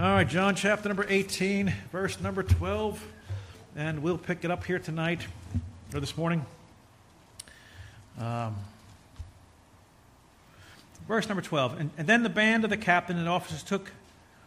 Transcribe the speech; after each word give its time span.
All 0.00 0.12
right, 0.12 0.26
John 0.26 0.54
chapter 0.54 0.88
number 0.88 1.04
18, 1.06 1.74
verse 1.92 2.22
number 2.22 2.42
12. 2.42 3.06
And 3.76 4.02
we'll 4.02 4.16
pick 4.16 4.46
it 4.46 4.50
up 4.50 4.64
here 4.64 4.78
tonight 4.78 5.20
or 5.92 6.00
this 6.00 6.16
morning. 6.16 6.46
Um, 8.18 8.56
verse 11.06 11.28
number 11.28 11.42
12. 11.42 11.78
And, 11.78 11.90
and, 11.98 12.06
then 12.06 12.22
the 12.22 12.30
band 12.30 12.64
of 12.64 12.70
the 12.70 12.78
captain 12.78 13.18
and 13.18 13.28
officers 13.28 13.62
took 13.62 13.92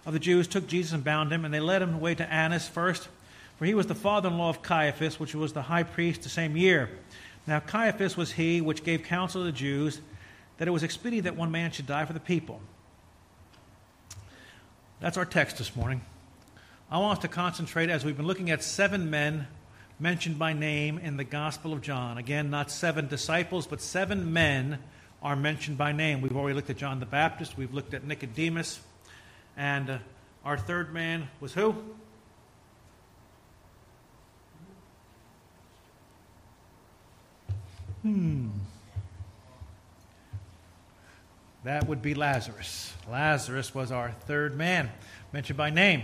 of 0.07 0.13
the 0.13 0.19
Jews 0.19 0.47
took 0.47 0.65
Jesus 0.65 0.91
and 0.91 1.03
bound 1.03 1.31
him, 1.31 1.45
and 1.45 1.53
they 1.53 1.59
led 1.59 1.83
him 1.83 1.93
away 1.93 2.15
to 2.15 2.33
Annas 2.33 2.67
first, 2.67 3.07
for 3.59 3.65
he 3.65 3.75
was 3.75 3.85
the 3.85 3.93
father 3.93 4.29
in 4.29 4.39
law 4.39 4.49
of 4.49 4.63
Caiaphas, 4.63 5.19
which 5.19 5.35
was 5.35 5.53
the 5.53 5.61
high 5.61 5.83
priest 5.83 6.23
the 6.23 6.29
same 6.29 6.57
year. 6.57 6.89
Now 7.45 7.59
Caiaphas 7.59 8.17
was 8.17 8.31
he 8.31 8.59
which 8.59 8.83
gave 8.83 9.03
counsel 9.03 9.41
to 9.41 9.45
the 9.45 9.51
Jews 9.51 10.01
that 10.57 10.67
it 10.67 10.71
was 10.71 10.81
expedient 10.81 11.25
that 11.25 11.35
one 11.35 11.51
man 11.51 11.69
should 11.69 11.85
die 11.85 12.05
for 12.05 12.13
the 12.13 12.19
people. 12.19 12.59
That's 15.03 15.17
our 15.17 15.25
text 15.25 15.57
this 15.57 15.75
morning. 15.75 15.99
I 16.89 16.97
want 16.97 17.17
us 17.17 17.21
to 17.23 17.27
concentrate 17.27 17.89
as 17.89 18.05
we've 18.05 18.15
been 18.15 18.25
looking 18.25 18.51
at 18.51 18.63
seven 18.63 19.09
men 19.09 19.47
mentioned 19.99 20.39
by 20.39 20.53
name 20.53 20.97
in 20.97 21.17
the 21.17 21.25
Gospel 21.25 21.73
of 21.73 21.81
John. 21.81 22.17
Again, 22.17 22.49
not 22.49 22.71
seven 22.71 23.09
disciples, 23.09 23.67
but 23.67 23.81
seven 23.81 24.31
men 24.31 24.79
are 25.21 25.35
mentioned 25.35 25.77
by 25.77 25.91
name. 25.91 26.21
We've 26.21 26.37
already 26.37 26.55
looked 26.55 26.69
at 26.69 26.77
John 26.77 27.01
the 27.01 27.05
Baptist, 27.05 27.57
we've 27.57 27.73
looked 27.73 27.93
at 27.93 28.05
Nicodemus, 28.05 28.79
and 29.57 29.89
uh, 29.89 29.97
our 30.45 30.57
third 30.57 30.93
man 30.93 31.27
was 31.41 31.53
who? 31.53 31.75
Hmm. 38.03 38.47
That 41.63 41.87
would 41.87 42.01
be 42.01 42.13
Lazarus. 42.13 42.93
Lazarus 43.09 43.73
was 43.73 43.89
our 43.89 44.11
third 44.27 44.57
man, 44.57 44.91
mentioned 45.31 45.55
by 45.55 45.69
name. 45.69 46.03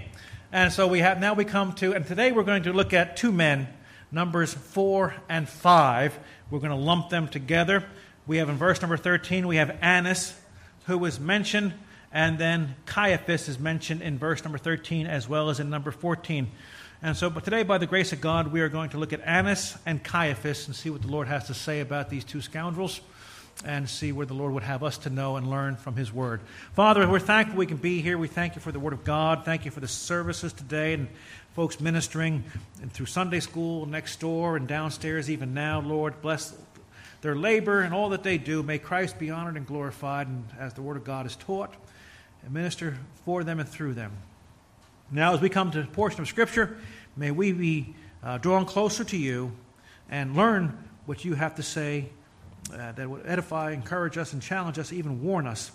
And 0.54 0.72
so 0.72 0.88
we 0.88 1.00
have 1.00 1.20
now 1.20 1.34
we 1.34 1.44
come 1.44 1.74
to, 1.74 1.94
and 1.94 2.08
today 2.08 2.32
we're 2.32 2.44
going 2.44 2.64
to 2.64 2.72
look 2.72 2.94
at 2.94 3.18
two 3.18 3.34
men, 3.34 3.68
numbers 4.10 4.54
four 4.54 5.14
and 5.28 5.50
five. 5.50 6.18
We're 6.50 6.60
going 6.60 6.70
to 6.72 6.78
lump 6.78 7.10
them 7.10 7.28
together. 7.28 7.84
We 8.26 8.38
have 8.38 8.48
in 8.48 8.56
verse 8.56 8.82
number 8.82 8.96
13, 8.96 9.48
we 9.48 9.58
have 9.58 9.78
Annas, 9.82 10.34
who 10.86 10.98
was 10.98 11.20
mentioned, 11.20 11.74
and 12.10 12.40
then 12.40 12.78
Caiaphas 12.86 13.50
is 13.50 13.60
mentioned 13.60 14.02
in 14.02 14.18
verse 14.18 14.42
number 14.46 14.58
13 14.58 15.08
as 15.08 15.28
well 15.28 15.50
as 15.50 15.60
in 15.60 15.70
number 15.70 15.92
14. 15.92 16.50
And 17.02 17.18
so, 17.18 17.30
but 17.30 17.44
today, 17.44 17.64
by 17.64 17.78
the 17.78 17.86
grace 17.86 18.14
of 18.14 18.22
God, 18.22 18.54
we 18.54 18.62
are 18.62 18.70
going 18.70 18.92
to 18.92 18.98
look 18.98 19.12
at 19.12 19.20
Annas 19.26 19.78
and 19.86 20.02
Caiaphas 20.02 20.68
and 20.68 20.76
see 20.76 20.90
what 20.90 21.02
the 21.02 21.10
Lord 21.10 21.28
has 21.28 21.48
to 21.48 21.54
say 21.54 21.82
about 21.82 22.10
these 22.10 22.24
two 22.24 22.40
scoundrels 22.40 23.02
and 23.66 23.90
see 23.90 24.12
where 24.12 24.26
the 24.26 24.34
Lord 24.34 24.54
would 24.54 24.64
have 24.64 24.84
us 24.84 24.98
to 25.00 25.10
know 25.10 25.36
and 25.36 25.50
learn 25.50 25.76
from 25.76 25.96
His 25.96 26.14
Word. 26.14 26.42
Father, 26.74 27.08
we're 27.08 27.20
thankful 27.20 27.58
we 27.58 27.66
can 27.66 27.78
be 27.78 28.02
here. 28.02 28.18
We 28.18 28.28
thank 28.28 28.56
you 28.56 28.62
for 28.62 28.72
the 28.72 28.80
Word 28.80 28.94
of 28.94 29.04
God. 29.04 29.44
Thank 29.44 29.66
you 29.66 29.72
for 29.72 29.82
the 29.82 29.88
services 29.88 30.54
today 30.54 30.94
and 30.94 31.08
folks 31.56 31.80
ministering 31.80 32.44
and 32.82 32.92
through 32.92 33.08
Sunday 33.08 33.42
school 33.42 33.86
next 33.86 34.20
door 34.22 34.56
and 34.56 34.68
downstairs 34.68 35.30
even 35.30 35.54
now. 35.54 35.82
Lord, 35.82 36.22
bless 36.22 36.58
their 37.22 37.36
labor 37.36 37.82
and 37.82 37.94
all 37.94 38.10
that 38.10 38.24
they 38.24 38.38
do. 38.38 38.64
May 38.64 38.80
Christ 38.80 39.20
be 39.20 39.30
honored 39.30 39.58
and 39.58 39.68
glorified 39.68 40.28
and 40.28 40.46
as 40.58 40.74
the 40.74 40.82
Word 40.82 40.96
of 40.96 41.04
God 41.04 41.26
is 41.26 41.36
taught 41.36 41.74
and 42.44 42.54
minister 42.54 42.98
for 43.26 43.44
them 43.44 43.60
and 43.60 43.68
through 43.68 43.94
them. 43.94 44.14
Now, 45.12 45.34
as 45.34 45.42
we 45.42 45.50
come 45.50 45.72
to 45.72 45.82
a 45.82 45.86
portion 45.86 46.22
of 46.22 46.30
Scripture, 46.30 46.78
may 47.18 47.32
we 47.32 47.52
be 47.52 47.94
uh, 48.24 48.38
drawn 48.38 48.66
closer 48.66 49.04
to 49.04 49.18
you 49.18 49.52
and 50.10 50.36
learn 50.36 50.78
what 51.06 51.26
you 51.26 51.34
have 51.34 51.56
to 51.56 51.64
say 51.64 52.10
uh, 52.74 52.92
that 52.94 53.10
would 53.10 53.26
edify, 53.26 53.72
encourage 53.72 54.18
us, 54.18 54.34
and 54.34 54.42
challenge 54.42 54.80
us, 54.80 54.94
even 54.94 55.24
warn 55.24 55.48
us. 55.48 55.72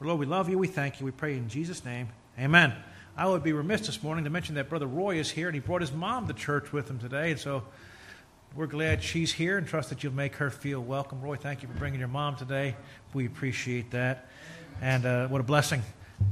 Lord, 0.00 0.18
we 0.18 0.26
love 0.26 0.50
you. 0.50 0.58
We 0.58 0.66
thank 0.66 1.00
you. 1.00 1.06
We 1.06 1.12
pray 1.12 1.36
in 1.36 1.48
Jesus' 1.48 1.84
name. 1.84 2.08
Amen. 2.38 2.74
I 3.16 3.26
would 3.26 3.42
be 3.42 3.52
remiss 3.52 3.86
this 3.86 4.02
morning 4.02 4.24
to 4.24 4.30
mention 4.30 4.56
that 4.56 4.68
Brother 4.68 4.86
Roy 4.86 5.16
is 5.18 5.30
here, 5.30 5.46
and 5.46 5.54
he 5.54 5.60
brought 5.60 5.80
his 5.80 5.92
mom 5.92 6.26
to 6.26 6.34
church 6.34 6.72
with 6.72 6.90
him 6.90 6.98
today. 6.98 7.30
And 7.30 7.40
so 7.40 7.62
we're 8.54 8.66
glad 8.66 9.02
she's 9.02 9.32
here 9.32 9.56
and 9.56 9.66
trust 9.66 9.88
that 9.88 10.02
you'll 10.02 10.12
make 10.12 10.34
her 10.36 10.50
feel 10.50 10.80
welcome. 10.80 11.22
Roy, 11.22 11.36
thank 11.36 11.62
you 11.62 11.68
for 11.68 11.74
bringing 11.74 12.00
your 12.00 12.08
mom 12.08 12.36
today. 12.36 12.76
We 13.14 13.24
appreciate 13.24 13.92
that. 13.92 14.28
And 14.82 15.06
uh, 15.06 15.28
what 15.28 15.40
a 15.40 15.44
blessing 15.44 15.82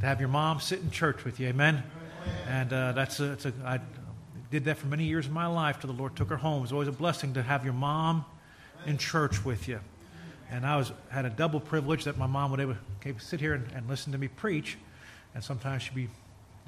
to 0.00 0.06
have 0.06 0.20
your 0.20 0.28
mom 0.28 0.60
sit 0.60 0.80
in 0.80 0.90
church 0.90 1.24
with 1.24 1.40
you. 1.40 1.48
Amen. 1.48 1.82
And 2.48 2.72
uh, 2.72 2.92
that's 2.92 3.20
a, 3.20 3.38
a, 3.44 3.66
I 3.66 3.80
did 4.50 4.64
that 4.64 4.76
for 4.76 4.86
many 4.86 5.04
years 5.04 5.26
of 5.26 5.32
my 5.32 5.46
life 5.46 5.80
till 5.80 5.90
the 5.90 5.98
Lord 5.98 6.14
took 6.14 6.28
her 6.28 6.36
home. 6.36 6.62
It's 6.62 6.72
always 6.72 6.88
a 6.88 6.92
blessing 6.92 7.34
to 7.34 7.42
have 7.42 7.64
your 7.64 7.74
mom 7.74 8.24
in 8.86 8.98
church 8.98 9.44
with 9.44 9.66
you 9.66 9.80
and 10.52 10.66
I 10.66 10.76
was 10.76 10.92
had 11.08 11.24
a 11.24 11.30
double 11.30 11.60
privilege 11.60 12.04
that 12.04 12.18
my 12.18 12.26
mom 12.26 12.50
would 12.50 12.60
able 12.60 12.74
to 12.74 13.14
sit 13.18 13.40
here 13.40 13.54
and, 13.54 13.66
and 13.74 13.88
listen 13.88 14.12
to 14.12 14.18
me 14.18 14.28
preach, 14.28 14.76
and 15.34 15.42
sometimes 15.42 15.82
she'd 15.82 15.94
be 15.94 16.08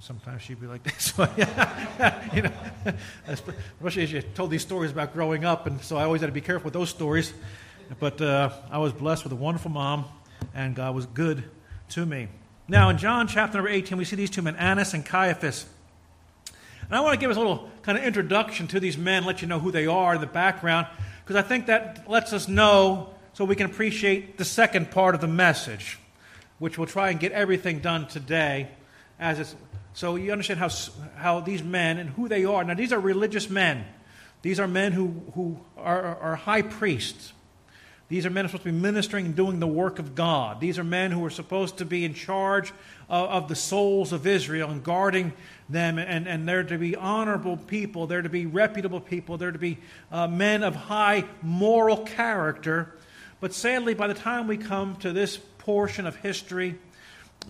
sometimes 0.01 0.43
she'd 0.43 0.61
be 0.61 0.67
like 0.67 0.83
this. 0.85 1.13
you 2.35 2.43
know, 2.43 2.53
especially 3.29 4.03
as 4.03 4.13
you 4.13 4.23
told 4.23 4.51
these 4.51 4.63
stories 4.63 4.91
about 4.91 5.13
growing 5.13 5.45
up, 5.45 5.67
and 5.67 5.81
so 5.83 5.99
I 5.99 6.05
always 6.05 6.23
had 6.23 6.29
to 6.29 6.33
be 6.33 6.41
careful 6.41 6.65
with 6.65 6.75
those 6.75 6.89
stories. 6.89 7.33
But 8.01 8.21
uh, 8.23 8.51
I 8.71 8.79
was 8.79 8.95
blessed 8.95 9.25
with 9.25 9.33
a 9.35 9.37
wonderful 9.37 9.71
mom, 9.71 10.07
and 10.55 10.75
God 10.75 10.95
was 10.95 11.05
good 11.05 11.45
to 11.91 12.07
me. 12.07 12.29
Now, 12.67 12.89
in 12.89 12.97
John 12.97 13.29
chapter 13.29 13.59
number 13.59 13.69
18, 13.71 13.99
we 13.99 14.07
see 14.07 14.17
these 14.17 14.31
two 14.31 14.41
men, 14.41 14.57
Annas 14.57 14.95
and 14.95 15.05
Caiaphas. 15.05 15.67
And 16.87 16.97
I 16.97 17.01
want 17.01 17.13
to 17.13 17.21
give 17.21 17.31
us 17.31 17.37
a 17.37 17.41
little 17.41 17.69
kind 17.83 17.99
of 17.99 18.05
introduction 18.05 18.67
to 18.69 18.81
these 18.81 18.97
men, 18.97 19.25
let 19.25 19.43
you 19.43 19.49
know 19.49 19.59
who 19.59 19.71
they 19.71 19.87
are, 19.87 20.17
the 20.17 20.27
background, 20.27 20.87
because 21.23 21.37
I 21.37 21.47
think 21.47 21.67
that 21.67 22.09
lets 22.09 22.33
us 22.33 22.49
know 22.49 23.14
so 23.35 23.45
we 23.45 23.57
can 23.57 23.67
appreciate 23.67 24.39
the 24.39 24.45
second 24.45 24.91
part 24.91 25.15
of 25.15 25.21
the 25.21 25.29
message, 25.29 25.99
which 26.59 26.79
we'll 26.79 26.87
try 26.87 27.11
and 27.11 27.21
get 27.21 27.33
everything 27.33 27.81
done 27.81 28.07
today. 28.07 28.69
As 29.19 29.41
it's, 29.41 29.55
so 29.93 30.17
you 30.17 30.33
understand 30.33 30.61
how, 30.61 30.71
how 31.17 31.41
these 31.41 31.63
men 31.63 31.99
and 31.99 32.11
who 32.11 32.29
they 32.29 32.45
are. 32.45 32.63
Now, 32.65 32.75
these 32.75 32.93
are 32.93 33.01
religious 33.01 33.51
men. 33.51 33.85
These 34.43 34.61
are 34.61 34.69
men 34.69 34.93
who, 34.93 35.23
who 35.35 35.59
are, 35.77 36.17
are 36.17 36.37
high 36.37 36.63
priests. 36.63 37.33
These 38.09 38.27
are 38.27 38.31
men 38.31 38.45
who 38.45 38.47
are 38.47 38.51
supposed 38.51 38.65
to 38.65 38.73
be 38.73 38.79
ministering 38.79 39.27
and 39.27 39.35
doing 39.35 39.59
the 39.59 39.67
work 39.67 39.99
of 39.99 40.15
God. 40.15 40.61
These 40.61 40.79
are 40.79 40.85
men 40.85 41.11
who 41.11 41.25
are 41.25 41.31
supposed 41.31 41.79
to 41.79 41.85
be 41.85 42.05
in 42.05 42.15
charge 42.15 42.73
of, 43.09 43.31
of 43.31 43.49
the 43.49 43.57
souls 43.57 44.13
of 44.13 44.27
Israel 44.27 44.71
and 44.71 44.85
guarding 44.85 45.33
them. 45.69 45.99
And, 45.99 46.29
and 46.29 46.47
they're 46.47 46.63
to 46.63 46.79
be 46.79 46.95
honorable 46.95 47.57
people. 47.57 48.07
They're 48.07 48.23
to 48.23 48.29
be 48.29 48.47
reputable 48.47 49.01
people. 49.01 49.39
They're 49.39 49.51
to 49.51 49.59
be 49.59 49.79
uh, 50.13 50.29
men 50.29 50.63
of 50.63 50.77
high 50.77 51.25
moral 51.43 51.97
character 51.97 52.95
but 53.45 53.53
sadly, 53.53 53.93
by 53.93 54.07
the 54.07 54.15
time 54.15 54.47
we 54.47 54.57
come 54.57 54.97
to 54.97 55.13
this 55.13 55.37
portion 55.37 56.07
of 56.07 56.17
history, 56.17 56.77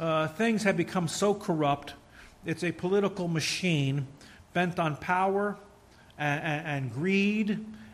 uh, 0.00 0.26
things 0.26 0.64
have 0.64 0.76
become 0.76 1.06
so 1.06 1.32
corrupt. 1.32 1.94
It's 2.44 2.64
a 2.64 2.72
political 2.72 3.28
machine 3.28 4.08
bent 4.54 4.80
on 4.80 4.96
power 4.96 5.56
and, 6.18 6.42
and, 6.42 6.66
and 6.66 6.92
greed 6.92 7.50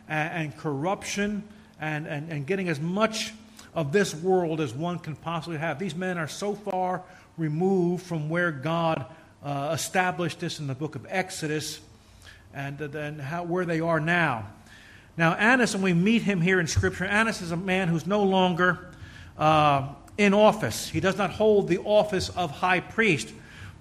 and, 0.09 0.33
and 0.33 0.57
corruption 0.57 1.43
and, 1.79 2.07
and 2.07 2.47
getting 2.47 2.69
as 2.69 2.79
much 2.79 3.33
of 3.75 3.91
this 3.91 4.15
world 4.15 4.61
as 4.61 4.73
one 4.73 4.97
can 4.97 5.15
possibly 5.15 5.59
have. 5.59 5.77
These 5.77 5.93
men 5.93 6.17
are 6.17 6.27
so 6.27 6.55
far 6.55 7.03
removed 7.37 8.03
from 8.03 8.29
where 8.29 8.51
God 8.51 9.05
uh, 9.43 9.69
established 9.75 10.39
this 10.39 10.59
in 10.59 10.65
the 10.65 10.73
book 10.73 10.95
of 10.95 11.05
Exodus 11.07 11.79
and, 12.51 12.79
then 12.79 13.19
how, 13.19 13.43
where 13.43 13.65
they 13.65 13.79
are 13.79 13.99
now. 13.99 14.47
Now, 15.17 15.33
Annas, 15.33 15.73
and 15.73 15.83
we 15.83 15.93
meet 15.93 16.21
him 16.21 16.41
here 16.41 16.59
in 16.59 16.67
Scripture, 16.67 17.05
Annas 17.05 17.41
is 17.41 17.51
a 17.51 17.57
man 17.57 17.89
who's 17.89 18.07
no 18.07 18.23
longer 18.23 18.91
uh, 19.37 19.89
in 20.17 20.33
office. 20.33 20.89
He 20.89 20.99
does 20.99 21.17
not 21.17 21.31
hold 21.31 21.67
the 21.67 21.79
office 21.79 22.29
of 22.29 22.51
high 22.51 22.79
priest. 22.79 23.33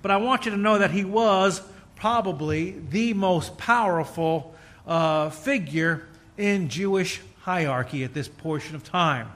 But 0.02 0.10
I 0.10 0.16
want 0.16 0.44
you 0.44 0.50
to 0.50 0.56
know 0.56 0.78
that 0.78 0.90
he 0.90 1.04
was 1.04 1.62
probably 1.94 2.76
the 2.90 3.14
most 3.14 3.58
powerful 3.58 4.54
uh, 4.86 5.30
figure 5.30 6.08
in 6.36 6.68
Jewish 6.68 7.20
hierarchy 7.42 8.04
at 8.04 8.14
this 8.14 8.26
portion 8.26 8.74
of 8.74 8.82
time. 8.82 9.30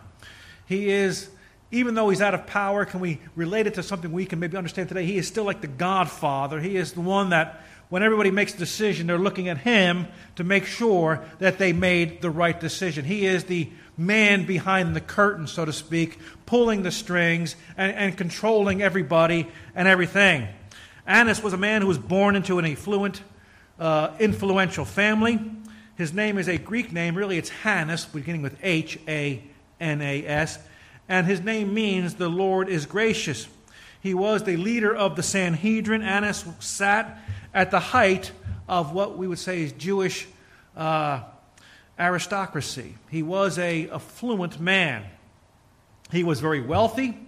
He 0.67 0.91
is, 0.91 1.29
even 1.71 1.95
though 1.95 2.09
he's 2.09 2.23
out 2.23 2.35
of 2.35 2.47
power, 2.47 2.85
can 2.85 3.01
we 3.01 3.21
relate 3.37 3.67
it 3.67 3.75
to 3.75 3.83
something 3.83 4.11
we 4.11 4.25
can 4.25 4.41
maybe 4.41 4.57
understand 4.57 4.89
today? 4.89 5.05
He 5.05 5.19
is 5.19 5.29
still 5.29 5.45
like 5.45 5.61
the 5.61 5.69
godfather. 5.69 6.61
He 6.61 6.77
is 6.77 6.93
the 6.93 7.03
one 7.03 7.31
that 7.31 7.61
when 7.95 8.03
everybody 8.03 8.33
makes 8.33 8.53
a 8.53 8.59
decision, 8.59 9.07
they're 9.07 9.21
looking 9.21 9.47
at 9.47 9.59
him 9.59 10.09
to 10.35 10.43
make 10.43 10.67
sure 10.67 11.25
that 11.39 11.59
they 11.59 11.73
made 11.73 12.21
the 12.23 12.29
right 12.29 12.59
decision. 12.59 13.05
He 13.05 13.25
is 13.25 13.45
the 13.45 13.71
man 13.97 14.47
behind 14.47 14.97
the 14.97 15.01
curtain, 15.01 15.47
so 15.47 15.65
to 15.65 15.73
speak, 15.73 16.19
pulling 16.45 16.83
the 16.83 16.91
strings 16.91 17.55
and, 17.77 17.93
and 17.93 18.19
controlling 18.19 18.83
everybody 18.83 19.47
and 19.77 19.87
everything. 19.87 20.49
Annas 21.07 21.41
was 21.41 21.53
a 21.53 21.57
man 21.57 21.83
who 21.83 21.87
was 21.87 21.99
born 21.99 22.35
into 22.35 22.59
an 22.59 22.65
affluent, 22.65 23.23
uh, 23.79 24.11
influential 24.19 24.85
family. 24.85 25.39
His 25.95 26.13
name 26.13 26.37
is 26.37 26.49
a 26.49 26.59
Greek 26.59 26.93
name. 26.93 27.15
Really, 27.15 27.39
it's 27.39 27.51
Hannas, 27.63 28.13
beginning 28.13 28.43
with 28.43 28.59
H 28.65 28.99
A 29.07 29.41
N 29.79 30.03
A 30.03 30.27
S. 30.27 30.59
And 31.09 31.29
his 31.29 31.43
name 31.43 31.73
means 31.73 32.17
the 32.17 32.29
Lord 32.29 32.69
is 32.69 32.87
gracious. 32.87 33.47
He 34.01 34.15
was 34.15 34.43
the 34.43 34.57
leader 34.57 34.93
of 34.95 35.15
the 35.15 35.23
Sanhedrin. 35.23 36.03
Annas 36.03 36.45
sat 36.59 37.21
at 37.55 37.71
the 37.71 37.79
height 37.79 38.33
of 38.69 38.93
what 38.93 39.17
we 39.17 39.29
would 39.29 39.39
say 39.39 39.63
is 39.63 39.73
Jewish 39.73 40.27
uh, 40.77 41.23
aristocracy. 41.99 42.97
He 43.11 43.23
was 43.23 43.59
a 43.59 43.89
affluent 43.91 44.61
man. 44.61 45.05
He 46.11 46.25
was 46.25 46.41
very 46.41 46.61
wealthy. 46.61 47.19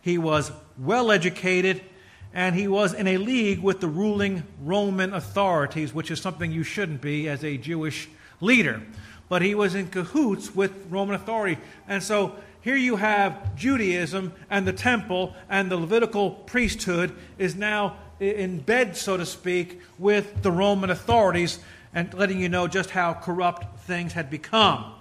He 0.00 0.18
was 0.18 0.50
well 0.78 1.10
educated, 1.10 1.82
and 2.32 2.54
he 2.56 2.66
was 2.66 2.94
in 2.94 3.06
a 3.06 3.18
league 3.18 3.60
with 3.60 3.80
the 3.80 3.88
ruling 3.88 4.42
Roman 4.62 5.14
authorities, 5.14 5.94
which 5.94 6.10
is 6.10 6.20
something 6.20 6.50
you 6.50 6.62
shouldn't 6.62 7.00
be 7.00 7.28
as 7.28 7.44
a 7.44 7.56
Jewish 7.56 8.08
leader. 8.40 8.82
But 9.28 9.42
he 9.42 9.54
was 9.54 9.74
in 9.74 9.88
cahoots 9.88 10.54
with 10.54 10.72
Roman 10.90 11.14
authority. 11.14 11.60
And 11.88 12.02
so 12.02 12.36
here 12.60 12.76
you 12.76 12.96
have 12.96 13.56
Judaism 13.56 14.32
and 14.50 14.66
the 14.66 14.72
temple 14.72 15.34
and 15.48 15.70
the 15.70 15.76
Levitical 15.76 16.30
priesthood 16.30 17.14
is 17.38 17.54
now 17.54 17.96
in 18.20 18.60
bed, 18.60 18.96
so 18.96 19.16
to 19.16 19.26
speak, 19.26 19.80
with 19.98 20.42
the 20.42 20.52
Roman 20.52 20.90
authorities 20.90 21.58
and 21.92 22.12
letting 22.14 22.40
you 22.40 22.48
know 22.48 22.66
just 22.66 22.90
how 22.90 23.14
corrupt 23.14 23.80
things 23.80 24.12
had 24.12 24.30
become. 24.30 24.92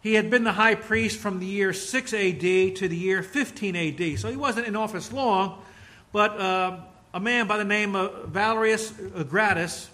He 0.00 0.14
had 0.14 0.30
been 0.30 0.44
the 0.44 0.52
high 0.52 0.74
priest 0.74 1.18
from 1.18 1.40
the 1.40 1.46
year 1.46 1.72
6 1.72 2.14
AD 2.14 2.40
to 2.40 2.88
the 2.88 2.96
year 2.96 3.22
15 3.22 3.76
AD. 3.76 4.18
So 4.18 4.30
he 4.30 4.36
wasn't 4.36 4.66
in 4.66 4.76
office 4.76 5.12
long, 5.12 5.62
but 6.12 6.40
uh, 6.40 6.78
a 7.12 7.20
man 7.20 7.46
by 7.46 7.58
the 7.58 7.64
name 7.64 7.96
of 7.96 8.28
Valerius 8.28 8.90
Gratus, 9.28 9.88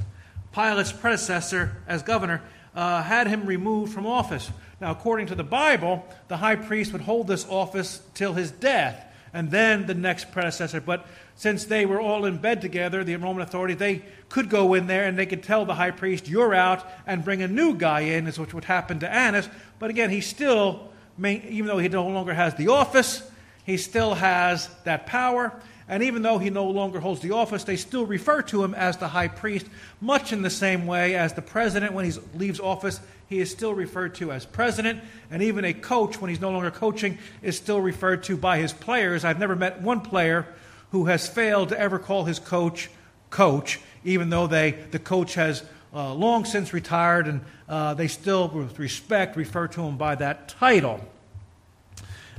Pilate's 0.53 0.93
predecessor 0.93 1.83
as 1.89 2.03
governor, 2.03 2.43
uh, 2.75 3.03
had 3.03 3.27
him 3.27 3.47
removed 3.47 3.93
from 3.93 4.07
office. 4.07 4.51
Now, 4.81 4.91
according 4.91 5.29
to 5.29 5.35
the 5.35 5.45
Bible, 5.45 6.07
the 6.29 6.37
high 6.37 6.57
priest 6.57 6.93
would 6.93 7.03
hold 7.03 7.27
this 7.27 7.47
office 7.49 8.03
till 8.15 8.35
his 8.35 8.51
death, 8.51 9.05
and 9.35 9.51
then 9.51 9.85
the 9.87 9.95
next 9.95 10.31
predecessor. 10.31 10.81
But 10.81 11.07
since 11.35 11.65
they 11.65 11.85
were 11.85 12.01
all 12.01 12.25
in 12.25 12.39
bed 12.39 12.63
together, 12.63 13.03
the 13.03 13.17
Roman 13.17 13.43
authority, 13.43 13.75
they 13.75 14.03
could 14.29 14.49
go 14.49 14.75
in 14.75 14.87
there 14.87 15.05
and 15.05 15.19
they 15.19 15.27
could 15.27 15.43
tell 15.43 15.67
the 15.67 15.75
high 15.75 15.91
priest, 15.91 16.29
You're 16.29 16.55
out, 16.55 16.87
and 17.07 17.25
bring 17.25 17.43
a 17.43 17.49
new 17.49 17.75
guy 17.75 18.01
in, 18.01 18.29
is 18.29 18.39
which 18.39 18.55
would 18.55 18.65
happen 18.65 19.01
to 19.01 19.13
Annas. 19.13 19.49
But 19.81 19.91
again, 19.91 20.09
he 20.09 20.21
still, 20.21 20.89
even 21.23 21.67
though 21.67 21.79
he 21.79 21.89
no 21.89 22.07
longer 22.07 22.33
has 22.33 22.55
the 22.55 22.69
office, 22.69 23.29
he 23.67 23.77
still 23.77 24.15
has 24.15 24.71
that 24.85 25.07
power. 25.07 25.53
And 25.89 26.03
even 26.03 26.23
though 26.23 26.39
he 26.39 26.51
no 26.51 26.65
longer 26.65 27.01
holds 27.01 27.21
the 27.21 27.33
office, 27.33 27.65
they 27.65 27.77
still 27.77 28.07
refer 28.07 28.43
to 28.43 28.65
him 28.65 28.75
as 28.75 28.97
the 28.97 29.09
high 29.09 29.29
priest, 29.29 29.67
much 30.01 30.33
in 30.33 30.43
the 30.43 30.51
same 30.51 30.87
way 30.87 31.15
as 31.15 31.35
the 31.35 31.43
president, 31.43 31.93
when 31.93 32.11
he 32.11 32.19
leaves 32.35 32.59
office, 32.59 33.01
he 33.29 33.41
is 33.41 33.51
still 33.51 33.75
referred 33.75 34.15
to 34.17 34.33
as 34.33 34.47
president. 34.47 35.03
And 35.31 35.43
even 35.43 35.65
a 35.65 35.75
coach, 35.75 36.21
when 36.21 36.31
he's 36.31 36.41
no 36.41 36.51
longer 36.51 36.71
coaching, 36.71 37.19
is 37.43 37.57
still 37.57 37.81
referred 37.81 38.23
to 38.25 38.37
by 38.37 38.59
his 38.59 38.73
players. 38.73 39.25
I've 39.25 39.39
never 39.39 39.57
met 39.57 39.83
one 39.83 40.01
player 40.01 40.47
who 40.93 41.07
has 41.07 41.29
failed 41.29 41.71
to 41.71 41.79
ever 41.79 41.99
call 41.99 42.25
his 42.25 42.39
coach 42.39 42.89
coach, 43.31 43.81
even 44.05 44.31
though 44.31 44.47
they, 44.47 44.71
the 44.71 44.99
coach 44.99 45.35
has 45.35 45.65
uh, 45.93 46.15
long 46.15 46.45
since 46.45 46.73
retired 46.73 47.27
and 47.27 47.41
uh, 47.69 47.95
they 47.95 48.09
still, 48.09 48.49
with 48.49 48.79
respect, 48.79 49.37
refer 49.37 49.67
to 49.69 49.83
him 49.83 49.97
by 49.97 50.15
that 50.15 50.49
title. 50.49 51.01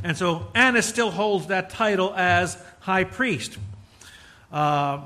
And 0.05 0.15
so 0.15 0.45
Annas 0.53 0.85
still 0.85 1.09
holds 1.09 1.47
that 1.47 1.71
title 1.71 2.13
as 2.13 2.61
high 2.81 3.05
priest. 3.05 3.57
Uh, 4.51 5.01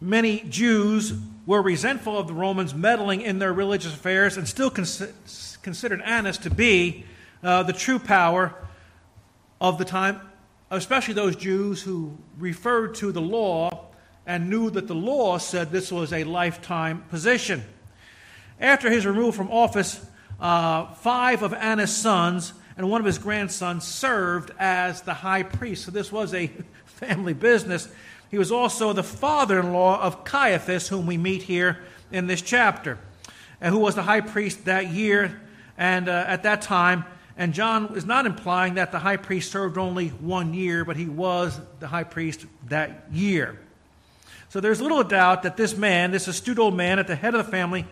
many 0.00 0.40
Jews 0.48 1.12
were 1.44 1.60
resentful 1.60 2.16
of 2.18 2.28
the 2.28 2.32
Romans 2.32 2.74
meddling 2.74 3.20
in 3.20 3.38
their 3.38 3.52
religious 3.52 3.92
affairs 3.92 4.38
and 4.38 4.48
still 4.48 4.70
cons- 4.70 5.58
considered 5.60 6.00
Annas 6.00 6.38
to 6.38 6.50
be 6.50 7.04
uh, 7.42 7.62
the 7.62 7.74
true 7.74 7.98
power 7.98 8.54
of 9.60 9.76
the 9.76 9.84
time, 9.84 10.18
especially 10.70 11.12
those 11.12 11.36
Jews 11.36 11.82
who 11.82 12.16
referred 12.38 12.94
to 12.94 13.12
the 13.12 13.20
law 13.20 13.88
and 14.24 14.48
knew 14.48 14.70
that 14.70 14.88
the 14.88 14.94
law 14.94 15.36
said 15.36 15.70
this 15.70 15.92
was 15.92 16.10
a 16.10 16.24
lifetime 16.24 17.04
position. 17.10 17.64
After 18.58 18.90
his 18.90 19.04
removal 19.04 19.32
from 19.32 19.50
office, 19.50 20.00
uh, 20.40 20.86
five 20.94 21.42
of 21.42 21.52
Annas' 21.52 21.94
sons 21.94 22.54
and 22.76 22.90
one 22.90 23.00
of 23.00 23.06
his 23.06 23.18
grandsons 23.18 23.86
served 23.86 24.50
as 24.58 25.02
the 25.02 25.14
high 25.14 25.42
priest. 25.42 25.84
So 25.84 25.90
this 25.90 26.12
was 26.12 26.34
a 26.34 26.50
family 26.84 27.34
business. 27.34 27.88
He 28.30 28.38
was 28.38 28.52
also 28.52 28.92
the 28.92 29.02
father 29.02 29.60
in 29.60 29.72
law 29.72 30.00
of 30.00 30.24
Caiaphas, 30.24 30.88
whom 30.88 31.06
we 31.06 31.16
meet 31.16 31.42
here 31.42 31.78
in 32.12 32.26
this 32.26 32.42
chapter, 32.42 32.98
and 33.60 33.72
who 33.72 33.80
was 33.80 33.94
the 33.94 34.02
high 34.02 34.20
priest 34.20 34.66
that 34.66 34.90
year 34.90 35.40
and 35.78 36.08
uh, 36.08 36.24
at 36.26 36.42
that 36.42 36.62
time. 36.62 37.04
And 37.38 37.52
John 37.52 37.94
is 37.96 38.04
not 38.04 38.26
implying 38.26 38.74
that 38.74 38.92
the 38.92 38.98
high 38.98 39.18
priest 39.18 39.50
served 39.52 39.76
only 39.76 40.08
one 40.08 40.54
year, 40.54 40.84
but 40.84 40.96
he 40.96 41.06
was 41.06 41.58
the 41.80 41.86
high 41.86 42.04
priest 42.04 42.46
that 42.68 43.06
year. 43.12 43.58
So 44.48 44.60
there's 44.60 44.80
little 44.80 45.04
doubt 45.04 45.42
that 45.42 45.56
this 45.56 45.76
man, 45.76 46.12
this 46.12 46.28
astute 46.28 46.58
old 46.58 46.74
man 46.74 46.98
at 46.98 47.06
the 47.06 47.16
head 47.16 47.34
of 47.34 47.44
the 47.44 47.50
family, 47.50 47.86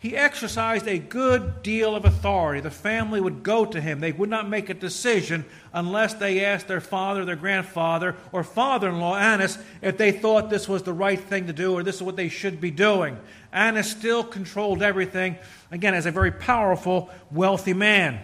he 0.00 0.16
exercised 0.16 0.88
a 0.88 0.98
good 0.98 1.62
deal 1.62 1.94
of 1.94 2.06
authority. 2.06 2.60
The 2.60 2.70
family 2.70 3.20
would 3.20 3.42
go 3.42 3.66
to 3.66 3.78
him. 3.78 4.00
They 4.00 4.12
would 4.12 4.30
not 4.30 4.48
make 4.48 4.70
a 4.70 4.74
decision 4.74 5.44
unless 5.74 6.14
they 6.14 6.42
asked 6.42 6.68
their 6.68 6.80
father, 6.80 7.26
their 7.26 7.36
grandfather, 7.36 8.16
or 8.32 8.42
father 8.42 8.88
in 8.88 8.98
law, 8.98 9.14
Annas, 9.14 9.58
if 9.82 9.98
they 9.98 10.10
thought 10.10 10.48
this 10.48 10.66
was 10.66 10.84
the 10.84 10.92
right 10.94 11.20
thing 11.20 11.48
to 11.48 11.52
do 11.52 11.74
or 11.74 11.82
this 11.82 11.96
is 11.96 12.02
what 12.02 12.16
they 12.16 12.30
should 12.30 12.62
be 12.62 12.70
doing. 12.70 13.18
Annas 13.52 13.90
still 13.90 14.24
controlled 14.24 14.82
everything, 14.82 15.36
again, 15.70 15.92
as 15.92 16.06
a 16.06 16.10
very 16.10 16.32
powerful, 16.32 17.10
wealthy 17.30 17.74
man. 17.74 18.20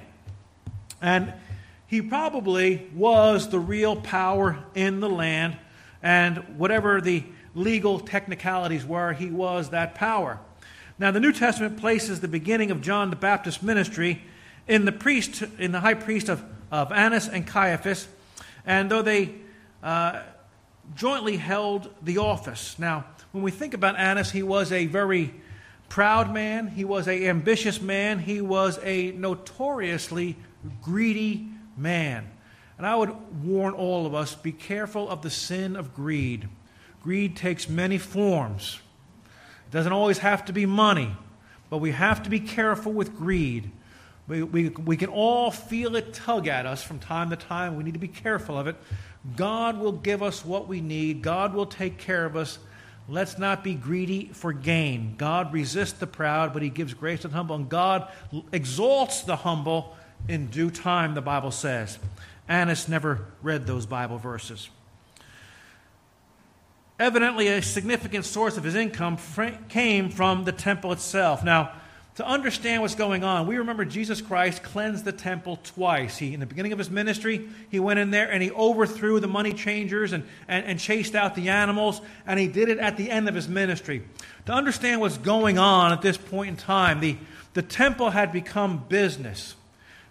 And 1.02 1.34
he 1.86 2.00
probably 2.00 2.88
was 2.94 3.50
the 3.50 3.60
real 3.60 3.96
power 3.96 4.64
in 4.74 5.00
the 5.00 5.10
land, 5.10 5.58
and 6.02 6.38
whatever 6.56 7.02
the 7.02 7.22
legal 7.54 8.00
technicalities 8.00 8.86
were, 8.86 9.12
he 9.12 9.30
was 9.30 9.70
that 9.70 9.94
power. 9.94 10.40
Now, 10.98 11.10
the 11.10 11.20
New 11.20 11.32
Testament 11.32 11.76
places 11.76 12.20
the 12.20 12.28
beginning 12.28 12.70
of 12.70 12.80
John 12.80 13.10
the 13.10 13.16
Baptist's 13.16 13.62
ministry 13.62 14.22
in 14.66 14.86
the 14.86 14.92
priest, 14.92 15.42
in 15.58 15.72
the 15.72 15.80
high 15.80 15.94
priest 15.94 16.30
of, 16.30 16.42
of 16.72 16.90
Annas 16.90 17.28
and 17.28 17.46
Caiaphas, 17.46 18.08
and 18.64 18.90
though 18.90 19.02
they 19.02 19.34
uh, 19.82 20.22
jointly 20.94 21.36
held 21.36 21.90
the 22.02 22.18
office. 22.18 22.78
Now, 22.78 23.04
when 23.32 23.42
we 23.44 23.50
think 23.50 23.74
about 23.74 23.98
Annas, 23.98 24.30
he 24.30 24.42
was 24.42 24.72
a 24.72 24.86
very 24.86 25.34
proud 25.90 26.32
man, 26.32 26.68
he 26.68 26.84
was 26.84 27.06
an 27.08 27.22
ambitious 27.22 27.80
man, 27.80 28.18
he 28.18 28.40
was 28.40 28.78
a 28.82 29.12
notoriously 29.12 30.36
greedy 30.82 31.46
man. 31.76 32.26
And 32.78 32.86
I 32.86 32.96
would 32.96 33.14
warn 33.44 33.74
all 33.74 34.06
of 34.06 34.14
us 34.14 34.34
be 34.34 34.52
careful 34.52 35.10
of 35.10 35.20
the 35.20 35.30
sin 35.30 35.76
of 35.76 35.94
greed. 35.94 36.48
Greed 37.02 37.36
takes 37.36 37.68
many 37.68 37.98
forms. 37.98 38.80
Doesn't 39.76 39.92
always 39.92 40.16
have 40.16 40.46
to 40.46 40.54
be 40.54 40.64
money, 40.64 41.14
but 41.68 41.78
we 41.78 41.90
have 41.90 42.22
to 42.22 42.30
be 42.30 42.40
careful 42.40 42.94
with 42.94 43.14
greed. 43.14 43.70
We, 44.26 44.42
we, 44.42 44.68
we 44.70 44.96
can 44.96 45.10
all 45.10 45.50
feel 45.50 45.96
it 45.96 46.14
tug 46.14 46.48
at 46.48 46.64
us 46.64 46.82
from 46.82 46.98
time 46.98 47.28
to 47.28 47.36
time. 47.36 47.76
We 47.76 47.84
need 47.84 47.92
to 47.92 48.00
be 48.00 48.08
careful 48.08 48.58
of 48.58 48.68
it. 48.68 48.76
God 49.36 49.78
will 49.78 49.92
give 49.92 50.22
us 50.22 50.46
what 50.46 50.66
we 50.66 50.80
need, 50.80 51.20
God 51.20 51.52
will 51.52 51.66
take 51.66 51.98
care 51.98 52.24
of 52.24 52.36
us. 52.36 52.58
Let's 53.06 53.36
not 53.36 53.62
be 53.62 53.74
greedy 53.74 54.30
for 54.32 54.54
gain. 54.54 55.14
God 55.18 55.52
resists 55.52 55.98
the 55.98 56.06
proud, 56.06 56.54
but 56.54 56.62
he 56.62 56.70
gives 56.70 56.94
grace 56.94 57.20
to 57.20 57.28
the 57.28 57.34
humble, 57.34 57.56
and 57.56 57.68
God 57.68 58.10
exalts 58.52 59.24
the 59.24 59.36
humble 59.36 59.94
in 60.26 60.46
due 60.46 60.70
time, 60.70 61.12
the 61.12 61.20
Bible 61.20 61.50
says. 61.50 61.98
Annas 62.48 62.88
never 62.88 63.26
read 63.42 63.66
those 63.66 63.84
Bible 63.84 64.16
verses. 64.16 64.70
Evidently, 66.98 67.48
a 67.48 67.60
significant 67.60 68.24
source 68.24 68.56
of 68.56 68.64
his 68.64 68.74
income 68.74 69.18
came 69.68 70.08
from 70.08 70.44
the 70.44 70.52
temple 70.52 70.92
itself. 70.92 71.44
Now, 71.44 71.72
to 72.16 72.26
understand 72.26 72.80
what's 72.80 72.94
going 72.94 73.24
on, 73.24 73.46
we 73.46 73.58
remember 73.58 73.84
Jesus 73.84 74.22
Christ 74.22 74.62
cleansed 74.62 75.04
the 75.04 75.12
temple 75.12 75.58
twice. 75.62 76.16
He, 76.16 76.32
in 76.32 76.40
the 76.40 76.46
beginning 76.46 76.72
of 76.72 76.78
his 76.78 76.88
ministry, 76.88 77.50
he 77.70 77.78
went 77.78 77.98
in 77.98 78.10
there 78.10 78.32
and 78.32 78.42
he 78.42 78.50
overthrew 78.50 79.20
the 79.20 79.26
money 79.26 79.52
changers 79.52 80.14
and, 80.14 80.24
and, 80.48 80.64
and 80.64 80.80
chased 80.80 81.14
out 81.14 81.34
the 81.34 81.50
animals, 81.50 82.00
and 82.26 82.40
he 82.40 82.48
did 82.48 82.70
it 82.70 82.78
at 82.78 82.96
the 82.96 83.10
end 83.10 83.28
of 83.28 83.34
his 83.34 83.48
ministry. 83.48 84.02
To 84.46 84.52
understand 84.52 85.02
what's 85.02 85.18
going 85.18 85.58
on 85.58 85.92
at 85.92 86.00
this 86.00 86.16
point 86.16 86.48
in 86.48 86.56
time, 86.56 87.00
the, 87.00 87.18
the 87.52 87.60
temple 87.60 88.08
had 88.08 88.32
become 88.32 88.86
business. 88.88 89.54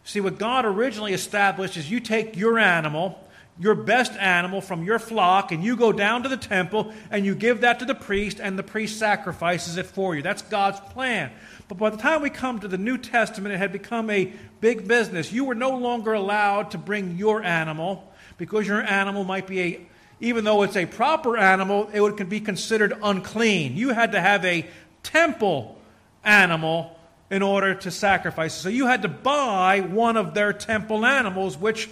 See, 0.03 0.21
what 0.21 0.37
God 0.37 0.65
originally 0.65 1.13
established 1.13 1.75
is 1.75 1.89
you 1.89 1.99
take 1.99 2.37
your 2.37 2.59
animal, 2.59 3.19
your 3.57 3.75
best 3.75 4.11
animal 4.13 4.59
from 4.59 4.83
your 4.83 4.99
flock 4.99 5.51
and 5.51 5.63
you 5.63 5.77
go 5.77 5.91
down 5.91 6.23
to 6.23 6.29
the 6.29 6.37
temple 6.37 6.91
and 7.09 7.25
you 7.25 7.33
give 7.33 7.61
that 7.61 7.79
to 7.79 7.85
the 7.85 7.95
priest 7.95 8.39
and 8.41 8.59
the 8.59 8.63
priest 8.63 8.99
sacrifices 8.99 9.77
it 9.77 9.85
for 9.85 10.15
you. 10.15 10.21
That's 10.21 10.41
God's 10.41 10.79
plan. 10.91 11.31
But 11.67 11.77
by 11.77 11.89
the 11.89 11.97
time 11.97 12.21
we 12.21 12.29
come 12.29 12.59
to 12.59 12.67
the 12.67 12.77
New 12.77 12.97
Testament, 12.97 13.55
it 13.55 13.57
had 13.57 13.71
become 13.71 14.09
a 14.09 14.33
big 14.59 14.87
business. 14.87 15.31
You 15.31 15.45
were 15.45 15.55
no 15.55 15.77
longer 15.77 16.13
allowed 16.13 16.71
to 16.71 16.77
bring 16.77 17.17
your 17.17 17.43
animal 17.43 18.11
because 18.37 18.67
your 18.67 18.81
animal 18.81 19.23
might 19.23 19.47
be 19.47 19.61
a, 19.61 19.87
even 20.19 20.43
though 20.43 20.63
it's 20.63 20.75
a 20.75 20.85
proper 20.85 21.37
animal, 21.37 21.89
it 21.93 22.01
would 22.01 22.29
be 22.29 22.41
considered 22.41 22.93
unclean. 23.01 23.77
You 23.77 23.89
had 23.89 24.11
to 24.11 24.21
have 24.21 24.43
a 24.43 24.67
temple 25.01 25.79
animal 26.25 26.99
in 27.29 27.41
order 27.41 27.73
to 27.73 27.89
sacrifice. 27.89 28.53
So 28.53 28.69
you 28.69 28.87
had 28.87 29.01
to 29.03 29.07
buy 29.07 29.79
one 29.79 30.17
of 30.17 30.33
their 30.33 30.53
temple 30.53 31.05
animals, 31.05 31.57
which 31.57 31.89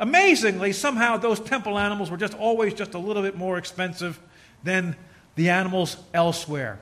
Amazingly, 0.00 0.72
somehow 0.72 1.18
those 1.18 1.38
temple 1.38 1.78
animals 1.78 2.10
were 2.10 2.16
just 2.16 2.32
always 2.34 2.72
just 2.72 2.94
a 2.94 2.98
little 2.98 3.22
bit 3.22 3.36
more 3.36 3.58
expensive 3.58 4.18
than 4.64 4.96
the 5.34 5.50
animals 5.50 5.98
elsewhere. 6.14 6.80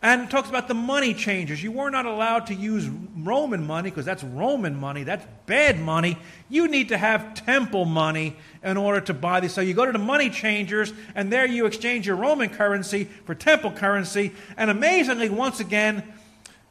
And 0.00 0.30
talks 0.30 0.48
about 0.48 0.66
the 0.66 0.74
money 0.74 1.12
changers. 1.12 1.62
You 1.62 1.72
were 1.72 1.90
not 1.90 2.06
allowed 2.06 2.46
to 2.46 2.54
use 2.54 2.88
Roman 2.88 3.66
money 3.66 3.90
because 3.90 4.06
that's 4.06 4.24
Roman 4.24 4.74
money. 4.74 5.02
That's 5.02 5.26
bad 5.44 5.78
money. 5.78 6.16
You 6.48 6.66
need 6.68 6.88
to 6.88 6.96
have 6.96 7.34
temple 7.34 7.84
money 7.84 8.36
in 8.62 8.78
order 8.78 9.02
to 9.02 9.14
buy 9.14 9.40
these. 9.40 9.52
So 9.52 9.60
you 9.60 9.74
go 9.74 9.84
to 9.84 9.92
the 9.92 9.98
money 9.98 10.30
changers, 10.30 10.94
and 11.14 11.30
there 11.30 11.44
you 11.46 11.66
exchange 11.66 12.06
your 12.06 12.16
Roman 12.16 12.48
currency 12.48 13.04
for 13.24 13.34
temple 13.34 13.72
currency. 13.72 14.32
And 14.56 14.70
amazingly, 14.70 15.28
once 15.28 15.60
again, 15.60 16.04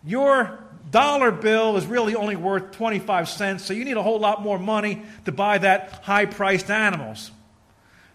your 0.04 0.60
dollar 0.96 1.30
bill 1.30 1.75
is 1.75 1.86
really 1.86 2.16
only 2.16 2.38
worth 2.38 2.72
25 2.72 3.28
cents, 3.28 3.66
so 3.66 3.74
you 3.74 3.84
need 3.84 3.98
a 3.98 4.02
whole 4.02 4.18
lot 4.18 4.42
more 4.42 4.58
money 4.58 5.02
to 5.25 5.32
buy 5.34 5.58
that 5.58 5.90
high 6.04 6.25
priced 6.25 6.72
animals. 6.72 7.32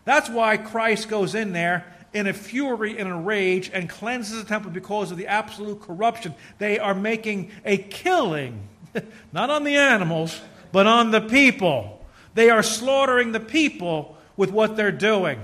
That's 0.07 0.31
why 0.31 0.57
Christ 0.57 1.11
goes 1.11 1.35
in 1.35 1.53
there 1.53 1.85
in 2.15 2.27
a 2.27 2.33
fury, 2.33 2.99
and 2.99 3.11
a 3.11 3.15
rage, 3.15 3.71
and 3.75 3.87
cleanses 3.87 4.43
the 4.43 4.49
temple 4.49 4.71
because 4.71 5.11
of 5.11 5.19
the 5.19 5.27
absolute 5.27 5.83
corruption. 5.83 6.35
They 6.57 6.79
are 6.79 6.95
making 6.95 7.51
a 7.67 7.77
killing, 7.77 8.67
not 9.33 9.51
on 9.51 9.65
the 9.65 9.77
animals, 9.77 10.41
but 10.73 10.87
on 10.87 11.11
the 11.11 11.21
people. 11.21 12.03
They 12.33 12.49
are 12.49 12.63
slaughtering 12.63 13.33
the 13.33 13.41
people 13.41 14.17
with 14.39 14.53
what 14.53 14.75
they're 14.75 14.91
doing. 14.91 15.39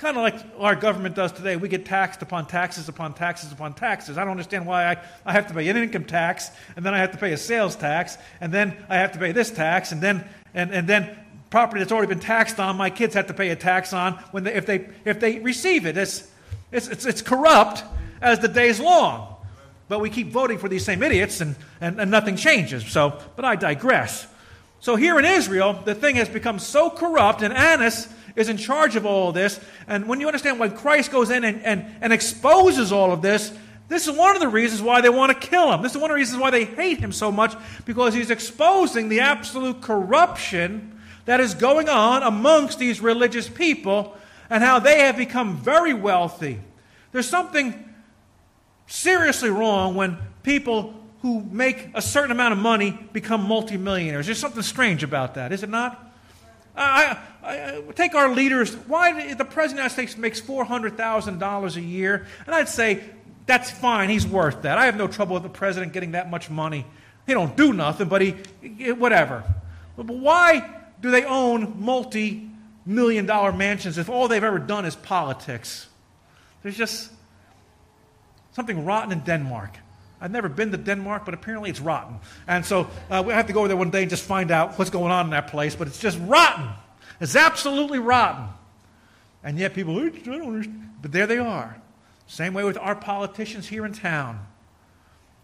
Kind 0.00 0.16
of 0.16 0.22
like 0.22 0.36
our 0.58 0.74
government 0.74 1.14
does 1.14 1.30
today. 1.30 1.56
We 1.56 1.68
get 1.68 1.84
taxed 1.84 2.22
upon 2.22 2.46
taxes 2.46 2.88
upon 2.88 3.12
taxes 3.12 3.52
upon 3.52 3.74
taxes. 3.74 4.16
I 4.16 4.22
don't 4.22 4.30
understand 4.30 4.64
why 4.64 4.86
I, 4.86 4.96
I 5.26 5.32
have 5.34 5.46
to 5.48 5.52
pay 5.52 5.68
an 5.68 5.76
income 5.76 6.04
tax, 6.04 6.50
and 6.74 6.86
then 6.86 6.94
I 6.94 6.98
have 7.00 7.12
to 7.12 7.18
pay 7.18 7.34
a 7.34 7.36
sales 7.36 7.76
tax, 7.76 8.16
and 8.40 8.50
then 8.50 8.74
I 8.88 8.96
have 8.96 9.12
to 9.12 9.18
pay 9.18 9.32
this 9.32 9.50
tax, 9.50 9.92
and 9.92 10.00
then, 10.00 10.26
and, 10.54 10.70
and 10.70 10.88
then 10.88 11.14
property 11.50 11.80
that's 11.80 11.92
already 11.92 12.08
been 12.08 12.18
taxed 12.18 12.58
on, 12.58 12.78
my 12.78 12.88
kids 12.88 13.12
have 13.12 13.26
to 13.26 13.34
pay 13.34 13.50
a 13.50 13.56
tax 13.56 13.92
on 13.92 14.14
when 14.30 14.44
they, 14.44 14.54
if, 14.54 14.64
they, 14.64 14.88
if 15.04 15.20
they 15.20 15.38
receive 15.40 15.84
it. 15.84 15.98
It's, 15.98 16.26
it's, 16.72 16.88
it's, 16.88 17.04
it's 17.04 17.20
corrupt 17.20 17.84
as 18.22 18.38
the 18.38 18.48
day's 18.48 18.80
long. 18.80 19.36
But 19.88 19.98
we 19.98 20.08
keep 20.08 20.28
voting 20.28 20.56
for 20.56 20.70
these 20.70 20.82
same 20.86 21.02
idiots, 21.02 21.42
and, 21.42 21.56
and, 21.78 22.00
and 22.00 22.10
nothing 22.10 22.36
changes. 22.36 22.86
So, 22.90 23.20
but 23.36 23.44
I 23.44 23.54
digress. 23.54 24.26
So 24.80 24.96
here 24.96 25.18
in 25.18 25.26
Israel, 25.26 25.74
the 25.84 25.94
thing 25.94 26.16
has 26.16 26.30
become 26.30 26.58
so 26.58 26.88
corrupt, 26.88 27.42
and 27.42 27.52
Annas 27.52 28.08
is 28.36 28.48
in 28.48 28.56
charge 28.56 28.96
of 28.96 29.06
all 29.06 29.32
this. 29.32 29.60
And 29.86 30.06
when 30.06 30.20
you 30.20 30.26
understand 30.26 30.58
when 30.58 30.76
Christ 30.76 31.10
goes 31.10 31.30
in 31.30 31.44
and, 31.44 31.62
and, 31.62 31.84
and 32.00 32.12
exposes 32.12 32.92
all 32.92 33.12
of 33.12 33.22
this, 33.22 33.52
this 33.88 34.06
is 34.06 34.16
one 34.16 34.36
of 34.36 34.40
the 34.40 34.48
reasons 34.48 34.80
why 34.80 35.00
they 35.00 35.08
want 35.08 35.32
to 35.32 35.48
kill 35.48 35.72
him. 35.72 35.82
This 35.82 35.92
is 35.92 35.98
one 35.98 36.10
of 36.10 36.14
the 36.14 36.20
reasons 36.20 36.40
why 36.40 36.50
they 36.50 36.64
hate 36.64 36.98
him 36.98 37.12
so 37.12 37.32
much, 37.32 37.54
because 37.84 38.14
he's 38.14 38.30
exposing 38.30 39.08
the 39.08 39.20
absolute 39.20 39.80
corruption 39.80 41.00
that 41.24 41.40
is 41.40 41.54
going 41.54 41.88
on 41.88 42.22
amongst 42.22 42.78
these 42.78 43.00
religious 43.00 43.48
people 43.48 44.16
and 44.48 44.62
how 44.62 44.78
they 44.78 45.00
have 45.00 45.16
become 45.16 45.56
very 45.56 45.92
wealthy. 45.92 46.60
There's 47.12 47.28
something 47.28 47.88
seriously 48.86 49.50
wrong 49.50 49.94
when 49.94 50.18
people 50.42 50.94
who 51.22 51.42
make 51.50 51.90
a 51.94 52.02
certain 52.02 52.30
amount 52.30 52.52
of 52.52 52.58
money 52.58 52.98
become 53.12 53.44
multimillionaires. 53.44 54.26
There's 54.26 54.38
something 54.38 54.62
strange 54.62 55.02
about 55.02 55.34
that, 55.34 55.52
is 55.52 55.62
it 55.62 55.68
not? 55.68 56.09
I, 56.80 57.18
I, 57.42 57.76
I, 57.76 57.82
take 57.94 58.14
our 58.14 58.34
leaders. 58.34 58.74
Why 58.74 59.34
the 59.34 59.44
president 59.44 59.54
of 59.54 59.70
the 59.70 59.76
United 59.76 59.90
States 59.90 60.16
makes 60.16 60.40
four 60.40 60.64
hundred 60.64 60.96
thousand 60.96 61.38
dollars 61.38 61.76
a 61.76 61.80
year, 61.80 62.26
and 62.46 62.54
I'd 62.54 62.68
say 62.68 63.04
that's 63.46 63.70
fine. 63.70 64.08
He's 64.08 64.26
worth 64.26 64.62
that. 64.62 64.78
I 64.78 64.86
have 64.86 64.96
no 64.96 65.06
trouble 65.06 65.34
with 65.34 65.42
the 65.42 65.48
president 65.48 65.92
getting 65.92 66.12
that 66.12 66.30
much 66.30 66.48
money. 66.50 66.86
He 67.26 67.34
don't 67.34 67.56
do 67.56 67.72
nothing, 67.72 68.08
but 68.08 68.22
he 68.22 68.30
whatever. 68.92 69.44
But 69.96 70.06
why 70.06 70.68
do 71.00 71.10
they 71.10 71.24
own 71.24 71.80
multi-million 71.80 73.26
dollar 73.26 73.52
mansions 73.52 73.98
if 73.98 74.08
all 74.08 74.28
they've 74.28 74.42
ever 74.42 74.58
done 74.58 74.84
is 74.86 74.96
politics? 74.96 75.88
There's 76.62 76.76
just 76.76 77.10
something 78.52 78.84
rotten 78.84 79.12
in 79.12 79.20
Denmark. 79.20 79.76
I've 80.20 80.30
never 80.30 80.48
been 80.48 80.70
to 80.72 80.76
Denmark, 80.76 81.24
but 81.24 81.34
apparently 81.34 81.70
it's 81.70 81.80
rotten. 81.80 82.18
And 82.46 82.64
so 82.64 82.88
uh, 83.10 83.22
we 83.26 83.32
have 83.32 83.46
to 83.46 83.52
go 83.52 83.60
over 83.60 83.68
there 83.68 83.76
one 83.76 83.90
day 83.90 84.02
and 84.02 84.10
just 84.10 84.24
find 84.24 84.50
out 84.50 84.78
what's 84.78 84.90
going 84.90 85.10
on 85.10 85.26
in 85.26 85.30
that 85.30 85.48
place. 85.48 85.74
But 85.74 85.88
it's 85.88 85.98
just 85.98 86.18
rotten. 86.20 86.68
It's 87.20 87.36
absolutely 87.36 87.98
rotten. 87.98 88.46
And 89.42 89.58
yet 89.58 89.74
people, 89.74 89.98
I 89.98 90.08
don't 90.08 90.42
understand. 90.42 90.90
But 91.00 91.12
there 91.12 91.26
they 91.26 91.38
are. 91.38 91.80
Same 92.26 92.52
way 92.52 92.64
with 92.64 92.76
our 92.76 92.94
politicians 92.94 93.66
here 93.66 93.86
in 93.86 93.92
town. 93.92 94.46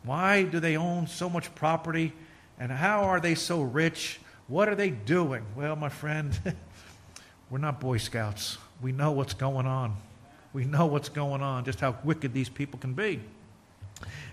Why 0.04 0.42
do 0.45 0.61
they 0.61 0.76
own 0.76 1.06
so 1.06 1.28
much 1.28 1.52
property? 1.54 2.12
And 2.59 2.71
how 2.71 3.04
are 3.04 3.21
they 3.21 3.35
so 3.35 3.62
rich? 3.62 4.21
What 4.47 4.68
are 4.68 4.75
they 4.75 4.90
doing? 4.90 5.42
Well, 5.56 5.75
my 5.75 5.88
friend, 5.88 6.38
we're 7.50 7.59
not 7.59 7.80
Boy 7.80 7.97
Scouts. 7.97 8.59
We 8.80 8.92
know 8.92 9.12
what's 9.12 9.35
going 9.35 9.66
on. 9.66 9.97
We 10.52 10.64
know 10.64 10.87
what's 10.87 11.09
going 11.09 11.42
on, 11.42 11.64
just 11.64 11.80
how 11.80 11.97
wicked 12.04 12.33
these 12.33 12.49
people 12.49 12.78
can 12.78 12.95
be. 12.95 13.21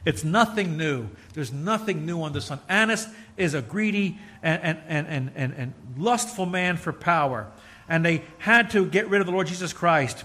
It's 0.05 0.23
nothing 0.23 0.77
new. 0.77 1.07
There's 1.33 1.53
nothing 1.53 2.05
new 2.05 2.23
under 2.23 2.39
the 2.39 2.45
sun. 2.45 2.59
Annas 2.67 3.07
is 3.37 3.53
a 3.53 3.61
greedy 3.61 4.19
and, 4.41 4.61
and, 4.61 5.07
and, 5.07 5.31
and, 5.35 5.53
and, 5.53 5.73
lustful 5.97 6.45
man 6.45 6.75
for 6.77 6.91
power. 6.91 7.47
And 7.87 8.03
they 8.05 8.23
had 8.37 8.71
to 8.71 8.85
get 8.85 9.09
rid 9.09 9.21
of 9.21 9.27
the 9.27 9.33
Lord 9.33 9.47
Jesus 9.47 9.71
Christ. 9.71 10.23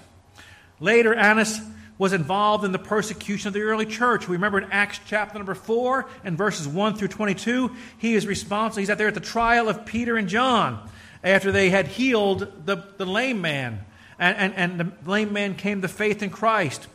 Later, 0.81 1.15
Annas 1.15 1.61
was 1.99 2.13
involved 2.13 2.65
in 2.65 2.73
the 2.73 2.79
persecution 2.79 3.49
of 3.49 3.55
the 3.55 3.63
early 3.63 3.87
church. 3.87 4.29
We 4.29 4.37
remember 4.37 4.59
in 4.59 4.71
Acts 4.71 5.01
chapter 5.07 5.39
number 5.39 5.55
4 5.55 6.09
and 6.25 6.39
verses 6.39 6.67
1 6.67 6.95
through 6.95 7.09
22, 7.09 7.75
he 7.99 8.15
is 8.15 8.27
responsible. 8.27 8.81
He's 8.81 8.91
out 8.91 8.99
there 8.99 9.09
at 9.09 9.15
the 9.15 9.21
trial 9.21 9.69
of 9.69 9.85
Peter 9.85 10.17
and 10.17 10.29
John 10.29 10.89
after 11.25 11.51
they 11.51 11.71
had 11.71 11.89
healed 11.89 12.65
the, 12.65 12.85
the 12.97 13.07
lame 13.07 13.41
man. 13.41 13.85
And, 14.19 14.37
and, 14.37 14.55
and 14.55 14.81
the 14.81 15.11
lame 15.11 15.33
man 15.33 15.55
came 15.55 15.83
to 15.83 15.89
faith 15.89 16.23
in 16.23 16.31
Christ. 16.31 16.87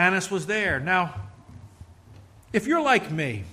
Annas 0.00 0.30
was 0.30 0.46
there. 0.46 0.80
Now, 0.80 1.14
if 2.54 2.66
you're 2.66 2.80
like 2.80 3.10
me, 3.10 3.44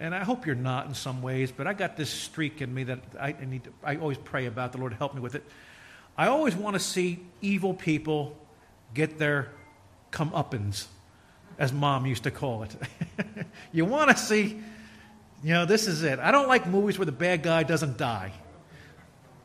and 0.00 0.14
I 0.14 0.24
hope 0.24 0.46
you're 0.46 0.54
not 0.54 0.86
in 0.86 0.94
some 0.94 1.20
ways, 1.20 1.52
but 1.52 1.66
I 1.66 1.74
got 1.74 1.98
this 1.98 2.08
streak 2.08 2.62
in 2.62 2.72
me 2.72 2.84
that 2.84 3.00
I 3.20 3.34
need 3.44 3.64
to, 3.64 3.70
I 3.82 3.96
always 3.96 4.16
pray 4.16 4.46
about. 4.46 4.72
The 4.72 4.78
Lord 4.78 4.94
help 4.94 5.14
me 5.14 5.20
with 5.20 5.34
it. 5.34 5.44
I 6.16 6.28
always 6.28 6.54
want 6.54 6.72
to 6.72 6.80
see 6.80 7.20
evil 7.42 7.74
people 7.74 8.34
get 8.94 9.18
their 9.18 9.50
comeuppance, 10.10 10.86
as 11.58 11.70
mom 11.70 12.06
used 12.06 12.22
to 12.22 12.30
call 12.30 12.62
it. 12.62 12.74
you 13.72 13.84
want 13.84 14.10
to 14.10 14.16
see, 14.16 14.58
you 15.42 15.52
know, 15.52 15.66
this 15.66 15.86
is 15.86 16.02
it. 16.02 16.18
I 16.18 16.30
don't 16.30 16.48
like 16.48 16.66
movies 16.66 16.98
where 16.98 17.06
the 17.06 17.12
bad 17.12 17.42
guy 17.42 17.62
doesn't 17.62 17.98
die. 17.98 18.32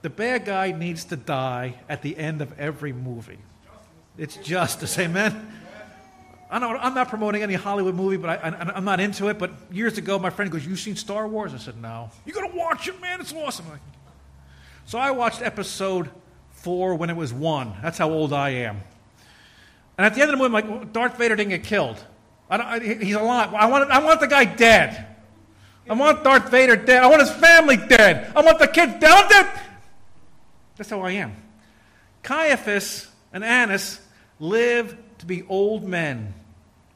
The 0.03 0.09
bad 0.09 0.45
guy 0.45 0.71
needs 0.71 1.03
to 1.05 1.17
die 1.17 1.75
at 1.89 2.01
the 2.01 2.15
end 2.15 2.41
of 2.41 2.57
every 2.57 2.93
movie. 2.93 3.39
It's 4.19 4.35
justice. 4.35 4.99
Amen. 4.99 5.55
I 6.51 6.57
I'm 6.57 6.93
not 6.93 7.07
promoting 7.07 7.41
any 7.41 7.53
Hollywood 7.53 7.95
movie, 7.95 8.17
but 8.17 8.43
I, 8.43 8.75
am 8.75 8.83
not 8.83 8.99
into 8.99 9.29
it. 9.29 9.39
But 9.39 9.51
years 9.71 9.97
ago, 9.97 10.19
my 10.19 10.29
friend 10.29 10.51
goes, 10.51 10.65
"You 10.65 10.75
seen 10.75 10.97
Star 10.97 11.27
Wars?" 11.27 11.53
I 11.53 11.57
said, 11.57 11.81
"No." 11.81 12.09
You 12.25 12.33
got 12.33 12.49
to 12.49 12.57
watch 12.57 12.88
it, 12.89 12.99
man. 12.99 13.21
It's 13.21 13.33
awesome. 13.33 13.65
So 14.85 14.97
I 14.97 15.11
watched 15.11 15.41
episode 15.41 16.09
four 16.51 16.95
when 16.95 17.09
it 17.09 17.15
was 17.15 17.31
one. 17.31 17.73
That's 17.81 17.97
how 17.97 18.09
old 18.09 18.33
I 18.33 18.49
am. 18.49 18.81
And 19.97 20.05
at 20.05 20.15
the 20.15 20.21
end 20.21 20.31
of 20.31 20.38
the 20.38 20.43
movie, 20.43 20.57
I'm 20.57 20.79
like, 20.79 20.91
Darth 20.91 21.17
Vader 21.17 21.35
didn't 21.35 21.51
get 21.51 21.63
killed. 21.63 22.03
I 22.49 22.57
I, 22.57 22.79
he's 22.79 23.15
alive. 23.15 23.53
I 23.53 23.67
want, 23.67 23.89
I 23.89 24.03
want 24.03 24.19
the 24.19 24.27
guy 24.27 24.45
dead. 24.45 25.05
I 25.89 25.93
want 25.93 26.23
Darth 26.23 26.49
Vader 26.49 26.75
dead. 26.75 27.03
I 27.03 27.07
want 27.07 27.21
his 27.21 27.31
family 27.31 27.77
dead. 27.77 28.33
I 28.35 28.41
want 28.41 28.59
the 28.59 28.67
kids 28.67 28.93
dead. 28.99 29.47
That's 30.75 30.89
how 30.89 31.01
I 31.01 31.11
am. 31.11 31.35
Caiaphas 32.23 33.07
and 33.31 33.43
Annas 33.43 33.99
live 34.39 34.98
to 35.19 35.25
be 35.25 35.43
old 35.48 35.84
men, 35.84 36.34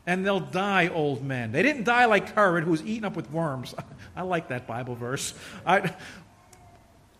and 0.06 0.26
they'll 0.26 0.40
die 0.40 0.88
old 0.88 1.24
men. 1.24 1.52
They 1.52 1.64
didn't 1.64 1.84
die 1.84 2.06
like 2.06 2.34
Herod, 2.34 2.64
who 2.64 2.72
was 2.72 2.84
eaten 2.84 3.06
up 3.06 3.16
with 3.16 3.30
worms. 3.32 3.76
I 4.16 4.22
like 4.22 4.50
that 4.50 4.68
Bible 4.68 4.96
verse. 4.96 5.34
I, 5.66 5.94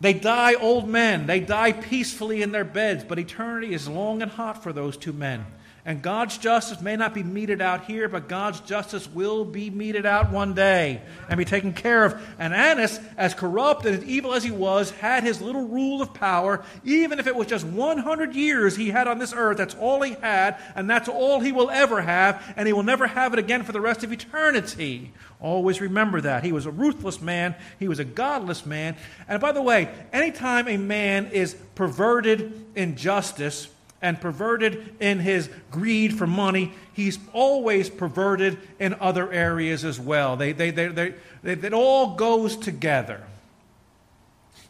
they 0.00 0.12
die 0.12 0.54
old 0.54 0.88
men. 0.88 1.26
They 1.26 1.40
die 1.40 1.72
peacefully 1.72 2.42
in 2.42 2.52
their 2.52 2.64
beds, 2.64 3.04
but 3.04 3.18
eternity 3.18 3.72
is 3.72 3.88
long 3.88 4.22
and 4.22 4.30
hot 4.30 4.62
for 4.62 4.72
those 4.72 4.96
two 4.96 5.12
men. 5.12 5.46
And 5.86 6.00
God's 6.00 6.38
justice 6.38 6.80
may 6.80 6.96
not 6.96 7.12
be 7.12 7.22
meted 7.22 7.60
out 7.60 7.84
here, 7.84 8.08
but 8.08 8.26
God's 8.26 8.60
justice 8.60 9.06
will 9.06 9.44
be 9.44 9.68
meted 9.68 10.06
out 10.06 10.32
one 10.32 10.54
day 10.54 11.02
and 11.28 11.36
be 11.36 11.44
taken 11.44 11.74
care 11.74 12.06
of. 12.06 12.26
And 12.38 12.54
Annas, 12.54 12.98
as 13.18 13.34
corrupt 13.34 13.84
and 13.84 13.98
as 13.98 14.04
evil 14.04 14.32
as 14.32 14.42
he 14.42 14.50
was, 14.50 14.92
had 14.92 15.24
his 15.24 15.42
little 15.42 15.68
rule 15.68 16.00
of 16.00 16.14
power. 16.14 16.64
Even 16.84 17.18
if 17.18 17.26
it 17.26 17.36
was 17.36 17.48
just 17.48 17.66
100 17.66 18.34
years 18.34 18.76
he 18.76 18.88
had 18.88 19.06
on 19.06 19.18
this 19.18 19.34
earth, 19.36 19.58
that's 19.58 19.74
all 19.74 20.00
he 20.00 20.14
had, 20.14 20.56
and 20.74 20.88
that's 20.88 21.08
all 21.08 21.40
he 21.40 21.52
will 21.52 21.68
ever 21.68 22.00
have, 22.00 22.42
and 22.56 22.66
he 22.66 22.72
will 22.72 22.82
never 22.82 23.06
have 23.06 23.34
it 23.34 23.38
again 23.38 23.62
for 23.62 23.72
the 23.72 23.80
rest 23.80 24.02
of 24.02 24.10
eternity. 24.10 25.12
Always 25.38 25.82
remember 25.82 26.22
that. 26.22 26.44
He 26.44 26.52
was 26.52 26.64
a 26.64 26.70
ruthless 26.70 27.20
man, 27.20 27.54
he 27.78 27.88
was 27.88 27.98
a 27.98 28.04
godless 28.04 28.64
man. 28.64 28.96
And 29.28 29.38
by 29.38 29.52
the 29.52 29.60
way, 29.60 29.90
anytime 30.14 30.66
a 30.66 30.78
man 30.78 31.26
is 31.26 31.54
perverted 31.74 32.64
in 32.74 32.96
justice, 32.96 33.68
and 34.02 34.20
perverted 34.20 34.96
in 35.00 35.18
his 35.18 35.48
greed 35.70 36.16
for 36.16 36.26
money, 36.26 36.72
he's 36.92 37.18
always 37.32 37.88
perverted 37.88 38.58
in 38.78 38.94
other 38.94 39.32
areas 39.32 39.84
as 39.84 39.98
well. 39.98 40.36
They, 40.36 40.52
they, 40.52 40.70
they, 40.70 40.88
they, 40.88 41.14
it 41.42 41.72
all 41.72 42.14
goes 42.14 42.56
together. 42.56 43.22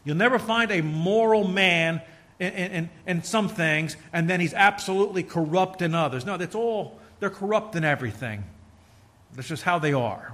You'll 0.03 0.15
never 0.15 0.39
find 0.39 0.71
a 0.71 0.81
moral 0.81 1.47
man 1.47 2.01
in, 2.39 2.53
in, 2.53 2.89
in 3.07 3.23
some 3.23 3.49
things, 3.49 3.97
and 4.13 4.29
then 4.29 4.39
he's 4.39 4.53
absolutely 4.53 5.23
corrupt 5.23 5.81
in 5.81 5.95
others. 5.95 6.25
No, 6.25 6.37
that's 6.37 6.55
all, 6.55 6.99
they're 7.19 7.29
corrupt 7.29 7.75
in 7.75 7.83
everything. 7.83 8.43
That's 9.33 9.47
just 9.47 9.63
how 9.63 9.79
they 9.79 9.93
are. 9.93 10.33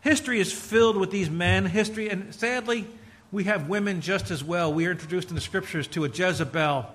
History 0.00 0.40
is 0.40 0.52
filled 0.52 0.96
with 0.96 1.10
these 1.10 1.30
men. 1.30 1.66
History, 1.66 2.10
and 2.10 2.34
sadly, 2.34 2.86
we 3.32 3.44
have 3.44 3.68
women 3.68 4.00
just 4.00 4.30
as 4.30 4.44
well. 4.44 4.72
We 4.72 4.86
are 4.86 4.90
introduced 4.90 5.28
in 5.28 5.34
the 5.34 5.40
scriptures 5.40 5.86
to 5.88 6.04
a 6.04 6.08
Jezebel 6.08 6.86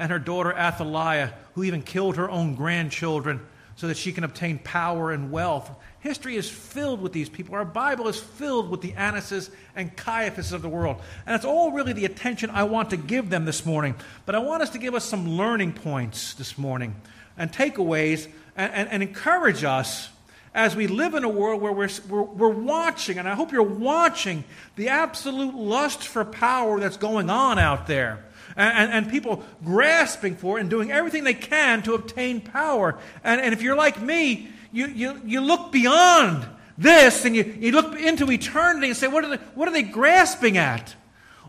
and 0.00 0.10
her 0.10 0.18
daughter 0.18 0.50
Athaliah, 0.52 1.34
who 1.54 1.62
even 1.62 1.82
killed 1.82 2.16
her 2.16 2.30
own 2.30 2.54
grandchildren 2.54 3.46
so 3.76 3.86
that 3.86 3.98
she 3.98 4.12
can 4.12 4.24
obtain 4.24 4.58
power 4.58 5.12
and 5.12 5.30
wealth. 5.30 5.70
History 6.00 6.36
is 6.36 6.48
filled 6.48 7.02
with 7.02 7.12
these 7.12 7.28
people. 7.28 7.54
Our 7.54 7.66
Bible 7.66 8.08
is 8.08 8.18
filled 8.18 8.70
with 8.70 8.80
the 8.80 8.92
Annases 8.92 9.50
and 9.76 9.94
Caiaphases 9.94 10.54
of 10.54 10.62
the 10.62 10.70
world. 10.70 11.02
And 11.26 11.36
it's 11.36 11.44
all 11.44 11.72
really 11.72 11.92
the 11.92 12.06
attention 12.06 12.48
I 12.48 12.64
want 12.64 12.90
to 12.90 12.96
give 12.96 13.28
them 13.28 13.44
this 13.44 13.66
morning. 13.66 13.94
But 14.24 14.34
I 14.34 14.38
want 14.38 14.62
us 14.62 14.70
to 14.70 14.78
give 14.78 14.94
us 14.94 15.04
some 15.04 15.36
learning 15.36 15.74
points 15.74 16.32
this 16.32 16.56
morning 16.56 16.96
and 17.36 17.52
takeaways 17.52 18.26
and, 18.56 18.72
and, 18.72 18.88
and 18.88 19.02
encourage 19.02 19.64
us 19.64 20.08
as 20.54 20.74
we 20.74 20.86
live 20.86 21.12
in 21.12 21.24
a 21.24 21.28
world 21.28 21.60
where 21.60 21.72
we're, 21.72 21.90
we're, 22.08 22.22
we're, 22.22 22.48
watching, 22.48 23.18
and 23.18 23.28
I 23.28 23.34
hope 23.34 23.52
you're 23.52 23.62
watching, 23.62 24.44
the 24.76 24.88
absolute 24.88 25.54
lust 25.54 26.08
for 26.08 26.24
power 26.24 26.80
that's 26.80 26.96
going 26.96 27.28
on 27.28 27.58
out 27.58 27.86
there. 27.86 28.24
And, 28.56 28.92
and, 28.92 29.10
people 29.10 29.44
grasping 29.64 30.36
for 30.36 30.58
and 30.58 30.68
doing 30.68 30.90
everything 30.90 31.24
they 31.24 31.34
can 31.34 31.82
to 31.82 31.94
obtain 31.94 32.40
power. 32.40 32.98
And, 33.22 33.40
and 33.40 33.52
if 33.52 33.62
you're 33.62 33.76
like 33.76 34.00
me, 34.00 34.48
you, 34.72 34.86
you, 34.86 35.20
you 35.24 35.40
look 35.40 35.70
beyond 35.70 36.46
this 36.76 37.24
and 37.24 37.36
you, 37.36 37.54
you 37.58 37.72
look 37.72 37.98
into 37.98 38.30
eternity 38.30 38.88
and 38.88 38.96
say, 38.96 39.06
what 39.06 39.24
are 39.24 39.36
they, 39.36 39.42
what 39.54 39.68
are 39.68 39.72
they 39.72 39.82
grasping 39.82 40.56
at? 40.56 40.94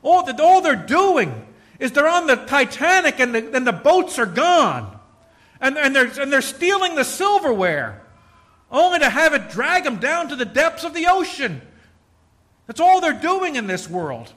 All, 0.04 0.24
that 0.26 0.40
all 0.40 0.62
they're 0.62 0.76
doing 0.76 1.48
is 1.80 1.92
they're 1.92 2.08
on 2.08 2.28
the 2.28 2.36
Titanic 2.36 3.20
and 3.20 3.34
the, 3.34 3.56
and 3.56 3.66
the 3.66 3.72
boats 3.72 4.20
are 4.20 4.26
gone. 4.26 5.00
And, 5.60 5.78
and, 5.78 5.96
they're, 5.96 6.22
and 6.22 6.32
they're 6.32 6.42
stealing 6.42 6.96
the 6.96 7.04
silverware, 7.04 8.02
only 8.72 9.00
to 9.00 9.10
have 9.10 9.34
it 9.34 9.50
drag 9.50 9.84
them 9.84 9.98
down 9.98 10.30
to 10.30 10.36
the 10.36 10.46
depths 10.46 10.84
of 10.84 10.94
the 10.94 11.08
ocean. 11.08 11.62
That's 12.68 12.80
all 12.80 13.02
they're 13.02 13.14
doing 13.14 13.56
in 13.56 13.68
this 13.68 13.90
world. 13.90 14.34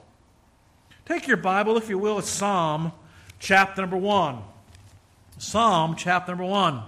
Take 1.07 1.27
your 1.27 1.37
Bible, 1.37 1.77
if 1.77 1.89
you 1.89 1.99
will, 1.99 2.19
it's 2.19 2.29
Psalm 2.29 2.93
chapter 3.39 3.81
number 3.81 3.97
1. 3.97 4.39
Psalm 5.39 5.97
chapter 5.97 6.33
number 6.33 6.45
1 6.45 6.83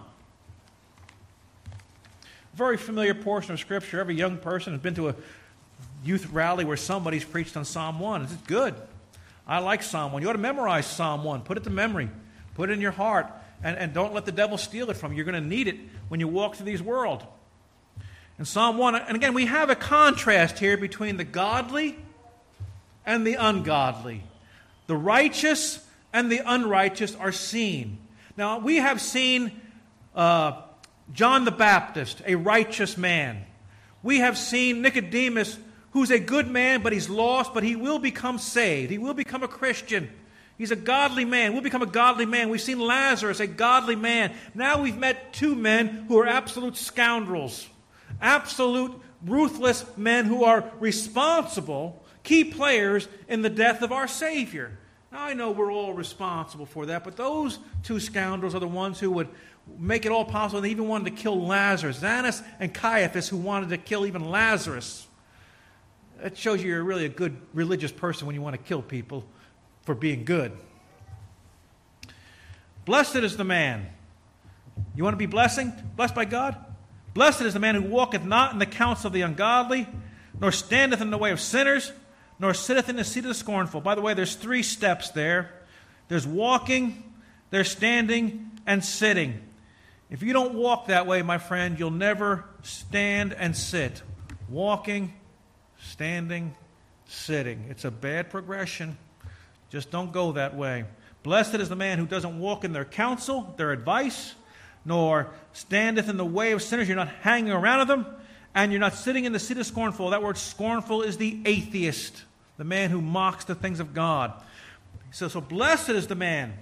very 2.57 2.79
familiar 2.79 3.15
portion 3.15 3.53
of 3.53 3.61
Scripture. 3.61 4.01
Every 4.01 4.15
young 4.15 4.39
person 4.39 4.73
has 4.73 4.81
been 4.81 4.95
to 4.95 5.11
a 5.11 5.15
youth 6.03 6.31
rally 6.31 6.65
where 6.65 6.79
somebody's 6.79 7.25
preached 7.25 7.55
on 7.57 7.67
Psalm 7.67 8.01
1. 8.01 8.23
It's 8.23 8.37
good. 8.49 8.75
I 9.47 9.59
like 9.59 9.83
Psalm 9.83 10.13
1. 10.13 10.23
You 10.23 10.31
ought 10.31 10.33
to 10.33 10.39
memorize 10.39 10.87
Psalm 10.87 11.23
1. 11.23 11.43
Put 11.43 11.59
it 11.59 11.65
to 11.65 11.71
memory. 11.71 12.09
Put 12.55 12.71
it 12.71 12.73
in 12.73 12.81
your 12.81 12.93
heart. 12.93 13.31
And, 13.63 13.77
and 13.77 13.93
don't 13.93 14.15
let 14.15 14.25
the 14.25 14.33
devil 14.33 14.57
steal 14.57 14.89
it 14.91 14.97
from 14.97 15.13
you. 15.13 15.17
You're 15.17 15.27
going 15.27 15.43
to 15.43 15.49
need 15.49 15.69
it 15.69 15.77
when 16.09 16.19
you 16.19 16.29
walk 16.29 16.57
through 16.57 16.73
this 16.73 16.81
world. 16.81 17.25
In 18.39 18.47
Psalm 18.47 18.79
1, 18.79 18.95
and 18.95 19.17
again, 19.17 19.35
we 19.35 19.47
have 19.47 19.69
a 19.69 19.75
contrast 19.75 20.59
here 20.59 20.79
between 20.79 21.19
the 21.19 21.25
godly 21.25 21.99
and 23.07 23.27
the 23.27 23.35
ungodly. 23.35 24.25
The 24.89 24.97
righteous 24.97 25.85
and 26.13 26.31
the 26.31 26.43
unrighteous 26.45 27.15
are 27.15 27.33
seen. 27.33 27.99
Now, 28.37 28.59
we 28.59 28.77
have 28.77 29.01
seen 29.01 29.53
uh, 30.15 30.61
John 31.13 31.45
the 31.45 31.51
Baptist, 31.51 32.21
a 32.27 32.35
righteous 32.35 32.97
man. 32.97 33.45
We 34.03 34.19
have 34.19 34.37
seen 34.37 34.83
Nicodemus, 34.83 35.59
who's 35.93 36.11
a 36.11 36.19
good 36.19 36.49
man, 36.49 36.83
but 36.83 36.93
he's 36.93 37.09
lost, 37.09 37.55
but 37.55 37.63
he 37.63 37.77
will 37.77 37.99
become 37.99 38.39
saved. 38.39 38.91
He 38.91 38.99
will 38.99 39.15
become 39.15 39.43
a 39.43 39.49
Christian. 39.49 40.11
He's 40.59 40.71
a 40.71 40.77
godly 40.77 41.25
man. 41.25 41.53
We'll 41.53 41.63
become 41.63 41.83
a 41.83 41.87
godly 41.87 42.27
man. 42.27 42.49
We've 42.49 42.61
seen 42.61 42.81
Lazarus, 42.81 43.41
a 43.41 43.47
godly 43.47 43.97
man. 43.97 44.33
Now 44.55 44.83
we've 44.83 44.97
met 44.97 45.33
two 45.33 45.55
men 45.55 46.07
who 46.09 46.19
are 46.19 46.27
absolute 46.27 46.77
scoundrels, 46.77 47.69
absolute 48.21 48.93
ruthless 49.25 49.85
men 49.97 50.25
who 50.25 50.45
are 50.45 50.71
responsible, 50.79 52.03
key 52.27 52.45
players 52.45 53.09
in 53.29 53.41
the 53.41 53.49
death 53.49 53.83
of 53.83 53.93
our 53.93 54.09
Savior. 54.09 54.77
Now 55.13 55.23
I 55.23 55.33
know 55.33 55.53
we're 55.53 55.73
all 55.73 55.95
responsible 55.95 56.67
for 56.67 56.87
that, 56.87 57.05
but 57.05 57.17
those 57.17 57.59
two 57.85 58.01
scoundrels 58.01 58.55
are 58.55 58.59
the 58.59 58.69
ones 58.69 58.99
who 58.99 59.13
would 59.13 59.29
make 59.79 60.05
it 60.05 60.13
all 60.13 60.25
possible. 60.25 60.61
They 60.61 60.71
even 60.71 60.89
wanted 60.89 61.17
to 61.17 61.23
kill 61.23 61.47
Lazarus. 61.47 62.03
Annas 62.03 62.43
and 62.59 62.75
Caiaphas, 62.75 63.29
who 63.29 63.37
wanted 63.37 63.69
to 63.71 63.79
kill 63.79 64.07
even 64.07 64.29
Lazarus. 64.29 65.07
That 66.21 66.37
shows 66.37 66.63
you 66.63 66.71
you're 66.71 66.83
really 66.83 67.05
a 67.05 67.11
good 67.11 67.37
religious 67.55 67.93
person 67.93 68.27
when 68.27 68.35
you 68.35 68.43
want 68.43 68.55
to 68.55 68.63
kill 68.63 68.83
people 68.83 69.25
for 69.83 69.95
being 69.95 70.25
good. 70.25 70.51
Blessed 72.85 73.17
is 73.17 73.37
the 73.37 73.45
man. 73.45 73.87
You 74.97 75.05
want 75.05 75.15
to 75.15 75.19
be 75.19 75.27
blessing? 75.27 75.73
Blessed 75.95 76.15
by 76.15 76.25
God? 76.25 76.57
Blessed 77.15 77.43
is 77.43 77.55
the 77.55 77.61
man 77.61 77.77
who 77.77 77.83
walketh 77.83 78.25
not 78.25 78.53
in 78.53 78.59
the 78.59 78.67
counsel 78.67 79.07
of 79.07 79.13
the 79.13 79.23
ungodly, 79.23 79.87
nor 80.41 80.51
standeth 80.51 81.01
in 81.01 81.11
the 81.11 81.19
way 81.19 81.31
of 81.31 81.41
sinners, 81.41 81.93
nor 82.39 82.55
sitteth 82.55 82.89
in 82.89 82.97
the 82.97 83.05
seat 83.05 83.25
of 83.25 83.29
the 83.29 83.35
scornful. 83.35 83.81
By 83.81 83.95
the 83.95 84.01
way, 84.01 84.15
there's 84.15 84.35
three 84.35 84.63
steps 84.63 85.11
there. 85.11 85.51
There's 86.09 86.27
walking, 86.27 87.03
there's 87.51 87.71
standing, 87.71 88.51
and 88.67 88.85
sitting. 88.85 89.41
If 90.11 90.23
you 90.23 90.33
don't 90.33 90.55
walk 90.55 90.87
that 90.87 91.07
way, 91.07 91.23
my 91.23 91.39
friend, 91.39 91.79
you'll 91.79 91.91
never 91.91 92.45
stand 92.63 93.33
and 93.33 93.57
sit. 93.57 94.03
Walking, 94.49 95.15
standing, 95.79 96.55
sitting. 97.07 97.67
It's 97.71 97.85
a 97.85 97.91
bad 97.91 98.31
progression. 98.31 98.99
Just 99.71 99.91
don't 99.91 100.13
go 100.13 100.33
that 100.33 100.55
way. 100.55 100.85
Blessed 101.23 101.57
is 101.57 101.69
the 101.69 101.77
man 101.77 101.99
who 101.99 102.07
doesn't 102.07 102.39
walk 102.39 102.65
in 102.65 102.73
their 102.73 102.85
counsel, 102.85 103.53
their 103.57 103.73
advice, 103.73 104.35
nor 104.85 105.33
standeth 105.53 106.09
in 106.09 106.17
the 106.17 106.25
way 106.25 106.53
of 106.53 106.63
sinners. 106.63 106.87
You're 106.87 106.97
not 106.97 107.09
hanging 107.09 107.51
around 107.51 107.81
with 107.81 107.89
them, 107.89 108.07
and 108.57 108.73
you're 108.73 108.81
not 108.81 108.95
sitting 108.95 109.25
in 109.25 109.33
the 109.33 109.39
seat 109.39 109.59
of 109.59 109.67
scornful. 109.67 110.11
That 110.11 110.23
word 110.23 110.37
scornful 110.37 111.03
is 111.03 111.17
the 111.17 111.41
atheist, 111.45 112.25
the 112.57 112.65
man 112.65 112.91
who 112.91 113.01
mocks 113.01 113.45
the 113.45 113.55
things 113.55 113.79
of 113.79 113.95
God. 113.95 114.33
So, 115.13 115.29
so 115.29 115.41
blessed 115.41 115.91
is 115.91 116.09
the 116.09 116.17
man 116.17 116.53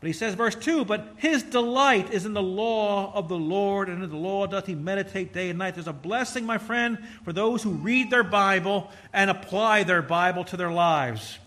but 0.00 0.06
he 0.06 0.12
says, 0.12 0.34
verse 0.34 0.54
2 0.54 0.84
But 0.84 1.14
his 1.16 1.42
delight 1.42 2.12
is 2.12 2.24
in 2.24 2.32
the 2.32 2.42
law 2.42 3.12
of 3.14 3.28
the 3.28 3.38
Lord, 3.38 3.88
and 3.88 4.02
in 4.02 4.10
the 4.10 4.16
law 4.16 4.46
doth 4.46 4.66
he 4.66 4.74
meditate 4.74 5.32
day 5.32 5.50
and 5.50 5.58
night. 5.58 5.74
There's 5.74 5.88
a 5.88 5.92
blessing, 5.92 6.46
my 6.46 6.58
friend, 6.58 6.98
for 7.24 7.32
those 7.32 7.62
who 7.62 7.70
read 7.70 8.10
their 8.10 8.22
Bible 8.22 8.90
and 9.12 9.30
apply 9.30 9.82
their 9.82 10.02
Bible 10.02 10.44
to 10.44 10.56
their 10.56 10.70
lives. 10.70 11.38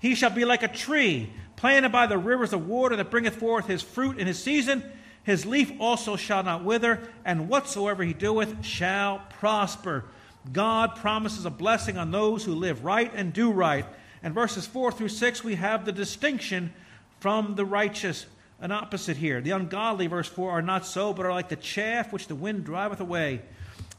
He 0.00 0.14
shall 0.14 0.30
be 0.30 0.44
like 0.44 0.62
a 0.62 0.68
tree 0.68 1.30
planted 1.56 1.92
by 1.92 2.06
the 2.06 2.18
rivers 2.18 2.52
of 2.52 2.66
water 2.66 2.96
that 2.96 3.10
bringeth 3.10 3.36
forth 3.36 3.66
his 3.66 3.82
fruit 3.82 4.18
in 4.18 4.26
his 4.26 4.42
season. 4.42 4.82
His 5.24 5.46
leaf 5.46 5.72
also 5.78 6.16
shall 6.16 6.42
not 6.42 6.64
wither, 6.64 7.08
and 7.24 7.48
whatsoever 7.48 8.02
he 8.02 8.12
doeth 8.12 8.64
shall 8.64 9.22
prosper. 9.38 10.04
God 10.52 10.96
promises 10.96 11.44
a 11.44 11.50
blessing 11.50 11.96
on 11.96 12.10
those 12.10 12.44
who 12.44 12.54
live 12.54 12.84
right 12.84 13.12
and 13.14 13.32
do 13.32 13.50
right. 13.50 13.86
And 14.22 14.34
verses 14.34 14.66
4 14.66 14.92
through 14.92 15.08
6, 15.08 15.44
we 15.44 15.54
have 15.54 15.84
the 15.84 15.92
distinction 15.92 16.72
from 17.20 17.54
the 17.54 17.64
righteous. 17.64 18.26
An 18.60 18.70
opposite 18.70 19.16
here. 19.16 19.40
The 19.40 19.50
ungodly, 19.50 20.06
verse 20.06 20.28
4, 20.28 20.50
are 20.52 20.62
not 20.62 20.86
so, 20.86 21.12
but 21.12 21.26
are 21.26 21.32
like 21.32 21.48
the 21.48 21.56
chaff 21.56 22.12
which 22.12 22.28
the 22.28 22.36
wind 22.36 22.64
driveth 22.64 23.00
away. 23.00 23.42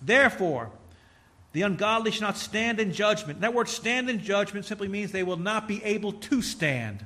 Therefore, 0.01 0.71
the 1.51 1.63
ungodly 1.63 2.11
shall 2.11 2.29
not 2.29 2.37
stand 2.37 2.79
in 2.79 2.93
judgment. 2.93 3.41
That 3.41 3.53
word 3.53 3.67
stand 3.67 4.09
in 4.09 4.21
judgment 4.21 4.65
simply 4.65 4.87
means 4.87 5.11
they 5.11 5.23
will 5.23 5.37
not 5.37 5.67
be 5.67 5.83
able 5.83 6.13
to 6.13 6.41
stand. 6.41 7.03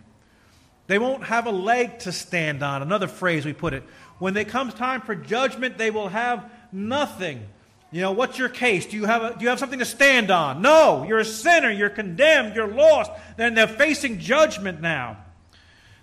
They 0.88 1.00
won't 1.00 1.26
have 1.26 1.46
a 1.46 1.52
leg 1.52 2.00
to 2.00 2.12
stand 2.12 2.64
on. 2.64 2.82
Another 2.82 3.08
phrase 3.08 3.46
we 3.46 3.54
put 3.54 3.74
it. 3.74 3.84
When 4.20 4.36
it 4.36 4.48
comes 4.48 4.74
time 4.74 5.02
for 5.02 5.16
judgment, 5.16 5.78
they 5.78 5.92
will 5.92 6.08
have 6.08 6.50
nothing. 6.72 7.46
You 7.92 8.02
know, 8.02 8.12
what's 8.12 8.38
your 8.38 8.50
case? 8.50 8.86
Do 8.86 8.98
you 8.98 9.06
have, 9.06 9.24
a, 9.24 9.30
do 9.38 9.44
you 9.44 9.50
have 9.50 9.60
something 9.60 9.80
to 9.80 9.86
stand 9.86 10.32
on? 10.32 10.62
No, 10.62 11.06
you're 11.08 11.20
a 11.20 11.26
sinner. 11.26 11.70
You're 11.70 11.90
condemned. 11.90 12.56
You're 12.56 12.68
lost. 12.68 13.12
Then 13.38 13.54
they're 13.54 13.68
facing 13.68 14.20
judgment 14.20 14.82
now. 14.82 15.18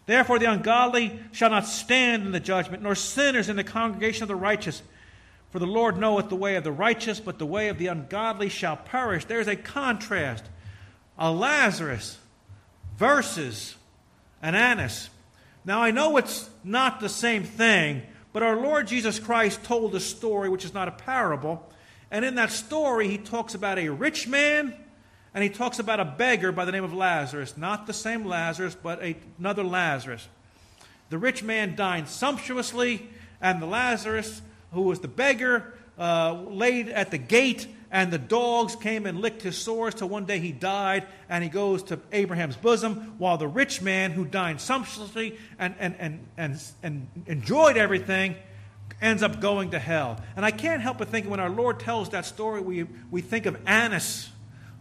Therefore, 0.06 0.38
the 0.38 0.50
ungodly 0.50 1.18
shall 1.32 1.50
not 1.50 1.66
stand 1.66 2.26
in 2.26 2.32
the 2.32 2.40
judgment, 2.40 2.82
nor 2.82 2.94
sinners 2.94 3.48
in 3.48 3.56
the 3.56 3.64
congregation 3.64 4.22
of 4.22 4.28
the 4.28 4.36
righteous. 4.36 4.82
For 5.50 5.58
the 5.58 5.66
Lord 5.66 5.96
knoweth 5.96 6.28
the 6.28 6.36
way 6.36 6.56
of 6.56 6.64
the 6.64 6.72
righteous, 6.72 7.20
but 7.20 7.38
the 7.38 7.46
way 7.46 7.68
of 7.68 7.78
the 7.78 7.86
ungodly 7.86 8.48
shall 8.48 8.76
perish. 8.76 9.24
There's 9.24 9.48
a 9.48 9.56
contrast. 9.56 10.44
A 11.16 11.30
Lazarus 11.30 12.18
versus 12.98 13.76
an 14.44 14.54
Annas. 14.54 15.09
Now, 15.64 15.83
I 15.83 15.90
know 15.90 16.18
it's 16.18 16.50
not 16.62 17.00
the 17.00 17.09
same 17.09 17.44
thing, 17.44 18.02
but 18.35 18.42
our 18.42 18.57
Lord 18.57 18.87
Jesus 18.87 19.18
Christ 19.18 19.64
told 19.64 19.94
a 19.94 20.00
story 20.00 20.50
which 20.50 20.66
is 20.66 20.74
not 20.74 20.87
a 20.87 20.90
parable. 20.90 21.66
And 22.11 22.26
in 22.26 22.35
that 22.35 22.52
story, 22.52 23.09
he 23.09 23.16
talks 23.16 23.54
about 23.54 23.78
a 23.78 23.88
rich 23.88 24.28
man 24.28 24.74
and 25.33 25.42
he 25.42 25.48
talks 25.48 25.78
about 25.78 25.98
a 25.98 26.04
beggar 26.04 26.52
by 26.52 26.66
the 26.66 26.72
name 26.72 26.85
of 26.85 26.92
Lazarus, 26.92 27.57
not 27.57 27.87
the 27.87 27.94
same 27.94 28.26
Lazarus, 28.26 28.76
but 28.80 29.02
a, 29.02 29.16
another 29.38 29.64
Lazarus. 29.64 30.28
The 31.09 31.16
rich 31.16 31.42
man 31.42 31.74
dined 31.74 32.09
sumptuously, 32.09 33.09
and 33.40 33.62
the 33.62 33.66
Lazarus, 33.66 34.42
who 34.72 34.83
was 34.83 35.00
the 35.00 35.09
beggar, 35.09 35.72
uh, 35.98 36.35
laid 36.35 36.90
at 36.90 37.11
the 37.11 37.18
gate, 37.18 37.66
and 37.94 38.12
the 38.12 38.18
dogs 38.18 38.74
came 38.74 39.07
and 39.07 39.20
licked 39.20 39.40
his 39.40 39.57
sores 39.57 39.94
till 39.94 40.09
one 40.09 40.24
day 40.24 40.40
he 40.40 40.50
died, 40.50 41.07
and 41.28 41.44
he 41.44 41.48
goes 41.48 41.80
to 41.85 42.00
Abraham's 42.11 42.57
bosom, 42.57 43.14
while 43.18 43.38
the 43.38 43.46
rich 43.46 43.80
man 43.80 44.11
who 44.11 44.24
dined 44.24 44.61
sumptuously 44.61 45.38
and, 45.61 45.76
and, 45.78 45.94
and, 46.00 46.26
and, 46.37 46.61
and 46.83 47.07
enjoyed 47.26 47.76
everything 47.76 48.35
ends 49.00 49.22
up 49.22 49.40
going 49.40 49.70
to 49.70 49.78
hell. 49.78 50.20
And 50.35 50.44
I 50.44 50.50
can't 50.50 50.83
help 50.83 50.98
but 50.98 51.09
think 51.09 51.28
when 51.28 51.38
our 51.38 51.48
Lord 51.48 51.78
tells 51.78 52.09
that 52.09 52.26
story, 52.26 52.61
we, 52.61 52.83
we 53.12 53.20
think 53.20 53.46
of 53.46 53.57
Annas 53.64 54.28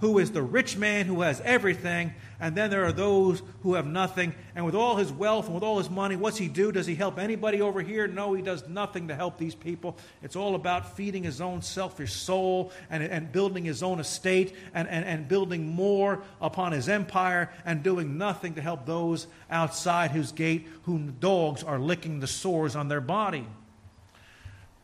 who 0.03 0.19
is 0.19 0.31
the 0.31 0.41
rich 0.41 0.75
man 0.75 1.05
who 1.05 1.21
has 1.21 1.39
everything, 1.45 2.13
and 2.37 2.57
then 2.57 2.69
there 2.69 2.83
are 2.83 2.91
those 2.91 3.41
who 3.61 3.75
have 3.75 3.87
nothing. 3.87 4.35
And 4.53 4.65
with 4.65 4.75
all 4.75 4.97
his 4.97 5.09
wealth 5.09 5.45
and 5.45 5.55
with 5.55 5.63
all 5.63 5.77
his 5.77 5.89
money, 5.89 6.17
what's 6.17 6.37
he 6.37 6.49
do? 6.49 6.73
Does 6.73 6.85
he 6.85 6.93
help 6.93 7.17
anybody 7.17 7.61
over 7.61 7.79
here? 7.81 8.05
No, 8.05 8.33
he 8.33 8.41
does 8.41 8.67
nothing 8.67 9.07
to 9.07 9.15
help 9.15 9.37
these 9.37 9.55
people. 9.55 9.95
It's 10.21 10.35
all 10.35 10.55
about 10.55 10.97
feeding 10.97 11.23
his 11.23 11.39
own 11.39 11.61
selfish 11.61 12.11
soul 12.11 12.73
and, 12.89 13.01
and 13.01 13.31
building 13.31 13.63
his 13.63 13.81
own 13.81 14.01
estate 14.01 14.53
and, 14.73 14.89
and, 14.89 15.05
and 15.05 15.29
building 15.29 15.67
more 15.67 16.21
upon 16.41 16.73
his 16.73 16.89
empire 16.89 17.49
and 17.63 17.81
doing 17.81 18.17
nothing 18.17 18.55
to 18.55 18.61
help 18.61 18.85
those 18.85 19.27
outside 19.49 20.11
his 20.11 20.33
gate 20.33 20.67
whom 20.81 21.15
dogs 21.21 21.63
are 21.63 21.79
licking 21.79 22.19
the 22.19 22.27
sores 22.27 22.75
on 22.75 22.89
their 22.89 22.99
body. 22.99 23.47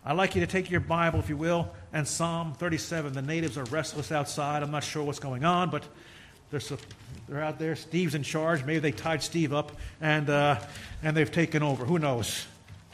I'd 0.05 0.13
like 0.13 0.34
you 0.34 0.39
to 0.39 0.47
take 0.47 0.71
your 0.71 0.79
Bible, 0.79 1.19
if 1.19 1.27
you 1.27 1.36
will, 1.36 1.73
and 1.93 2.08
Psalm 2.08 2.54
37. 2.54 3.13
The 3.13 3.21
natives 3.21 3.58
are 3.58 3.63
restless 3.65 4.12
outside. 4.12 4.63
I'm 4.63 4.71
not 4.71 4.84
sure 4.84 5.04
what's 5.04 5.19
going 5.19 5.43
on, 5.43 5.69
but 5.69 5.84
they're, 6.52 6.62
they're 7.28 7.43
out 7.43 7.60
there. 7.60 7.75
Steve's 7.75 8.15
in 8.15 8.23
charge. 8.23 8.63
Maybe 8.63 8.80
they 8.80 8.91
tied 8.91 9.23
Steve 9.23 9.54
up 9.54 9.71
and, 10.02 10.30
uh, 10.30 10.60
and 11.04 11.15
they've 11.15 11.32
taken 11.32 11.63
over. 11.63 11.86
Who 11.86 11.99
knows? 11.99 12.45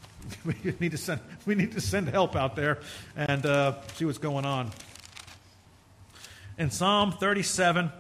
we, 0.46 0.56
need 0.80 0.92
to 0.92 0.98
send, 0.98 1.22
we 1.46 1.56
need 1.56 1.74
to 1.74 1.82
send 1.82 2.10
help 2.10 2.36
out 2.36 2.56
there 2.56 2.80
and 3.16 3.46
uh, 3.46 3.76
see 3.94 4.06
what's 4.06 4.18
going 4.18 4.46
on. 4.46 4.72
In 6.58 6.72
Psalm 6.72 7.12
37, 7.12 7.92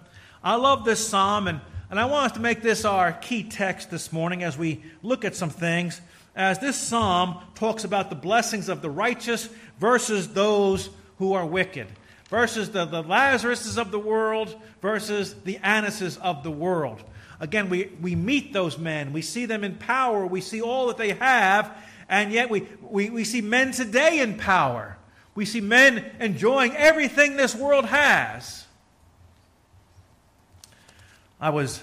I 0.43 0.55
love 0.55 0.85
this 0.85 1.05
psalm, 1.05 1.47
and, 1.47 1.59
and 1.89 1.99
I 1.99 2.05
want 2.05 2.27
us 2.27 2.31
to 2.33 2.39
make 2.39 2.61
this 2.61 2.85
our 2.85 3.11
key 3.11 3.43
text 3.43 3.91
this 3.91 4.13
morning 4.13 4.43
as 4.43 4.57
we 4.57 4.81
look 5.03 5.25
at 5.25 5.35
some 5.35 5.49
things 5.49 5.99
as 6.35 6.59
this 6.59 6.75
psalm 6.75 7.37
talks 7.55 7.85
about 7.85 8.09
the 8.09 8.15
blessings 8.15 8.67
of 8.67 8.81
the 8.81 8.89
righteous 8.89 9.47
versus 9.79 10.33
those 10.33 10.89
who 11.17 11.33
are 11.33 11.45
wicked, 11.45 11.87
versus 12.29 12.71
the, 12.71 12.85
the 12.85 13.03
Lazaruses 13.03 13.77
of 13.77 13.91
the 13.91 13.99
world 13.99 14.55
versus 14.81 15.33
the 15.43 15.57
Annases 15.63 16.17
of 16.17 16.43
the 16.43 16.51
world. 16.51 17.01
Again, 17.39 17.69
we, 17.69 17.91
we 18.01 18.15
meet 18.15 18.53
those 18.53 18.77
men, 18.77 19.13
we 19.13 19.21
see 19.21 19.45
them 19.45 19.63
in 19.63 19.75
power, 19.75 20.25
we 20.25 20.41
see 20.41 20.61
all 20.61 20.87
that 20.87 20.97
they 20.97 21.13
have, 21.13 21.75
and 22.07 22.31
yet 22.31 22.49
we, 22.49 22.67
we, 22.81 23.09
we 23.09 23.23
see 23.23 23.41
men 23.41 23.71
today 23.71 24.19
in 24.19 24.37
power. 24.37 24.97
We 25.33 25.43
see 25.45 25.59
men 25.59 26.05
enjoying 26.19 26.73
everything 26.75 27.35
this 27.35 27.53
world 27.55 27.85
has. 27.85 28.65
I 31.41 31.49
was 31.49 31.81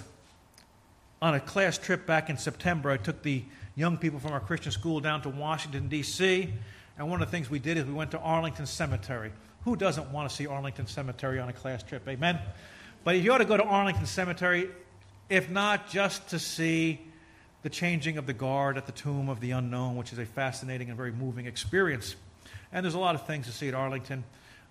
on 1.20 1.34
a 1.34 1.40
class 1.40 1.76
trip 1.76 2.06
back 2.06 2.30
in 2.30 2.38
September. 2.38 2.90
I 2.90 2.96
took 2.96 3.22
the 3.22 3.44
young 3.74 3.98
people 3.98 4.20
from 4.20 4.32
our 4.32 4.40
Christian 4.40 4.72
school 4.72 5.00
down 5.00 5.22
to 5.22 5.28
Washington, 5.28 5.88
D.C. 5.88 6.52
And 7.02 7.10
one 7.10 7.20
of 7.20 7.28
the 7.28 7.32
things 7.32 7.50
we 7.50 7.58
did 7.58 7.78
is 7.78 7.84
we 7.84 7.92
went 7.92 8.12
to 8.12 8.20
Arlington 8.20 8.64
Cemetery. 8.64 9.32
Who 9.64 9.74
doesn't 9.74 10.12
want 10.12 10.30
to 10.30 10.36
see 10.36 10.46
Arlington 10.46 10.86
Cemetery 10.86 11.40
on 11.40 11.48
a 11.48 11.52
class 11.52 11.82
trip? 11.82 12.06
Amen? 12.06 12.38
But 13.02 13.18
you 13.18 13.32
ought 13.32 13.38
to 13.38 13.44
go 13.44 13.56
to 13.56 13.64
Arlington 13.64 14.06
Cemetery, 14.06 14.70
if 15.28 15.50
not 15.50 15.90
just 15.90 16.28
to 16.28 16.38
see 16.38 17.00
the 17.64 17.70
changing 17.70 18.18
of 18.18 18.26
the 18.26 18.32
guard 18.32 18.76
at 18.76 18.86
the 18.86 18.92
tomb 18.92 19.28
of 19.28 19.40
the 19.40 19.50
unknown, 19.50 19.96
which 19.96 20.12
is 20.12 20.20
a 20.20 20.24
fascinating 20.24 20.90
and 20.90 20.96
very 20.96 21.10
moving 21.10 21.46
experience. 21.46 22.14
And 22.70 22.84
there's 22.84 22.94
a 22.94 23.00
lot 23.00 23.16
of 23.16 23.26
things 23.26 23.46
to 23.46 23.52
see 23.52 23.66
at 23.66 23.74
Arlington, 23.74 24.22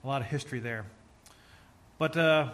a 0.02 0.08
lot 0.08 0.22
of 0.22 0.28
history 0.28 0.60
there. 0.60 0.86
But 1.98 2.16
uh, 2.16 2.52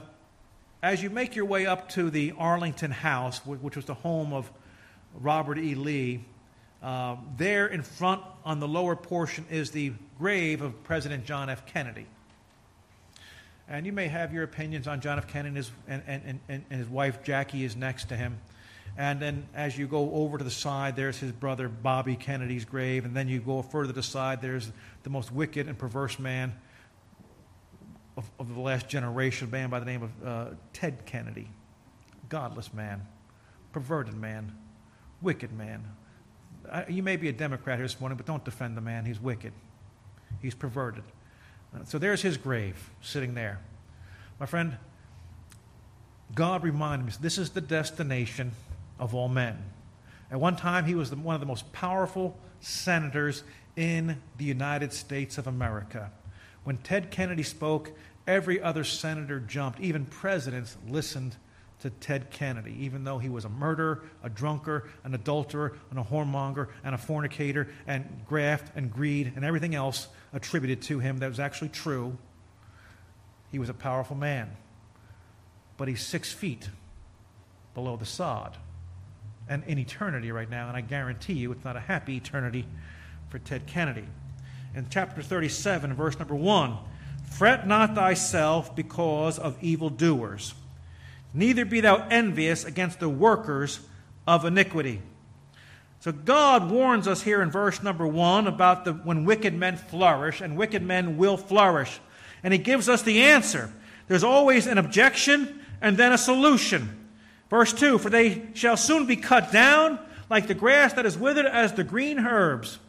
as 0.82 1.04
you 1.04 1.12
make 1.12 1.36
your 1.36 1.46
way 1.46 1.68
up 1.68 1.90
to 1.90 2.10
the 2.10 2.34
Arlington 2.40 2.90
House, 2.90 3.46
which 3.46 3.76
was 3.76 3.86
the 3.86 3.94
home 3.94 4.34
of 4.34 4.52
Robert 5.13 5.60
E. 5.60 5.76
Lee, 5.76 6.26
uh, 6.82 7.16
there 7.38 7.68
in 7.68 7.82
front 7.82 8.22
on 8.46 8.60
the 8.60 8.68
lower 8.68 8.96
portion 8.96 9.46
is 9.50 9.72
the 9.72 9.94
grave 10.18 10.62
of 10.62 10.84
President 10.84 11.26
John 11.26 11.50
F. 11.50 11.66
Kennedy. 11.66 12.06
And 13.70 13.86
you 13.86 13.92
may 13.92 14.08
have 14.08 14.34
your 14.34 14.44
opinions 14.44 14.88
on 14.88 15.02
John 15.02 15.18
F. 15.18 15.28
Kennedy 15.28 15.50
and 15.50 15.58
his, 15.58 15.72
and, 15.88 16.04
and, 16.08 16.40
and, 16.48 16.66
and 16.70 16.80
his 16.80 16.88
wife 16.88 17.24
Jackie 17.24 17.63
is 17.63 17.76
next 17.76 18.10
to 18.10 18.16
him. 18.16 18.40
And 18.98 19.20
then 19.20 19.48
as 19.54 19.78
you 19.78 19.88
go 19.88 20.12
over 20.13 20.38
to 20.38 20.44
the 20.44 20.52
side, 20.52 20.96
there's 20.96 21.18
his 21.18 21.32
brother 21.32 21.68
Bobby 21.68 22.16
Kennedy's 22.16 22.66
grave. 22.66 23.06
And 23.06 23.16
then 23.16 23.28
you 23.28 23.40
go 23.40 23.62
further 23.62 23.88
to 23.88 23.94
the 23.94 24.04
side, 24.04 24.42
there's 24.42 24.72
the 25.04 25.10
most 25.10 25.32
wicked 25.32 25.68
and 25.68 25.78
perverse 25.78 26.18
man 26.18 26.54
of, 28.16 28.30
of 28.40 28.54
the 28.54 28.60
last 28.60 28.88
generation, 28.88 29.48
a 29.48 29.52
man 29.52 29.70
by 29.70 29.80
the 29.80 29.86
name 29.86 30.04
of 30.04 30.26
uh, 30.26 30.46
Ted 30.74 31.06
Kennedy. 31.06 31.48
Godless 32.30 32.74
man, 32.74 33.06
perverted 33.72 34.16
man, 34.16 34.56
wicked 35.22 35.52
man 35.52 35.84
you 36.89 37.03
may 37.03 37.17
be 37.17 37.30
a 37.30 37.34
Democrat 37.34 37.77
here 37.77 37.86
this 37.86 37.99
morning, 37.99 38.17
but 38.17 38.25
don't 38.25 38.43
defend 38.43 38.77
the 38.77 38.82
man. 38.82 39.06
He's 39.06 39.19
wicked, 39.19 39.53
he's 40.41 40.56
perverted. 40.56 41.03
Uh, 41.75 41.84
so 41.84 41.97
there's 41.97 42.21
his 42.21 42.38
grave 42.38 42.89
sitting 43.01 43.34
there. 43.34 43.60
My 44.39 44.45
friend, 44.45 44.77
God 46.36 46.63
reminded 46.63 47.06
me 47.06 47.13
this 47.19 47.38
is 47.38 47.51
the 47.51 47.62
destination 47.62 48.51
of 48.99 49.15
all 49.15 49.27
men. 49.27 49.58
At 50.30 50.39
one 50.39 50.56
time, 50.56 50.86
he 50.86 50.95
was 50.95 51.10
the, 51.10 51.15
one 51.15 51.36
of 51.36 51.41
the 51.41 51.47
most 51.47 51.71
powerful 51.71 52.38
senators 52.60 53.43
in 53.75 54.21
the 54.38 54.45
United 54.45 54.91
States 54.91 55.38
of 55.38 55.47
America. 55.47 56.12
When 56.63 56.77
Ted 56.77 57.12
Kennedy 57.12 57.43
spoke, 57.43 57.91
every 58.27 58.62
other 58.62 58.84
senator 58.84 59.39
jumped. 59.39 59.80
Even 59.80 60.06
presidents 60.06 60.75
listened 60.88 61.38
to 61.82 61.90
Ted 61.90 62.32
Kennedy, 62.32 62.76
even 62.80 63.04
though 63.04 63.20
he 63.20 63.30
was 63.30 63.46
a 63.46 63.50
murderer, 63.50 64.04
a 64.24 64.30
drunkard, 64.30 64.90
an 65.04 65.13
adulterer, 65.13 65.78
and 65.92 66.00
a 66.00 66.04
whoremonger, 66.04 66.70
and 66.84 66.96
a 66.96 66.98
fornicator, 66.98 67.68
and 67.86 68.24
graft 68.28 68.72
and 68.76 68.92
greed 68.92 69.34
and 69.36 69.46
everything 69.46 69.76
else 69.76 70.08
attributed 70.34 70.82
to 70.84 71.00
him 71.00 71.20
that 71.20 71.30
was 71.30 71.40
actually 71.40 71.70
true. 71.70 72.18
He 73.52 73.60
was 73.60 73.70
a 73.70 73.74
powerful 73.74 74.16
man. 74.16 74.50
But 75.78 75.88
he's 75.88 76.02
six 76.02 76.32
feet 76.32 76.70
below 77.76 77.96
the 77.96 78.06
sod 78.06 78.58
and 79.50 79.63
in 79.66 79.80
eternity 79.80 80.32
right 80.32 80.50
now, 80.50 80.68
and 80.68 80.76
I 80.76 80.82
guarantee 80.82 81.34
you 81.34 81.52
it's 81.52 81.63
not 81.63 81.76
a 81.76 81.80
happy 81.80 82.18
eternity 82.18 82.66
for 83.30 83.40
Ted 83.40 83.66
Kennedy. 83.68 84.06
In 84.76 84.88
chapter 84.90 85.22
37, 85.22 85.94
verse 85.94 86.20
number 86.20 86.36
1 86.36 86.78
Fret 87.32 87.68
not 87.68 87.94
thyself 87.94 88.76
because 88.76 89.38
of 89.38 89.62
evildoers 89.62 90.54
neither 91.34 91.66
be 91.66 91.82
thou 91.82 92.08
envious 92.10 92.66
against 92.66 93.00
the 93.00 93.10
workers 93.10 93.80
of 94.26 94.46
iniquity. 94.46 95.02
So 96.00 96.12
God 96.12 96.70
warns 96.70 97.08
us 97.08 97.24
here 97.24 97.42
in 97.42 97.50
verse 97.50 97.82
number 97.82 98.06
one 98.06 98.48
about 98.48 98.86
the, 98.86 98.94
when 98.94 99.26
wicked 99.26 99.54
men 99.54 99.78
flourish, 99.78 100.42
and 100.42 100.56
wicked 100.56 100.84
men 100.84 101.18
will 101.18 101.38
flourish. 101.38 102.00
And 102.44 102.54
he 102.54 102.60
gives 102.60 102.88
us 102.88 103.02
the 103.02 103.24
answer. 103.24 103.72
There's 104.08 104.24
always 104.24 104.68
an 104.68 104.78
objection 104.78 105.63
and 105.82 105.98
then 105.98 106.12
a 106.12 106.18
solution. 106.18 107.08
Verse 107.50 107.74
2 107.74 107.98
For 107.98 108.10
they 108.10 108.48
shall 108.54 108.78
soon 108.78 109.06
be 109.06 109.16
cut 109.16 109.52
down 109.52 110.00
like 110.30 110.48
the 110.48 110.54
grass 110.54 110.94
that 110.94 111.06
is 111.06 111.18
withered 111.18 111.46
as 111.46 111.74
the 111.74 111.84
green 111.84 112.20
herbs. 112.20 112.80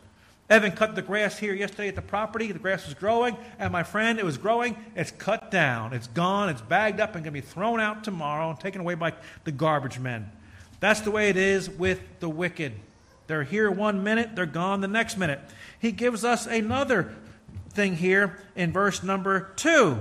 Evan 0.50 0.72
cut 0.72 0.94
the 0.94 1.02
grass 1.02 1.38
here 1.38 1.52
yesterday 1.52 1.88
at 1.88 1.94
the 1.94 2.02
property. 2.02 2.50
The 2.52 2.58
grass 2.58 2.87
was 2.87 2.94
growing, 2.94 3.37
and 3.58 3.70
my 3.70 3.82
friend, 3.82 4.18
it 4.18 4.24
was 4.24 4.38
growing. 4.38 4.76
It's 4.96 5.11
cut 5.11 5.50
down. 5.50 5.92
It's 5.92 6.06
gone. 6.06 6.48
It's 6.48 6.62
bagged 6.62 7.00
up 7.00 7.14
and 7.14 7.22
going 7.22 7.34
to 7.34 7.40
be 7.42 7.46
thrown 7.46 7.80
out 7.80 8.02
tomorrow 8.02 8.48
and 8.48 8.58
taken 8.58 8.80
away 8.80 8.94
by 8.94 9.12
the 9.44 9.52
garbage 9.52 9.98
men. 9.98 10.30
That's 10.80 11.00
the 11.00 11.11
way 11.11 11.28
it 11.28 11.37
is 11.37 11.68
with 11.68 12.00
the 12.20 12.30
wicked. 12.30 12.72
They're 13.26 13.42
here 13.42 13.70
one 13.70 14.02
minute, 14.02 14.34
they're 14.34 14.46
gone 14.46 14.80
the 14.80 14.88
next 14.88 15.18
minute. 15.18 15.40
He 15.78 15.92
gives 15.92 16.24
us 16.24 16.46
another 16.46 17.14
thing 17.70 17.96
here 17.96 18.38
in 18.56 18.72
verse 18.72 19.02
number 19.02 19.50
two. 19.56 19.98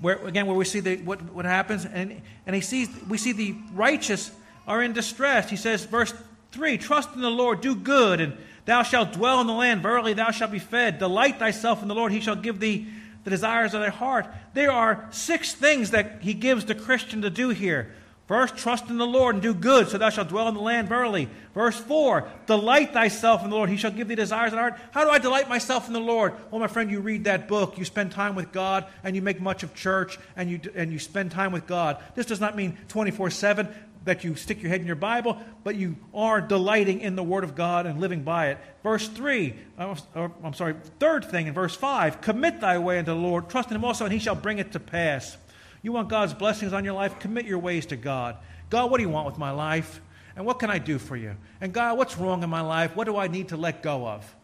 Where 0.00 0.16
again, 0.26 0.46
where 0.46 0.56
we 0.56 0.66
see 0.66 0.80
the, 0.80 0.96
what, 0.98 1.22
what 1.32 1.46
happens, 1.46 1.86
and, 1.86 2.20
and 2.46 2.54
he 2.54 2.60
sees 2.60 2.88
we 3.08 3.16
see 3.16 3.32
the 3.32 3.54
righteous 3.72 4.30
are 4.66 4.82
in 4.82 4.92
distress. 4.92 5.48
He 5.48 5.56
says, 5.56 5.84
verse 5.84 6.12
3 6.52 6.78
Trust 6.78 7.14
in 7.14 7.22
the 7.22 7.30
Lord, 7.30 7.60
do 7.60 7.74
good, 7.74 8.20
and 8.20 8.36
Thou 8.70 8.84
shalt 8.84 9.14
dwell 9.14 9.40
in 9.40 9.48
the 9.48 9.52
land. 9.52 9.82
Verily, 9.82 10.12
thou 10.12 10.30
shalt 10.30 10.52
be 10.52 10.60
fed. 10.60 11.00
Delight 11.00 11.40
thyself 11.40 11.82
in 11.82 11.88
the 11.88 11.94
Lord. 11.96 12.12
He 12.12 12.20
shall 12.20 12.36
give 12.36 12.60
thee 12.60 12.86
the 13.24 13.30
desires 13.30 13.74
of 13.74 13.80
thy 13.80 13.88
heart. 13.88 14.28
There 14.54 14.70
are 14.70 15.08
six 15.10 15.52
things 15.52 15.90
that 15.90 16.22
he 16.22 16.34
gives 16.34 16.66
the 16.66 16.76
Christian 16.76 17.22
to 17.22 17.30
do 17.30 17.48
here. 17.48 17.92
First, 18.28 18.56
trust 18.56 18.88
in 18.88 18.96
the 18.96 19.08
Lord 19.08 19.34
and 19.34 19.42
do 19.42 19.54
good, 19.54 19.88
so 19.88 19.98
thou 19.98 20.08
shalt 20.08 20.28
dwell 20.28 20.46
in 20.46 20.54
the 20.54 20.60
land 20.60 20.88
verily. 20.88 21.28
Verse 21.52 21.76
4, 21.76 22.28
delight 22.46 22.92
thyself 22.92 23.42
in 23.42 23.50
the 23.50 23.56
Lord, 23.56 23.70
he 23.70 23.76
shall 23.76 23.90
give 23.90 24.06
thee 24.06 24.14
desires 24.14 24.52
of 24.52 24.60
heart. 24.60 24.78
How 24.92 25.02
do 25.02 25.10
I 25.10 25.18
delight 25.18 25.48
myself 25.48 25.88
in 25.88 25.92
the 25.92 25.98
Lord? 25.98 26.34
Well, 26.52 26.60
my 26.60 26.68
friend, 26.68 26.92
you 26.92 27.00
read 27.00 27.24
that 27.24 27.48
book, 27.48 27.76
you 27.76 27.84
spend 27.84 28.12
time 28.12 28.36
with 28.36 28.52
God, 28.52 28.86
and 29.02 29.16
you 29.16 29.22
make 29.22 29.40
much 29.40 29.64
of 29.64 29.74
church, 29.74 30.16
and 30.36 30.48
you, 30.48 30.60
and 30.76 30.92
you 30.92 31.00
spend 31.00 31.32
time 31.32 31.50
with 31.50 31.66
God. 31.66 32.00
This 32.14 32.26
does 32.26 32.38
not 32.38 32.54
mean 32.54 32.78
24 32.86 33.30
7. 33.30 33.68
That 34.04 34.24
you 34.24 34.34
stick 34.34 34.62
your 34.62 34.70
head 34.70 34.80
in 34.80 34.86
your 34.86 34.96
Bible, 34.96 35.38
but 35.62 35.76
you 35.76 35.96
are 36.14 36.40
delighting 36.40 37.00
in 37.00 37.16
the 37.16 37.22
Word 37.22 37.44
of 37.44 37.54
God 37.54 37.86
and 37.86 38.00
living 38.00 38.22
by 38.22 38.48
it. 38.48 38.58
Verse 38.82 39.08
3, 39.08 39.54
uh, 39.78 39.96
or, 40.14 40.32
I'm 40.42 40.54
sorry, 40.54 40.74
third 40.98 41.24
thing 41.24 41.46
in 41.46 41.54
verse 41.54 41.76
5 41.76 42.20
commit 42.20 42.60
thy 42.60 42.78
way 42.78 42.98
unto 42.98 43.12
the 43.12 43.18
Lord, 43.18 43.50
trust 43.50 43.70
in 43.70 43.76
him 43.76 43.84
also, 43.84 44.04
and 44.04 44.12
he 44.12 44.18
shall 44.18 44.34
bring 44.34 44.58
it 44.58 44.72
to 44.72 44.80
pass. 44.80 45.36
You 45.82 45.92
want 45.92 46.08
God's 46.08 46.34
blessings 46.34 46.72
on 46.72 46.84
your 46.84 46.94
life? 46.94 47.18
Commit 47.18 47.46
your 47.46 47.58
ways 47.58 47.86
to 47.86 47.96
God. 47.96 48.36
God, 48.68 48.90
what 48.90 48.98
do 48.98 49.02
you 49.02 49.08
want 49.08 49.26
with 49.26 49.38
my 49.38 49.50
life? 49.50 50.00
And 50.36 50.46
what 50.46 50.58
can 50.58 50.70
I 50.70 50.78
do 50.78 50.98
for 50.98 51.16
you? 51.16 51.36
And 51.60 51.72
God, 51.72 51.98
what's 51.98 52.16
wrong 52.16 52.42
in 52.42 52.50
my 52.50 52.60
life? 52.60 52.94
What 52.96 53.04
do 53.04 53.16
I 53.16 53.28
need 53.28 53.48
to 53.48 53.56
let 53.56 53.82
go 53.82 54.06
of? 54.06 54.36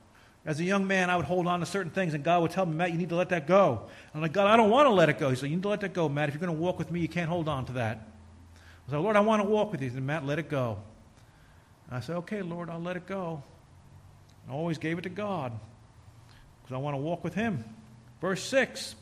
As 0.44 0.60
a 0.60 0.64
young 0.64 0.86
man, 0.86 1.10
I 1.10 1.16
would 1.16 1.26
hold 1.26 1.46
on 1.46 1.60
to 1.60 1.66
certain 1.66 1.90
things, 1.90 2.14
and 2.14 2.22
God 2.22 2.42
would 2.42 2.52
tell 2.52 2.66
me, 2.66 2.76
Matt, 2.76 2.92
you 2.92 2.98
need 2.98 3.08
to 3.08 3.16
let 3.16 3.30
that 3.30 3.46
go. 3.48 3.82
I'm 4.14 4.20
like, 4.20 4.32
God, 4.32 4.46
I 4.46 4.56
don't 4.56 4.70
want 4.70 4.86
to 4.86 4.90
let 4.90 5.08
it 5.08 5.18
go. 5.18 5.28
He 5.28 5.36
said, 5.36 5.50
You 5.50 5.56
need 5.56 5.62
to 5.62 5.68
let 5.68 5.80
that 5.80 5.92
go, 5.92 6.08
Matt. 6.08 6.28
If 6.28 6.34
you're 6.34 6.46
going 6.46 6.56
to 6.56 6.62
walk 6.62 6.78
with 6.78 6.90
me, 6.90 7.00
you 7.00 7.08
can't 7.08 7.28
hold 7.28 7.48
on 7.48 7.64
to 7.66 7.72
that. 7.74 8.00
I 8.86 8.92
said, 8.92 9.00
Lord, 9.00 9.16
I 9.16 9.20
want 9.20 9.42
to 9.42 9.48
walk 9.48 9.72
with 9.72 9.80
you. 9.80 9.88
He 9.88 9.94
said, 9.94 10.02
Matt, 10.02 10.24
let 10.24 10.38
it 10.38 10.48
go. 10.48 10.78
And 11.88 11.96
I 11.96 12.00
said, 12.00 12.16
Okay, 12.16 12.42
Lord, 12.42 12.70
I'll 12.70 12.80
let 12.80 12.96
it 12.96 13.06
go. 13.06 13.42
I 14.48 14.52
always 14.52 14.78
gave 14.78 14.98
it 14.98 15.02
to 15.02 15.08
God 15.08 15.52
because 16.62 16.74
I 16.74 16.78
want 16.78 16.94
to 16.94 16.98
walk 16.98 17.24
with 17.24 17.34
Him. 17.34 17.64
Verse 18.20 18.42
6 18.44 18.94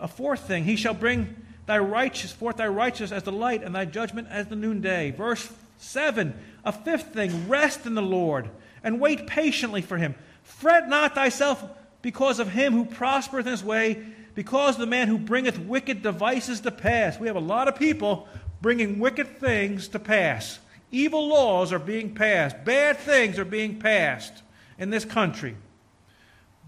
A 0.00 0.08
fourth 0.08 0.46
thing, 0.46 0.64
He 0.64 0.76
shall 0.76 0.94
bring 0.94 1.36
thy 1.66 1.78
righteous 1.78 2.30
forth 2.30 2.56
thy 2.56 2.68
righteousness 2.68 3.12
as 3.12 3.22
the 3.22 3.32
light 3.32 3.62
and 3.62 3.74
thy 3.74 3.84
judgment 3.84 4.28
as 4.30 4.46
the 4.46 4.56
noonday. 4.56 5.10
Verse 5.10 5.50
7 5.78 6.34
A 6.64 6.72
fifth 6.72 7.12
thing, 7.12 7.48
rest 7.48 7.86
in 7.86 7.94
the 7.94 8.02
Lord 8.02 8.48
and 8.82 9.00
wait 9.00 9.26
patiently 9.26 9.82
for 9.82 9.96
Him. 9.96 10.14
Fret 10.44 10.88
not 10.88 11.14
thyself 11.14 11.64
because 12.04 12.38
of 12.38 12.50
him 12.50 12.74
who 12.74 12.84
prospereth 12.84 13.46
in 13.46 13.52
his 13.52 13.64
way, 13.64 14.04
because 14.34 14.74
of 14.74 14.80
the 14.80 14.86
man 14.86 15.08
who 15.08 15.16
bringeth 15.16 15.58
wicked 15.58 16.02
devices 16.02 16.60
to 16.60 16.70
pass. 16.70 17.18
We 17.18 17.28
have 17.28 17.36
a 17.36 17.40
lot 17.40 17.66
of 17.66 17.76
people 17.76 18.28
bringing 18.64 18.98
wicked 18.98 19.38
things 19.40 19.88
to 19.88 19.98
pass. 19.98 20.58
Evil 20.90 21.28
laws 21.28 21.70
are 21.70 21.78
being 21.78 22.14
passed, 22.14 22.64
bad 22.64 22.96
things 22.96 23.38
are 23.38 23.44
being 23.44 23.78
passed 23.78 24.32
in 24.78 24.88
this 24.88 25.04
country. 25.04 25.54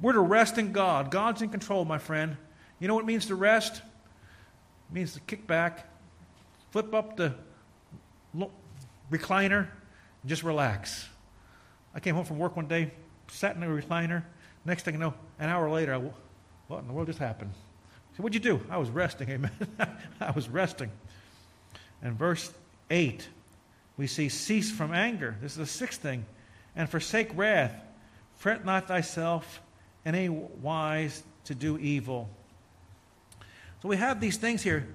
We're 0.02 0.12
to 0.12 0.20
rest 0.20 0.58
in 0.58 0.72
God. 0.72 1.10
God's 1.10 1.40
in 1.40 1.48
control, 1.48 1.86
my 1.86 1.96
friend. 1.96 2.36
You 2.80 2.86
know 2.86 2.94
what 2.94 3.04
it 3.04 3.06
means 3.06 3.24
to 3.28 3.34
rest? 3.34 3.76
It 3.76 4.94
means 4.94 5.14
to 5.14 5.20
kick 5.20 5.46
back, 5.46 5.86
flip 6.70 6.92
up 6.92 7.16
the 7.16 7.32
recliner, 9.10 9.60
and 9.60 10.28
just 10.28 10.42
relax. 10.42 11.08
I 11.94 12.00
came 12.00 12.14
home 12.14 12.26
from 12.26 12.38
work 12.38 12.56
one 12.56 12.66
day, 12.66 12.90
sat 13.28 13.54
in 13.54 13.62
the 13.62 13.68
recliner. 13.68 14.22
Next 14.66 14.82
thing 14.82 14.92
you 14.92 15.00
know, 15.00 15.14
an 15.38 15.48
hour 15.48 15.70
later, 15.70 15.94
I, 15.94 16.10
what 16.68 16.80
in 16.80 16.88
the 16.88 16.92
world 16.92 17.06
just 17.06 17.20
happened? 17.20 17.52
I 17.54 18.16
said, 18.16 18.22
What'd 18.22 18.34
you 18.34 18.52
do? 18.52 18.60
I 18.68 18.76
was 18.76 18.90
resting, 18.90 19.30
amen. 19.30 19.50
I 20.20 20.32
was 20.32 20.50
resting. 20.50 20.90
And 22.02 22.18
verse 22.18 22.52
8, 22.90 23.28
we 23.96 24.06
see, 24.06 24.28
Cease 24.28 24.70
from 24.70 24.92
anger. 24.92 25.36
This 25.40 25.52
is 25.52 25.58
the 25.58 25.66
sixth 25.66 26.00
thing. 26.00 26.26
And 26.74 26.88
forsake 26.88 27.30
wrath. 27.34 27.74
Fret 28.36 28.64
not 28.64 28.88
thyself 28.88 29.62
in 30.04 30.14
any 30.14 30.28
wise 30.28 31.22
to 31.44 31.54
do 31.54 31.78
evil. 31.78 32.28
So 33.82 33.88
we 33.88 33.96
have 33.96 34.20
these 34.20 34.36
things 34.36 34.62
here. 34.62 34.86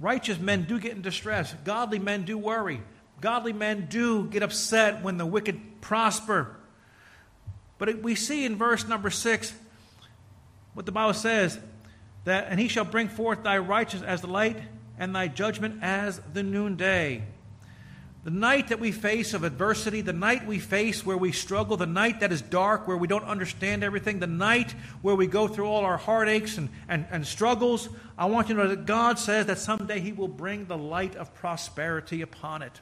Righteous 0.00 0.38
men 0.38 0.64
do 0.64 0.78
get 0.78 0.92
in 0.92 1.02
distress. 1.02 1.54
Godly 1.64 1.98
men 1.98 2.24
do 2.24 2.36
worry. 2.36 2.82
Godly 3.20 3.52
men 3.52 3.86
do 3.88 4.24
get 4.24 4.42
upset 4.42 5.02
when 5.02 5.16
the 5.16 5.26
wicked 5.26 5.80
prosper. 5.80 6.56
But 7.78 8.02
we 8.02 8.14
see 8.14 8.44
in 8.44 8.56
verse 8.56 8.86
number 8.86 9.10
six 9.10 9.52
what 10.74 10.86
the 10.86 10.92
Bible 10.92 11.14
says 11.14 11.58
that, 12.24 12.46
and 12.48 12.58
he 12.58 12.68
shall 12.68 12.84
bring 12.84 13.08
forth 13.08 13.42
thy 13.42 13.58
righteousness 13.58 14.08
as 14.08 14.20
the 14.20 14.26
light 14.26 14.58
and 14.98 15.14
thy 15.14 15.28
judgment 15.28 15.82
as 15.82 16.20
the 16.32 16.42
noonday. 16.42 17.22
The 18.24 18.30
night 18.30 18.68
that 18.68 18.78
we 18.78 18.92
face 18.92 19.34
of 19.34 19.42
adversity, 19.42 20.00
the 20.00 20.12
night 20.12 20.46
we 20.46 20.60
face 20.60 21.04
where 21.04 21.16
we 21.16 21.32
struggle, 21.32 21.76
the 21.76 21.86
night 21.86 22.20
that 22.20 22.30
is 22.30 22.40
dark, 22.40 22.86
where 22.86 22.96
we 22.96 23.08
don't 23.08 23.24
understand 23.24 23.82
everything, 23.82 24.20
the 24.20 24.28
night 24.28 24.76
where 25.02 25.16
we 25.16 25.26
go 25.26 25.48
through 25.48 25.66
all 25.66 25.84
our 25.84 25.96
heartaches 25.96 26.56
and, 26.56 26.68
and, 26.88 27.04
and 27.10 27.26
struggles, 27.26 27.88
I 28.16 28.26
want 28.26 28.48
you 28.48 28.54
to 28.54 28.62
know 28.62 28.68
that 28.68 28.86
God 28.86 29.18
says 29.18 29.46
that 29.46 29.58
someday 29.58 29.98
He 29.98 30.12
will 30.12 30.28
bring 30.28 30.66
the 30.66 30.78
light 30.78 31.16
of 31.16 31.34
prosperity 31.34 32.22
upon 32.22 32.62
it. 32.62 32.80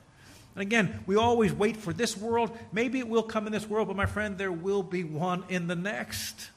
And 0.55 0.61
again, 0.61 1.03
we 1.07 1.17
always 1.17 1.55
wait 1.55 1.79
for 1.79 1.95
this 1.95 2.19
world. 2.19 2.51
Maybe 2.71 2.99
it 2.99 3.09
will 3.09 3.23
come 3.23 3.47
in 3.47 3.53
this 3.53 3.67
world, 3.67 3.89
but 3.89 3.97
my 3.97 4.05
friend, 4.05 4.37
there 4.37 4.53
will 4.53 4.83
be 4.83 5.05
one 5.05 5.45
in 5.49 5.69
the 5.69 5.77
next. 5.77 6.51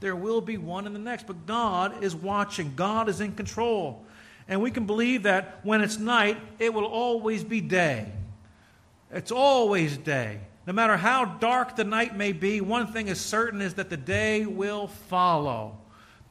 There 0.00 0.16
will 0.16 0.42
be 0.42 0.58
one 0.58 0.86
in 0.86 0.92
the 0.92 0.98
next. 0.98 1.26
But 1.26 1.46
God 1.46 2.04
is 2.04 2.14
watching, 2.14 2.74
God 2.76 3.08
is 3.08 3.22
in 3.22 3.32
control. 3.32 4.04
And 4.48 4.62
we 4.62 4.70
can 4.70 4.86
believe 4.86 5.24
that 5.24 5.60
when 5.62 5.80
it's 5.80 5.98
night, 5.98 6.38
it 6.58 6.72
will 6.72 6.84
always 6.84 7.42
be 7.42 7.60
day. 7.60 8.12
It's 9.10 9.32
always 9.32 9.96
day. 9.96 10.40
No 10.66 10.72
matter 10.72 10.96
how 10.96 11.24
dark 11.24 11.76
the 11.76 11.84
night 11.84 12.16
may 12.16 12.32
be, 12.32 12.60
one 12.60 12.88
thing 12.88 13.08
is 13.08 13.20
certain 13.20 13.60
is 13.60 13.74
that 13.74 13.90
the 13.90 13.96
day 13.96 14.46
will 14.46 14.88
follow. 14.88 15.78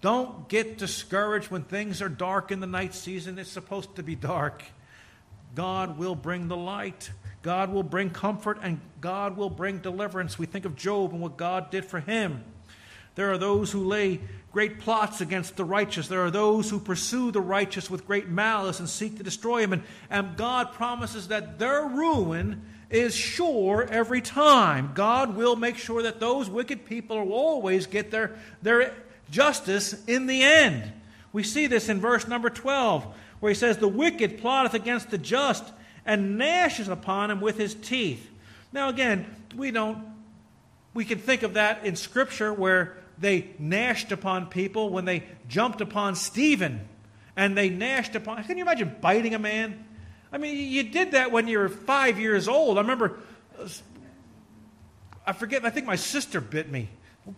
Don't 0.01 0.47
get 0.49 0.77
discouraged 0.77 1.49
when 1.49 1.63
things 1.63 2.01
are 2.01 2.09
dark 2.09 2.51
in 2.51 2.59
the 2.59 2.67
night 2.67 2.93
season. 2.93 3.39
It's 3.39 3.49
supposed 3.49 3.95
to 3.95 4.03
be 4.03 4.15
dark. 4.15 4.63
God 5.55 5.97
will 5.97 6.15
bring 6.15 6.47
the 6.47 6.57
light. 6.57 7.09
God 7.41 7.71
will 7.71 7.83
bring 7.83 8.09
comfort 8.09 8.59
and 8.61 8.79
God 9.01 9.37
will 9.37 9.49
bring 9.49 9.79
deliverance. 9.79 10.37
We 10.37 10.45
think 10.45 10.65
of 10.65 10.75
Job 10.75 11.11
and 11.11 11.21
what 11.21 11.37
God 11.37 11.71
did 11.71 11.85
for 11.85 11.99
him. 11.99 12.43
There 13.15 13.31
are 13.31 13.37
those 13.37 13.71
who 13.71 13.83
lay 13.83 14.19
great 14.51 14.79
plots 14.79 15.19
against 15.19 15.57
the 15.57 15.65
righteous. 15.65 16.07
There 16.07 16.23
are 16.23 16.31
those 16.31 16.69
who 16.69 16.79
pursue 16.79 17.31
the 17.31 17.41
righteous 17.41 17.89
with 17.89 18.07
great 18.07 18.29
malice 18.29 18.79
and 18.79 18.87
seek 18.87 19.17
to 19.17 19.23
destroy 19.23 19.61
him. 19.61 19.73
And, 19.73 19.83
and 20.09 20.37
God 20.37 20.73
promises 20.73 21.27
that 21.29 21.59
their 21.59 21.85
ruin 21.85 22.61
is 22.89 23.15
sure 23.15 23.87
every 23.89 24.21
time. 24.21 24.91
God 24.93 25.35
will 25.35 25.55
make 25.55 25.77
sure 25.77 26.03
that 26.03 26.19
those 26.19 26.49
wicked 26.49 26.85
people 26.85 27.25
will 27.25 27.33
always 27.33 27.87
get 27.87 28.11
their, 28.11 28.37
their 28.61 28.93
justice 29.29 30.03
in 30.05 30.27
the 30.27 30.43
end. 30.43 30.91
We 31.33 31.43
see 31.43 31.67
this 31.67 31.89
in 31.89 31.99
verse 31.99 32.27
number 32.27 32.49
12 32.49 33.05
where 33.41 33.49
he 33.49 33.55
says, 33.55 33.77
The 33.77 33.87
wicked 33.87 34.39
plotteth 34.39 34.73
against 34.73 35.09
the 35.09 35.17
just 35.17 35.65
and 36.05 36.37
gnashes 36.37 36.87
upon 36.87 37.31
him 37.31 37.41
with 37.41 37.57
his 37.57 37.75
teeth. 37.75 38.29
Now, 38.71 38.89
again, 38.89 39.25
we 39.55 39.71
don't, 39.71 40.05
we 40.93 41.03
can 41.03 41.19
think 41.19 41.43
of 41.43 41.55
that 41.55 41.85
in 41.85 41.95
Scripture 41.95 42.53
where 42.53 42.97
they 43.17 43.49
gnashed 43.59 44.11
upon 44.11 44.47
people 44.47 44.89
when 44.89 45.05
they 45.05 45.23
jumped 45.47 45.81
upon 45.81 46.15
Stephen 46.15 46.87
and 47.35 47.57
they 47.57 47.69
gnashed 47.69 48.15
upon. 48.15 48.43
Can 48.43 48.57
you 48.57 48.63
imagine 48.63 48.95
biting 49.01 49.35
a 49.35 49.39
man? 49.39 49.85
I 50.31 50.37
mean, 50.37 50.71
you 50.71 50.83
did 50.83 51.11
that 51.11 51.31
when 51.31 51.47
you 51.47 51.59
were 51.59 51.69
five 51.69 52.19
years 52.19 52.47
old. 52.47 52.77
I 52.77 52.81
remember, 52.81 53.19
I 55.25 55.33
forget, 55.33 55.63
I 55.65 55.69
think 55.69 55.85
my 55.85 55.95
sister 55.95 56.41
bit 56.41 56.69
me, 56.69 56.89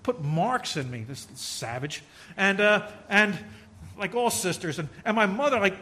put 0.03 0.23
marks 0.23 0.77
in 0.77 0.89
me, 0.89 1.03
this 1.03 1.27
savage. 1.35 2.03
And, 2.35 2.59
uh, 2.59 2.87
and 3.09 3.37
like 3.97 4.15
all 4.15 4.29
sisters. 4.29 4.79
And, 4.79 4.89
and 5.05 5.15
my 5.15 5.25
mother, 5.25 5.59
like, 5.59 5.77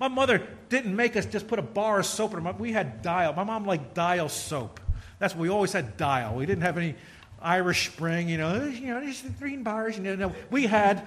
my 0.00 0.08
mother 0.08 0.46
didn't 0.68 0.94
make 0.94 1.16
us 1.16 1.26
just 1.26 1.46
put 1.46 1.58
a 1.58 1.62
bar 1.62 2.00
of 2.00 2.06
soap 2.06 2.34
in 2.34 2.44
her. 2.44 2.52
We 2.52 2.72
had 2.72 3.02
dial. 3.02 3.32
My 3.32 3.44
mom 3.44 3.64
liked 3.64 3.94
dial 3.94 4.28
soap. 4.28 4.80
That's 5.18 5.34
what 5.34 5.42
we 5.42 5.48
always 5.48 5.72
had 5.72 5.96
dial. 5.96 6.34
We 6.34 6.46
didn't 6.46 6.62
have 6.62 6.76
any 6.76 6.96
Irish 7.44 7.90
Spring, 7.90 8.28
you 8.28 8.38
know, 8.38 8.64
you 8.64 8.88
know, 8.88 9.00
these 9.00 9.22
green 9.38 9.62
bars. 9.62 9.98
You 9.98 10.16
know, 10.16 10.32
we 10.50 10.66
had 10.66 11.06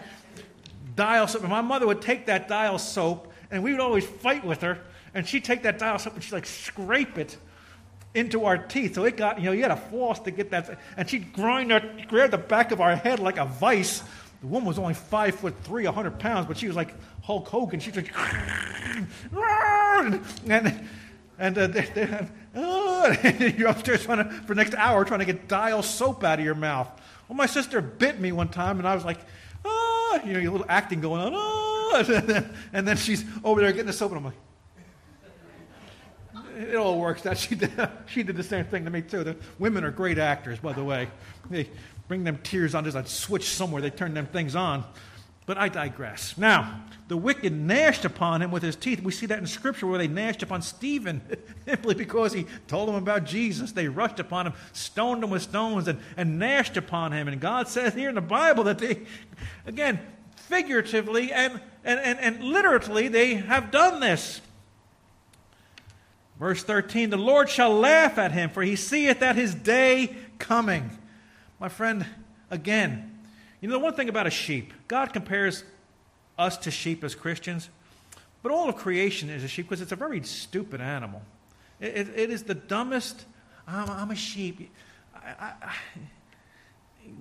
dial 0.95 1.27
soap. 1.27 1.41
And 1.41 1.51
my 1.51 1.61
mother 1.61 1.87
would 1.87 2.01
take 2.01 2.27
that 2.27 2.47
dial 2.47 2.77
soap, 2.77 3.31
and 3.51 3.63
we 3.63 3.71
would 3.71 3.81
always 3.81 4.05
fight 4.05 4.45
with 4.45 4.61
her. 4.61 4.79
And 5.13 5.27
she'd 5.27 5.43
take 5.43 5.63
that 5.63 5.79
dial 5.79 5.97
soap 5.99 6.13
and 6.13 6.23
she'd 6.23 6.33
like 6.33 6.45
scrape 6.45 7.17
it 7.17 7.37
into 8.13 8.45
our 8.45 8.57
teeth. 8.57 8.95
So 8.95 9.03
it 9.05 9.17
got, 9.17 9.39
you 9.39 9.45
know, 9.45 9.51
you 9.51 9.63
had 9.63 9.71
a 9.71 9.77
floss 9.77 10.19
to 10.21 10.31
get 10.31 10.51
that. 10.51 10.79
And 10.95 11.09
she'd 11.09 11.33
grind 11.33 11.71
our, 11.71 11.81
grab 12.07 12.31
the 12.31 12.37
back 12.37 12.71
of 12.71 12.81
our 12.81 12.95
head 12.95 13.19
like 13.19 13.37
a 13.37 13.45
vice 13.45 14.03
the 14.41 14.47
woman 14.47 14.67
was 14.67 14.77
only 14.77 14.93
five 14.93 15.35
foot 15.35 15.55
three, 15.63 15.85
100 15.85 16.19
pounds, 16.19 16.45
but 16.45 16.57
she 16.57 16.67
was 16.67 16.75
like 16.75 16.93
Hulk 17.23 17.47
Hogan. 17.47 17.79
She's 17.79 17.95
like, 17.95 18.13
and, 20.47 20.87
and 21.39 21.57
uh, 21.57 21.67
they, 21.67 21.81
they, 21.81 22.27
you're 23.57 23.69
upstairs 23.69 24.03
trying 24.03 24.27
to, 24.27 24.33
for 24.41 24.53
the 24.53 24.55
next 24.55 24.73
hour 24.75 25.05
trying 25.05 25.19
to 25.19 25.25
get 25.25 25.47
dial 25.47 25.83
soap 25.83 26.23
out 26.23 26.39
of 26.39 26.45
your 26.45 26.55
mouth. 26.55 26.89
Well, 27.27 27.35
my 27.35 27.45
sister 27.45 27.81
bit 27.81 28.19
me 28.19 28.31
one 28.31 28.49
time, 28.49 28.79
and 28.79 28.87
I 28.87 28.95
was 28.95 29.05
like, 29.05 29.19
oh, 29.65 30.19
you 30.25 30.33
know, 30.33 30.39
your 30.39 30.51
little 30.51 30.67
acting 30.69 31.01
going 31.01 31.21
on, 31.21 31.31
oh, 31.35 32.45
and 32.73 32.87
then, 32.87 32.97
she's 32.97 33.23
over 33.43 33.61
there 33.61 33.71
getting 33.71 33.87
the 33.87 33.93
soap, 33.93 34.11
and 34.11 34.19
I'm 34.19 34.25
like, 34.25 34.33
it 36.57 36.75
all 36.75 36.99
works 36.99 37.25
out. 37.25 37.37
She 37.47 37.55
did, 37.55 37.71
she 38.07 38.23
did 38.23 38.35
the 38.35 38.43
same 38.43 38.65
thing 38.65 38.85
to 38.85 38.91
me, 38.91 39.01
too. 39.01 39.23
The 39.23 39.35
women 39.59 39.83
are 39.83 39.91
great 39.91 40.17
actors, 40.17 40.59
by 40.59 40.73
the 40.73 40.83
way. 40.83 41.07
They, 41.49 41.69
bring 42.07 42.23
them 42.23 42.39
tears 42.43 42.73
on. 42.75 42.83
There's 42.83 42.95
a 42.95 43.05
switch 43.05 43.49
somewhere. 43.49 43.81
They 43.81 43.89
turn 43.89 44.13
them 44.13 44.27
things 44.27 44.55
on. 44.55 44.83
But 45.47 45.57
I 45.57 45.69
digress. 45.69 46.37
Now, 46.37 46.81
the 47.07 47.15
wicked 47.15 47.53
gnashed 47.53 48.03
upon 48.03 48.41
him 48.41 48.51
with 48.51 48.61
his 48.61 48.75
teeth. 48.75 49.01
We 49.01 49.13
see 49.13 49.27
that 49.27 49.39
in 49.39 49.47
Scripture 49.47 49.87
where 49.87 49.97
they 49.97 50.09
gnashed 50.09 50.43
upon 50.43 50.61
Stephen 50.61 51.21
simply 51.65 51.95
because 51.95 52.33
he 52.33 52.45
told 52.67 52.89
them 52.89 52.95
about 52.95 53.23
Jesus. 53.23 53.71
They 53.71 53.87
rushed 53.87 54.19
upon 54.19 54.47
him, 54.47 54.53
stoned 54.73 55.23
him 55.23 55.29
with 55.29 55.41
stones, 55.41 55.87
and, 55.87 55.99
and 56.17 56.37
gnashed 56.37 56.75
upon 56.75 57.13
him. 57.13 57.29
And 57.29 57.39
God 57.39 57.69
says 57.69 57.93
here 57.93 58.09
in 58.09 58.15
the 58.15 58.21
Bible 58.21 58.65
that 58.65 58.77
they, 58.77 59.03
again, 59.65 60.01
figuratively 60.35 61.31
and, 61.31 61.61
and, 61.85 61.97
and, 62.01 62.19
and 62.19 62.43
literally, 62.43 63.07
they 63.07 63.35
have 63.35 63.71
done 63.71 64.01
this. 64.01 64.41
Verse 66.37 66.61
13 66.61 67.09
The 67.09 67.15
Lord 67.15 67.49
shall 67.49 67.73
laugh 67.73 68.17
at 68.17 68.33
him, 68.33 68.49
for 68.49 68.63
he 68.63 68.75
seeth 68.75 69.21
that 69.21 69.37
his 69.37 69.55
day 69.55 70.13
coming. 70.39 70.91
My 71.57 71.69
friend, 71.69 72.05
again, 72.51 73.06
you 73.61 73.67
know 73.67 73.73
the 73.73 73.83
one 73.83 73.93
thing 73.93 74.09
about 74.09 74.27
a 74.27 74.31
sheep, 74.31 74.73
God 74.87 75.13
compares 75.13 75.63
us 76.37 76.57
to 76.57 76.71
sheep 76.71 77.03
as 77.03 77.15
Christians, 77.15 77.69
but 78.43 78.51
all 78.51 78.69
of 78.69 78.75
creation 78.75 79.29
is 79.29 79.43
a 79.43 79.47
sheep 79.47 79.67
because 79.67 79.81
it's 79.81 79.91
a 79.91 79.95
very 79.95 80.21
stupid 80.23 80.81
animal. 80.81 81.21
it, 81.79 81.95
it, 81.95 82.07
it 82.15 82.29
is 82.29 82.43
the 82.43 82.55
dumbest. 82.55 83.25
I'm, 83.67 83.89
I'm 83.89 84.11
a 84.11 84.15
sheep. 84.15 84.69
I, 85.15 85.53
I, 85.61 85.75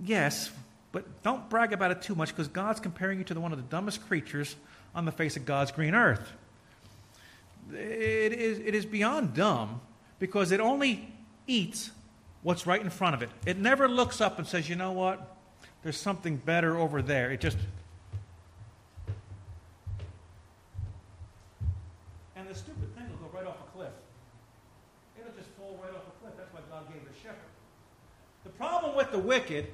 yes, 0.04 0.50
but 0.92 1.22
don't 1.22 1.48
brag 1.48 1.72
about 1.72 1.90
it 1.90 2.02
too 2.02 2.14
much 2.14 2.30
because 2.30 2.48
God's 2.48 2.80
comparing 2.80 3.18
you 3.18 3.24
to 3.24 3.34
the, 3.34 3.40
one 3.40 3.52
of 3.52 3.58
the 3.58 3.64
dumbest 3.64 4.06
creatures 4.06 4.56
on 4.94 5.04
the 5.04 5.12
face 5.12 5.36
of 5.36 5.44
God's 5.44 5.72
green 5.72 5.94
earth. 5.94 6.32
It 7.72 8.32
is, 8.32 8.58
it 8.60 8.74
is 8.74 8.86
beyond 8.86 9.34
dumb 9.34 9.80
because 10.18 10.52
it 10.52 10.60
only 10.60 11.12
eats 11.46 11.90
what's 12.42 12.66
right 12.66 12.80
in 12.80 12.90
front 12.90 13.14
of 13.14 13.22
it. 13.22 13.30
It 13.44 13.58
never 13.58 13.88
looks 13.88 14.20
up 14.20 14.38
and 14.38 14.46
says, 14.46 14.68
you 14.68 14.76
know 14.76 14.92
what? 14.92 15.35
There's 15.86 15.96
something 15.96 16.38
better 16.38 16.76
over 16.76 17.00
there. 17.00 17.30
It 17.30 17.40
just. 17.40 17.58
And 22.34 22.48
the 22.48 22.56
stupid 22.56 22.92
thing 22.96 23.04
will 23.08 23.28
go 23.28 23.38
right 23.38 23.46
off 23.46 23.54
a 23.68 23.70
cliff. 23.70 23.92
It'll 25.16 25.30
just 25.38 25.48
fall 25.50 25.78
right 25.80 25.94
off 25.94 26.02
a 26.08 26.20
cliff. 26.20 26.34
That's 26.36 26.52
why 26.52 26.58
God 26.68 26.92
gave 26.92 27.02
the 27.04 27.16
shepherd. 27.22 27.38
The 28.42 28.50
problem 28.50 28.96
with 28.96 29.12
the 29.12 29.20
wicked 29.20 29.68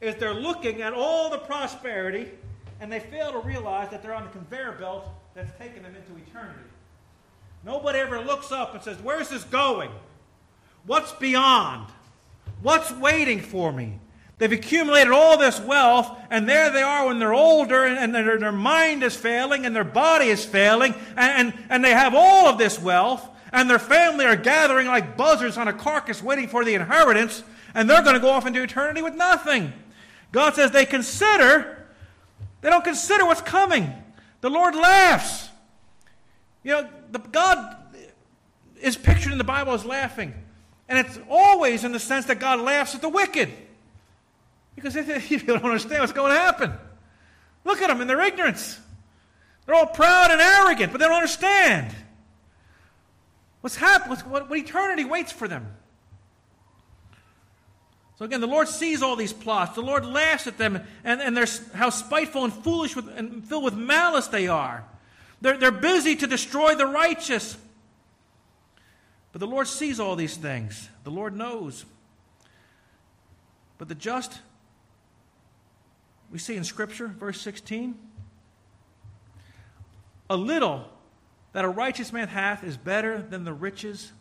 is 0.00 0.14
they're 0.14 0.34
looking 0.34 0.82
at 0.82 0.92
all 0.92 1.30
the 1.30 1.38
prosperity 1.38 2.30
and 2.78 2.92
they 2.92 3.00
fail 3.00 3.32
to 3.32 3.40
realize 3.40 3.90
that 3.90 4.04
they're 4.04 4.14
on 4.14 4.22
the 4.22 4.30
conveyor 4.30 4.76
belt 4.78 5.08
that's 5.34 5.50
taking 5.58 5.82
them 5.82 5.96
into 5.96 6.12
eternity. 6.30 6.60
Nobody 7.64 7.98
ever 7.98 8.20
looks 8.20 8.52
up 8.52 8.74
and 8.74 8.84
says, 8.84 8.98
Where's 9.02 9.30
this 9.30 9.42
going? 9.42 9.90
What's 10.86 11.10
beyond? 11.10 11.88
What's 12.62 12.92
waiting 12.92 13.40
for 13.40 13.72
me? 13.72 13.98
They've 14.38 14.52
accumulated 14.52 15.12
all 15.12 15.38
this 15.38 15.58
wealth, 15.60 16.14
and 16.30 16.46
there 16.46 16.70
they 16.70 16.82
are 16.82 17.06
when 17.06 17.18
they're 17.18 17.32
older, 17.32 17.86
and, 17.86 18.14
their, 18.14 18.38
their, 18.38 18.52
mind 18.52 19.02
is 19.02 19.16
failing, 19.16 19.64
and 19.64 19.74
their 19.74 19.84
body 19.84 20.26
is 20.26 20.44
failing, 20.44 20.94
and, 21.16 21.54
and, 21.54 21.64
and 21.70 21.84
they 21.84 21.92
have 21.92 22.14
all 22.14 22.46
of 22.46 22.58
this 22.58 22.78
wealth, 22.78 23.26
and 23.50 23.70
their 23.70 23.78
family 23.78 24.26
are 24.26 24.36
gathering 24.36 24.88
like 24.88 25.16
buzzards 25.16 25.56
on 25.56 25.68
a 25.68 25.72
carcass 25.72 26.22
waiting 26.22 26.48
for 26.48 26.66
the 26.66 26.74
inheritance, 26.74 27.42
and 27.74 27.88
they're 27.88 28.02
going 28.02 28.14
to 28.14 28.20
go 28.20 28.28
off 28.28 28.46
into 28.46 28.62
eternity 28.62 29.00
with 29.00 29.14
nothing. 29.14 29.72
God 30.32 30.54
says 30.54 30.70
they 30.70 30.84
consider, 30.84 31.86
they 32.60 32.68
don't 32.68 32.84
consider 32.84 33.24
what's 33.24 33.40
coming. 33.40 33.90
The 34.42 34.50
Lord 34.50 34.74
laughs. 34.74 35.48
You 36.62 36.72
know, 36.72 36.88
the, 37.10 37.20
God 37.20 37.76
is 38.82 38.96
pictured 38.96 39.32
in 39.32 39.38
the 39.38 39.44
Bible 39.44 39.72
as 39.72 39.86
laughing. 39.86 40.34
And 40.88 40.98
it's 40.98 41.18
always 41.30 41.84
in 41.84 41.92
the 41.92 41.98
sense 41.98 42.26
that 42.26 42.38
God 42.38 42.60
laughs 42.60 42.94
at 42.94 43.00
the 43.00 43.08
wicked. 43.08 43.50
Because 44.76 44.94
you 45.30 45.38
don't 45.40 45.64
understand 45.64 46.02
what's 46.02 46.12
going 46.12 46.32
to 46.32 46.38
happen. 46.38 46.72
Look 47.64 47.82
at 47.82 47.88
them 47.88 48.00
in 48.00 48.06
their 48.06 48.20
ignorance. 48.20 48.78
They're 49.64 49.74
all 49.74 49.86
proud 49.86 50.30
and 50.30 50.40
arrogant, 50.40 50.92
but 50.92 50.98
they 50.98 51.06
don't 51.06 51.16
understand. 51.16 51.92
What's 53.62 53.76
happened, 53.76 54.20
what, 54.30 54.48
what 54.48 54.58
eternity 54.58 55.04
waits 55.04 55.32
for 55.32 55.48
them. 55.48 55.66
So 58.18 58.24
again, 58.24 58.40
the 58.40 58.46
Lord 58.46 58.68
sees 58.68 59.02
all 59.02 59.16
these 59.16 59.32
plots. 59.32 59.74
The 59.74 59.82
Lord 59.82 60.06
laughs 60.06 60.46
at 60.46 60.56
them 60.56 60.80
and, 61.04 61.20
and 61.20 61.36
they're, 61.36 61.48
how 61.74 61.90
spiteful 61.90 62.44
and 62.44 62.52
foolish 62.52 62.96
with, 62.96 63.08
and 63.08 63.44
filled 63.44 63.64
with 63.64 63.74
malice 63.74 64.28
they 64.28 64.46
are. 64.46 64.84
They're, 65.40 65.58
they're 65.58 65.70
busy 65.70 66.16
to 66.16 66.26
destroy 66.26 66.76
the 66.76 66.86
righteous. 66.86 67.58
But 69.32 69.40
the 69.40 69.46
Lord 69.46 69.66
sees 69.66 70.00
all 70.00 70.16
these 70.16 70.36
things, 70.36 70.88
the 71.04 71.10
Lord 71.10 71.36
knows. 71.36 71.84
But 73.76 73.88
the 73.88 73.94
just, 73.94 74.40
we 76.30 76.38
see 76.38 76.56
in 76.56 76.64
Scripture, 76.64 77.08
verse 77.08 77.40
16, 77.40 77.96
a 80.28 80.36
little 80.36 80.84
that 81.52 81.64
a 81.64 81.68
righteous 81.68 82.12
man 82.12 82.28
hath 82.28 82.64
is 82.64 82.76
better 82.76 83.22
than 83.22 83.44
the 83.44 83.52
riches 83.52 84.12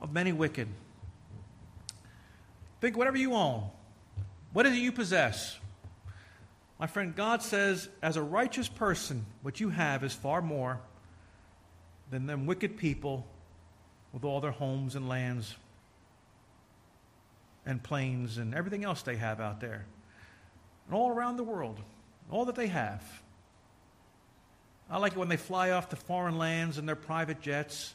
of 0.00 0.12
many 0.12 0.32
wicked. 0.32 0.68
Think 2.80 2.96
whatever 2.96 3.16
you 3.16 3.34
own. 3.34 3.68
What 4.52 4.66
is 4.66 4.72
it 4.72 4.80
you 4.80 4.92
possess? 4.92 5.58
My 6.78 6.86
friend, 6.86 7.14
God 7.14 7.42
says, 7.42 7.88
as 8.02 8.16
a 8.16 8.22
righteous 8.22 8.68
person, 8.68 9.24
what 9.42 9.60
you 9.60 9.70
have 9.70 10.02
is 10.02 10.12
far 10.12 10.42
more 10.42 10.80
than 12.10 12.26
them 12.26 12.46
wicked 12.46 12.76
people 12.76 13.26
with 14.12 14.24
all 14.24 14.40
their 14.40 14.50
homes 14.50 14.96
and 14.96 15.08
lands 15.08 15.54
and 17.66 17.82
planes 17.82 18.38
and 18.38 18.54
everything 18.54 18.84
else 18.84 19.02
they 19.02 19.16
have 19.16 19.40
out 19.40 19.60
there. 19.60 19.86
And 20.86 20.94
all 20.94 21.10
around 21.10 21.36
the 21.36 21.44
world, 21.44 21.78
all 22.30 22.44
that 22.46 22.54
they 22.54 22.66
have. 22.66 23.02
I 24.90 24.98
like 24.98 25.12
it 25.12 25.18
when 25.18 25.28
they 25.28 25.36
fly 25.36 25.70
off 25.70 25.88
to 25.90 25.96
foreign 25.96 26.36
lands 26.36 26.78
in 26.78 26.86
their 26.86 26.96
private 26.96 27.40
jets, 27.40 27.94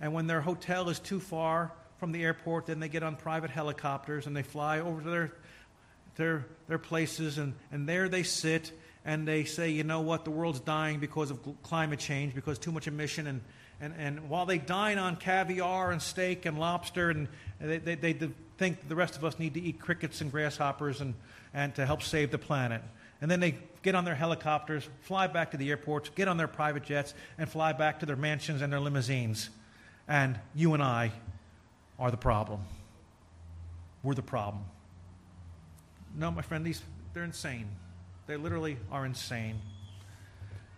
and 0.00 0.12
when 0.12 0.26
their 0.26 0.40
hotel 0.40 0.88
is 0.88 1.00
too 1.00 1.18
far 1.18 1.72
from 1.98 2.12
the 2.12 2.22
airport, 2.22 2.66
then 2.66 2.78
they 2.78 2.88
get 2.88 3.02
on 3.02 3.16
private 3.16 3.50
helicopters 3.50 4.26
and 4.26 4.36
they 4.36 4.44
fly 4.44 4.80
over 4.80 5.02
to 5.02 5.10
their, 5.10 5.32
their, 6.16 6.46
their 6.68 6.78
places, 6.78 7.38
and, 7.38 7.54
and 7.72 7.88
there 7.88 8.08
they 8.08 8.22
sit 8.22 8.72
and 9.04 9.26
they 9.26 9.44
say, 9.44 9.70
you 9.70 9.84
know 9.84 10.00
what, 10.00 10.24
the 10.24 10.30
world's 10.30 10.60
dying 10.60 11.00
because 11.00 11.30
of 11.30 11.40
climate 11.62 11.98
change, 11.98 12.34
because 12.34 12.58
too 12.58 12.70
much 12.70 12.86
emission. 12.86 13.26
And, 13.26 13.40
and, 13.80 13.94
and 13.96 14.28
while 14.28 14.46
they 14.46 14.58
dine 14.58 14.98
on 14.98 15.16
caviar 15.16 15.90
and 15.90 16.02
steak 16.02 16.46
and 16.46 16.58
lobster, 16.58 17.10
and 17.10 17.28
they, 17.60 17.78
they, 17.78 17.94
they 18.12 18.30
think 18.56 18.88
the 18.88 18.96
rest 18.96 19.16
of 19.16 19.24
us 19.24 19.38
need 19.38 19.54
to 19.54 19.60
eat 19.60 19.80
crickets 19.80 20.20
and 20.20 20.32
grasshoppers 20.32 21.00
and, 21.00 21.14
and 21.54 21.74
to 21.76 21.86
help 21.86 22.02
save 22.02 22.30
the 22.30 22.38
planet. 22.38 22.82
And 23.20 23.30
then 23.30 23.40
they 23.40 23.56
get 23.82 23.94
on 23.94 24.04
their 24.04 24.14
helicopters, 24.14 24.88
fly 25.02 25.28
back 25.28 25.52
to 25.52 25.56
the 25.56 25.70
airports, 25.70 26.10
get 26.10 26.28
on 26.28 26.36
their 26.36 26.48
private 26.48 26.82
jets, 26.82 27.14
and 27.36 27.48
fly 27.48 27.72
back 27.72 28.00
to 28.00 28.06
their 28.06 28.16
mansions 28.16 28.62
and 28.62 28.72
their 28.72 28.80
limousines. 28.80 29.50
And 30.08 30.38
you 30.54 30.74
and 30.74 30.82
I 30.82 31.12
are 31.98 32.10
the 32.10 32.16
problem. 32.16 32.62
We're 34.02 34.14
the 34.14 34.22
problem. 34.22 34.64
No, 36.16 36.30
my 36.30 36.42
friend, 36.42 36.64
these, 36.64 36.82
they're 37.12 37.24
insane. 37.24 37.68
They 38.26 38.36
literally 38.36 38.76
are 38.90 39.06
insane. 39.06 39.60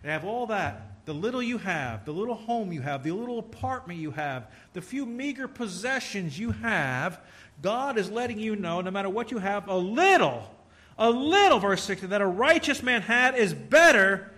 They 0.03 0.09
have 0.09 0.25
all 0.25 0.47
that. 0.47 0.90
The 1.05 1.13
little 1.13 1.41
you 1.41 1.57
have, 1.57 2.05
the 2.05 2.11
little 2.11 2.35
home 2.35 2.71
you 2.71 2.81
have, 2.81 3.03
the 3.03 3.11
little 3.11 3.39
apartment 3.39 3.99
you 3.99 4.11
have, 4.11 4.47
the 4.73 4.81
few 4.81 5.05
meager 5.05 5.47
possessions 5.47 6.37
you 6.37 6.51
have, 6.51 7.19
God 7.61 7.97
is 7.97 8.09
letting 8.09 8.39
you 8.39 8.55
know, 8.55 8.81
no 8.81 8.91
matter 8.91 9.09
what 9.09 9.31
you 9.31 9.39
have, 9.39 9.67
a 9.67 9.77
little, 9.77 10.49
a 10.97 11.09
little, 11.09 11.59
verse 11.59 11.83
60, 11.83 12.07
that 12.07 12.21
a 12.21 12.27
righteous 12.27 12.83
man 12.83 13.01
had 13.01 13.35
is 13.35 13.53
better 13.53 14.31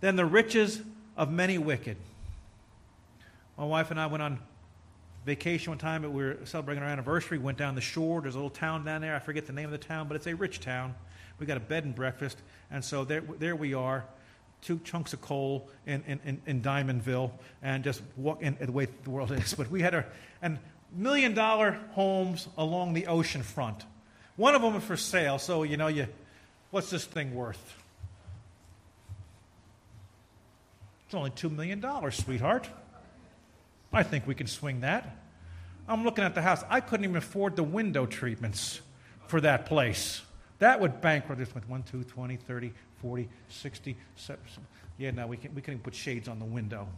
than 0.00 0.16
the 0.16 0.24
riches 0.24 0.80
of 1.16 1.30
many 1.30 1.58
wicked. 1.58 1.96
My 3.58 3.64
wife 3.64 3.90
and 3.90 3.98
I 3.98 4.06
went 4.06 4.22
on 4.22 4.38
vacation 5.24 5.70
one 5.70 5.78
time. 5.78 6.02
We 6.02 6.08
were 6.22 6.38
celebrating 6.44 6.84
our 6.84 6.88
anniversary. 6.88 7.38
Went 7.38 7.58
down 7.58 7.74
the 7.74 7.80
shore. 7.80 8.20
There's 8.20 8.34
a 8.34 8.38
little 8.38 8.50
town 8.50 8.84
down 8.84 9.00
there. 9.00 9.16
I 9.16 9.18
forget 9.18 9.46
the 9.46 9.52
name 9.52 9.64
of 9.64 9.72
the 9.72 9.78
town, 9.78 10.06
but 10.06 10.14
it's 10.14 10.26
a 10.26 10.34
rich 10.34 10.60
town. 10.60 10.94
We 11.38 11.46
got 11.46 11.56
a 11.56 11.60
bed 11.60 11.84
and 11.84 11.94
breakfast, 11.94 12.38
and 12.70 12.82
so 12.82 13.04
there, 13.04 13.22
there 13.38 13.56
we 13.56 13.74
are, 13.74 14.06
two 14.66 14.80
chunks 14.80 15.12
of 15.12 15.20
coal 15.20 15.68
in, 15.86 16.02
in, 16.06 16.42
in 16.44 16.60
Diamondville, 16.60 17.30
and 17.62 17.84
just 17.84 18.02
walk 18.16 18.42
in 18.42 18.56
the 18.60 18.72
way 18.72 18.88
the 19.04 19.10
world 19.10 19.30
is. 19.30 19.54
But 19.54 19.70
we 19.70 19.80
had 19.80 19.94
a 19.94 20.04
and 20.42 20.58
million 20.92 21.34
dollar 21.34 21.78
homes 21.92 22.48
along 22.58 22.94
the 22.94 23.06
ocean 23.06 23.42
front. 23.42 23.84
One 24.34 24.54
of 24.54 24.62
them 24.62 24.74
was 24.74 24.82
for 24.82 24.96
sale, 24.96 25.38
so 25.38 25.62
you 25.62 25.76
know 25.76 25.86
you, 25.86 26.08
what's 26.70 26.90
this 26.90 27.04
thing 27.04 27.34
worth? 27.34 27.82
It's 31.06 31.14
only 31.14 31.30
two 31.30 31.48
million 31.48 31.78
dollars, 31.80 32.16
sweetheart. 32.16 32.68
I 33.92 34.02
think 34.02 34.26
we 34.26 34.34
can 34.34 34.48
swing 34.48 34.80
that. 34.80 35.16
I'm 35.88 36.02
looking 36.02 36.24
at 36.24 36.34
the 36.34 36.42
house. 36.42 36.64
I 36.68 36.80
couldn't 36.80 37.04
even 37.04 37.16
afford 37.16 37.54
the 37.54 37.62
window 37.62 38.04
treatments 38.04 38.80
for 39.28 39.40
that 39.42 39.66
place. 39.66 40.22
That 40.58 40.80
would 40.80 41.00
bankrupt 41.00 41.40
us 41.40 41.54
with 41.54 41.68
1, 41.68 41.84
2, 41.84 42.04
20, 42.04 42.36
30, 42.36 42.72
40, 43.00 43.28
60, 43.48 43.96
70. 44.16 44.42
Yeah, 44.98 45.10
now 45.10 45.26
we 45.26 45.36
can, 45.36 45.54
we 45.54 45.62
can 45.62 45.78
put 45.78 45.94
shades 45.94 46.28
on 46.28 46.38
the 46.38 46.44
window. 46.44 46.88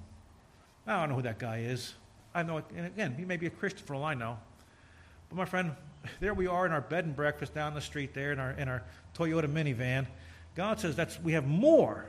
I 0.86 1.00
don't 1.00 1.10
know 1.10 1.16
who 1.16 1.22
that 1.22 1.38
guy 1.38 1.60
is. 1.60 1.94
I 2.34 2.42
know, 2.42 2.62
and 2.76 2.86
again, 2.86 3.14
he 3.18 3.24
may 3.24 3.36
be 3.36 3.46
a 3.46 3.50
Christian 3.50 3.84
for 3.84 3.94
all 3.94 4.04
I 4.04 4.14
know. 4.14 4.38
But 5.28 5.36
my 5.36 5.44
friend, 5.44 5.72
there 6.20 6.34
we 6.34 6.46
are 6.46 6.66
in 6.66 6.72
our 6.72 6.80
bed 6.80 7.04
and 7.04 7.14
breakfast 7.14 7.54
down 7.54 7.74
the 7.74 7.80
street 7.80 8.14
there 8.14 8.32
in 8.32 8.38
our, 8.38 8.52
in 8.52 8.68
our 8.68 8.82
Toyota 9.16 9.46
minivan. 9.46 10.06
God 10.54 10.80
says 10.80 10.96
that's, 10.96 11.20
we 11.20 11.32
have 11.32 11.46
more 11.46 12.06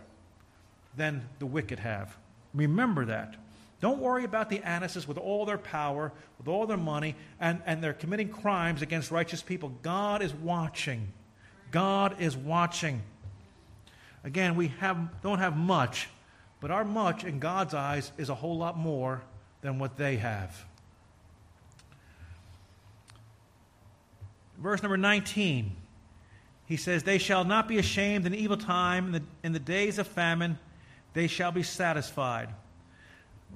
than 0.95 1.28
the 1.39 1.45
wicked 1.45 1.80
have. 1.80 2.16
Remember 2.53 3.05
that. 3.05 3.36
Don't 3.82 3.99
worry 3.99 4.26
about 4.26 4.49
the 4.49 4.59
Annases 4.59 5.07
with 5.07 5.18
all 5.18 5.45
their 5.45 5.57
power, 5.57 6.11
with 6.38 6.47
all 6.47 6.68
their 6.68 6.78
money, 6.78 7.16
and, 7.39 7.61
and 7.66 7.82
they're 7.82 7.93
committing 7.93 8.30
crimes 8.30 8.82
against 8.82 9.09
righteous 9.09 9.41
people. 9.41 9.72
God 9.82 10.22
is 10.22 10.34
watching. 10.34 11.07
God 11.72 12.20
is 12.20 12.36
watching. 12.36 13.01
Again, 14.24 14.55
we 14.55 14.67
have, 14.80 15.22
don't 15.22 15.39
have 15.39 15.55
much, 15.55 16.09
but 16.59 16.72
our 16.72 16.84
much 16.84 17.24
in 17.24 17.39
God's 17.39 17.74
eyes 17.74 18.11
is 18.17 18.30
a 18.30 18.36
whole 18.36 18.57
lot 18.57 18.78
more 18.78 19.22
than 19.61 19.80
what 19.80 19.97
they 19.97 20.17
have. 20.17 20.65
Verse 24.57 24.84
number 24.84 24.97
19, 24.97 25.72
he 26.65 26.76
says, 26.76 27.03
They 27.03 27.17
shall 27.17 27.45
not 27.45 27.67
be 27.67 27.78
ashamed 27.78 28.26
in 28.26 28.36
evil 28.36 28.57
time, 28.57 29.07
in 29.07 29.11
the, 29.13 29.24
in 29.43 29.53
the 29.53 29.59
days 29.59 29.97
of 29.99 30.07
famine, 30.07 30.59
they 31.13 31.28
shall 31.28 31.51
be 31.51 31.63
satisfied. 31.63 32.49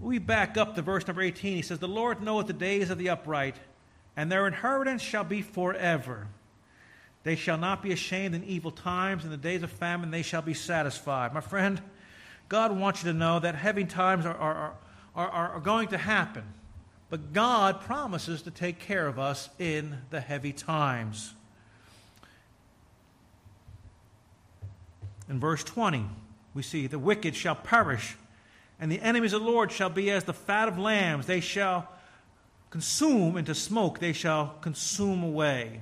We 0.01 0.17
back 0.17 0.57
up 0.57 0.75
to 0.75 0.81
verse 0.81 1.05
number 1.05 1.21
18. 1.21 1.55
He 1.55 1.61
says, 1.61 1.79
The 1.79 1.87
Lord 1.87 2.21
knoweth 2.21 2.47
the 2.47 2.53
days 2.53 2.89
of 2.89 2.97
the 2.97 3.09
upright, 3.09 3.57
and 4.15 4.31
their 4.31 4.47
inheritance 4.47 5.01
shall 5.01 5.23
be 5.23 5.41
forever. 5.41 6.27
They 7.23 7.35
shall 7.35 7.57
not 7.57 7.81
be 7.81 7.91
ashamed 7.91 8.35
in 8.35 8.43
evil 8.43 8.71
times. 8.71 9.23
In 9.23 9.31
the 9.31 9.37
days 9.37 9.63
of 9.63 9.71
famine, 9.71 10.11
they 10.11 10.21
shall 10.21 10.41
be 10.41 10.53
satisfied. 10.53 11.33
My 11.33 11.41
friend, 11.41 11.81
God 12.49 12.77
wants 12.77 13.03
you 13.03 13.11
to 13.11 13.17
know 13.17 13.39
that 13.39 13.55
heavy 13.55 13.85
times 13.85 14.25
are, 14.25 14.35
are, 14.35 14.73
are, 15.15 15.29
are, 15.29 15.59
going 15.59 15.87
to 15.89 15.97
happen. 15.97 16.43
But 17.09 17.31
God 17.31 17.81
promises 17.81 18.41
to 18.41 18.51
take 18.51 18.79
care 18.79 19.07
of 19.07 19.19
us 19.19 19.49
in 19.57 19.99
the 20.09 20.19
heavy 20.19 20.51
times. 20.51 21.33
In 25.29 25.39
verse 25.39 25.63
20, 25.63 26.05
we 26.53 26.61
see 26.61 26.87
the 26.87 26.99
wicked 26.99 27.35
shall 27.35 27.55
perish 27.55 28.17
and 28.79 28.91
the 28.91 28.99
enemies 28.99 29.31
of 29.31 29.41
the 29.41 29.47
Lord 29.47 29.71
shall 29.71 29.89
be 29.89 30.11
as 30.11 30.25
the 30.25 30.33
fat 30.33 30.67
of 30.67 30.77
lambs. 30.77 31.25
They 31.25 31.39
shall 31.39 31.87
consume 32.69 33.37
into 33.37 33.55
smoke, 33.55 33.99
they 33.99 34.11
shall 34.11 34.55
consume 34.59 35.23
away. 35.23 35.79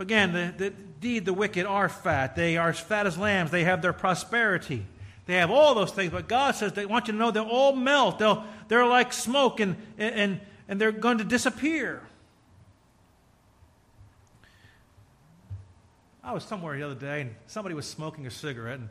Again, 0.00 0.32
the, 0.32 0.54
the, 0.56 0.66
indeed, 0.66 1.26
the 1.26 1.34
wicked 1.34 1.66
are 1.66 1.90
fat. 1.90 2.34
They 2.34 2.56
are 2.56 2.70
as 2.70 2.80
fat 2.80 3.06
as 3.06 3.18
lambs. 3.18 3.50
They 3.50 3.64
have 3.64 3.82
their 3.82 3.92
prosperity. 3.92 4.86
They 5.26 5.34
have 5.34 5.50
all 5.50 5.74
those 5.74 5.92
things. 5.92 6.10
But 6.10 6.26
God 6.26 6.54
says 6.54 6.72
they 6.72 6.86
want 6.86 7.06
you 7.06 7.12
to 7.12 7.18
know 7.18 7.30
they'll 7.30 7.44
all 7.44 7.76
melt. 7.76 8.18
They'll, 8.18 8.44
they're 8.68 8.86
like 8.86 9.12
smoke 9.12 9.60
and, 9.60 9.76
and, 9.98 10.40
and 10.68 10.80
they're 10.80 10.90
going 10.90 11.18
to 11.18 11.24
disappear. 11.24 12.02
I 16.24 16.32
was 16.32 16.44
somewhere 16.44 16.78
the 16.78 16.84
other 16.84 16.94
day 16.94 17.20
and 17.20 17.34
somebody 17.46 17.74
was 17.74 17.86
smoking 17.86 18.26
a 18.26 18.30
cigarette. 18.30 18.78
And 18.78 18.88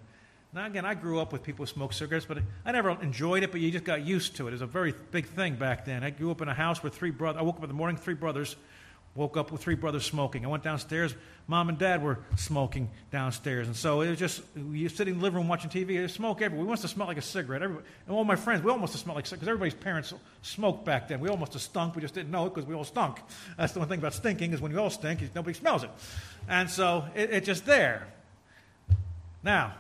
now, 0.53 0.68
again, 0.68 0.86
I 0.86 0.93
grew 0.93 1.20
up 1.20 1.34
with 1.34 1.41
people 1.41 1.66
who 1.66 1.72
smoked 1.72 1.95
cigarettes, 1.95 2.28
but 2.28 2.38
I 2.66 2.72
never 2.72 2.91
enjoyed 3.01 3.41
it, 3.41 3.51
but 3.51 3.62
you 3.62 3.72
just 3.72 3.84
got 3.84 4.05
used 4.05 4.36
to 4.36 4.47
it. 4.47 4.49
It 4.49 4.53
was 4.53 4.62
a 4.62 4.68
very 4.68 4.93
big 5.12 5.26
thing 5.26 5.55
back 5.55 5.86
then. 5.86 6.03
I 6.03 6.12
grew 6.12 6.30
up 6.30 6.41
in 6.41 6.47
a 6.47 6.53
house 6.53 6.84
with 6.84 6.95
three 6.95 7.12
brothers. 7.12 7.39
I 7.39 7.43
woke 7.43 7.57
up 7.57 7.64
in 7.64 7.70
the 7.70 7.76
morning, 7.76 7.97
three 7.97 8.14
brothers. 8.14 8.55
Woke 9.20 9.36
up 9.36 9.52
with 9.52 9.62
three 9.62 9.76
brothers 9.76 10.06
smoking. 10.06 10.46
I 10.46 10.48
went 10.48 10.64
downstairs. 10.64 11.14
Mom 11.46 11.68
and 11.68 11.78
dad 11.78 12.02
were 12.02 12.20
smoking 12.38 12.90
downstairs. 13.12 13.68
And 13.68 13.76
so 13.76 14.00
it 14.00 14.10
was 14.12 14.18
just, 14.18 14.42
you're 14.56 14.90
sitting 14.90 15.16
in 15.16 15.20
the 15.20 15.24
living 15.26 15.40
room 15.40 15.50
watching 15.50 15.70
TV, 15.70 15.88
there's 15.98 16.14
smoke 16.14 16.42
everywhere. 16.42 16.64
We 16.64 16.70
must 16.70 16.84
have 16.84 16.92
smelled 16.92 17.10
like 17.10 17.18
a 17.18 17.22
cigarette. 17.22 17.62
Everybody, 17.62 17.86
and 18.08 18.16
all 18.16 18.24
my 18.24 18.38
friends, 18.38 18.64
we 18.64 18.72
all 18.72 18.78
must 18.78 18.94
have 18.94 19.02
smelled 19.02 19.18
like 19.18 19.30
because 19.30 19.46
everybody's 19.46 19.74
parents 19.74 20.14
smoked 20.42 20.86
back 20.86 21.10
then. 21.10 21.20
We 21.20 21.28
all 21.28 21.36
must 21.36 21.52
have 21.52 21.62
stunk. 21.62 21.98
We 21.98 22.02
just 22.02 22.14
didn't 22.14 22.32
know 22.32 22.46
it 22.46 22.54
because 22.54 22.66
we 22.66 22.74
all 22.74 22.86
stunk. 22.86 23.18
That's 23.58 23.74
the 23.74 23.80
one 23.80 23.90
thing 23.90 24.00
about 24.00 24.14
stinking 24.14 24.54
is 24.54 24.62
when 24.62 24.72
you 24.72 24.80
all 24.80 24.90
stink, 24.90 25.20
nobody 25.36 25.54
smells 25.54 25.84
it. 25.84 25.90
And 26.48 26.70
so 26.70 27.04
it, 27.14 27.30
it's 27.30 27.46
just 27.46 27.66
there. 27.66 28.08
Now, 29.44 29.74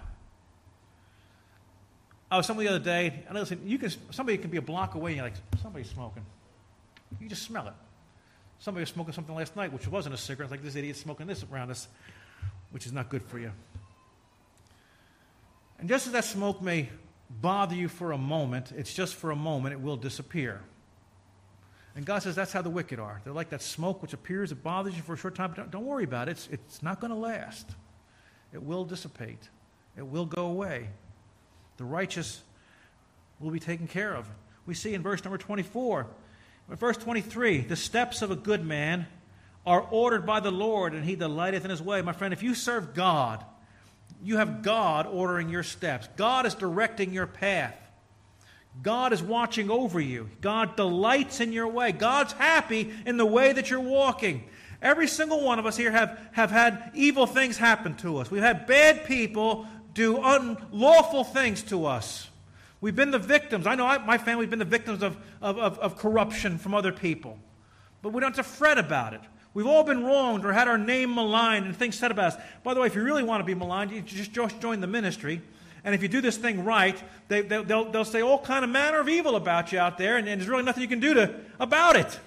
I 2.29 2.35
was 2.35 2.45
somebody 2.45 2.67
the 2.67 2.75
other 2.75 2.83
day, 2.83 3.23
and 3.29 3.37
I 3.37 3.39
listen, 3.39 3.61
you 3.63 3.77
can, 3.77 3.89
somebody 4.11 4.37
can 4.37 4.49
be 4.49 4.57
a 4.57 4.61
block 4.61 4.95
away, 4.95 5.11
and 5.11 5.15
you're 5.15 5.25
like, 5.27 5.35
somebody's 5.61 5.89
smoking. 5.89 6.25
You 7.21 7.29
just 7.29 7.43
smell 7.43 7.67
it. 7.67 7.73
Somebody 8.59 8.81
was 8.81 8.89
smoking 8.89 9.13
something 9.13 9.35
last 9.35 9.55
night, 9.55 9.71
which 9.71 9.87
wasn't 9.87 10.13
a 10.13 10.17
cigarette. 10.17 10.51
Like 10.51 10.61
this 10.61 10.75
idiot 10.75 10.97
smoking 10.97 11.27
this 11.27 11.45
around 11.51 11.71
us, 11.71 11.87
which 12.71 12.85
is 12.85 12.91
not 12.91 13.09
good 13.09 13.23
for 13.23 13.39
you. 13.39 13.51
And 15.79 15.87
just 15.87 16.07
as 16.07 16.13
that 16.13 16.25
smoke 16.25 16.61
may 16.61 16.89
bother 17.29 17.75
you 17.75 17.87
for 17.87 18.11
a 18.11 18.17
moment, 18.17 18.73
it's 18.75 18.93
just 18.93 19.15
for 19.15 19.31
a 19.31 19.35
moment, 19.35 19.73
it 19.73 19.81
will 19.81 19.95
disappear. 19.95 20.61
And 21.95 22.05
God 22.05 22.21
says 22.21 22.35
that's 22.35 22.51
how 22.51 22.61
the 22.61 22.69
wicked 22.69 22.99
are. 22.99 23.21
They're 23.23 23.33
like 23.33 23.49
that 23.49 23.61
smoke 23.61 24.01
which 24.01 24.13
appears, 24.13 24.51
it 24.51 24.61
bothers 24.61 24.95
you 24.95 25.01
for 25.01 25.13
a 25.13 25.17
short 25.17 25.35
time, 25.35 25.51
but 25.51 25.57
don't, 25.57 25.71
don't 25.71 25.85
worry 25.85 26.03
about 26.03 26.27
it. 26.27 26.31
It's, 26.31 26.47
it's 26.51 26.83
not 26.83 26.99
going 26.99 27.11
to 27.11 27.17
last. 27.17 27.69
It 28.53 28.61
will 28.61 28.83
dissipate, 28.83 29.49
it 29.97 30.05
will 30.05 30.25
go 30.25 30.47
away. 30.47 30.89
The 31.77 31.85
righteous 31.85 32.41
will 33.39 33.51
be 33.51 33.59
taken 33.59 33.87
care 33.87 34.13
of. 34.13 34.27
We 34.65 34.73
see 34.73 34.93
in 34.93 35.01
verse 35.01 35.23
number 35.23 35.37
24. 35.37 36.07
Verse 36.77 36.97
23 36.97 37.61
The 37.61 37.75
steps 37.75 38.21
of 38.21 38.31
a 38.31 38.35
good 38.35 38.65
man 38.65 39.07
are 39.65 39.81
ordered 39.81 40.25
by 40.25 40.39
the 40.39 40.51
Lord, 40.51 40.93
and 40.93 41.03
he 41.03 41.15
delighteth 41.15 41.65
in 41.65 41.71
his 41.71 41.81
way. 41.81 42.01
My 42.01 42.13
friend, 42.13 42.33
if 42.33 42.43
you 42.43 42.55
serve 42.55 42.93
God, 42.93 43.43
you 44.23 44.37
have 44.37 44.61
God 44.61 45.07
ordering 45.07 45.49
your 45.49 45.63
steps, 45.63 46.07
God 46.15 46.45
is 46.45 46.55
directing 46.55 47.13
your 47.13 47.27
path. 47.27 47.75
God 48.81 49.13
is 49.13 49.21
watching 49.21 49.69
over 49.69 49.99
you. 49.99 50.29
God 50.41 50.75
delights 50.75 51.41
in 51.41 51.51
your 51.51 51.67
way. 51.67 51.91
God's 51.91 52.33
happy 52.33 52.93
in 53.05 53.17
the 53.17 53.25
way 53.25 53.51
that 53.51 53.69
you're 53.69 53.79
walking. 53.79 54.43
Every 54.81 55.07
single 55.07 55.43
one 55.43 55.59
of 55.59 55.65
us 55.65 55.75
here 55.75 55.91
have, 55.91 56.17
have 56.31 56.51
had 56.51 56.91
evil 56.93 57.25
things 57.25 57.57
happen 57.57 57.95
to 57.97 58.17
us. 58.17 58.31
We've 58.31 58.41
had 58.41 58.67
bad 58.67 59.03
people 59.05 59.67
do 59.93 60.21
unlawful 60.23 61.25
things 61.25 61.61
to 61.63 61.85
us. 61.85 62.28
We've 62.81 62.95
been 62.95 63.11
the 63.11 63.19
victims. 63.19 63.67
I 63.67 63.75
know 63.75 63.85
I, 63.85 63.97
my 63.97 64.17
family's 64.17 64.49
been 64.49 64.59
the 64.59 64.65
victims 64.65 65.03
of, 65.03 65.17
of, 65.41 65.57
of, 65.57 65.79
of 65.79 65.97
corruption 65.97 66.57
from 66.57 66.73
other 66.73 66.91
people. 66.91 67.37
But 68.01 68.13
we 68.13 68.21
don't 68.21 68.35
have 68.35 68.45
to 68.45 68.51
fret 68.51 68.77
about 68.77 69.13
it. 69.13 69.21
We've 69.53 69.67
all 69.67 69.83
been 69.83 70.05
wronged 70.05 70.45
or 70.45 70.53
had 70.53 70.67
our 70.67 70.77
name 70.77 71.15
maligned 71.15 71.65
and 71.65 71.75
things 71.75 71.97
said 71.97 72.11
about 72.11 72.33
us. 72.33 72.41
By 72.63 72.73
the 72.73 72.79
way, 72.79 72.87
if 72.87 72.95
you 72.95 73.03
really 73.03 73.23
want 73.23 73.41
to 73.41 73.45
be 73.45 73.55
maligned, 73.55 73.91
you 73.91 74.01
just 74.01 74.31
join 74.31 74.79
the 74.79 74.87
ministry. 74.87 75.41
And 75.83 75.95
if 75.95 76.01
you 76.01 76.07
do 76.07 76.21
this 76.21 76.37
thing 76.37 76.63
right, 76.63 77.01
they, 77.27 77.41
will 77.41 77.63
they'll, 77.63 77.91
they'll 77.91 78.05
say 78.05 78.21
all 78.21 78.39
kind 78.39 78.63
of 78.63 78.69
manner 78.69 78.99
of 78.99 79.09
evil 79.09 79.35
about 79.35 79.71
you 79.71 79.79
out 79.79 79.97
there, 79.97 80.17
and, 80.17 80.27
and 80.27 80.39
there's 80.39 80.49
really 80.49 80.63
nothing 80.63 80.83
you 80.83 80.89
can 80.89 80.99
do 80.99 81.13
to, 81.13 81.35
about 81.59 81.95
it. 81.95 82.19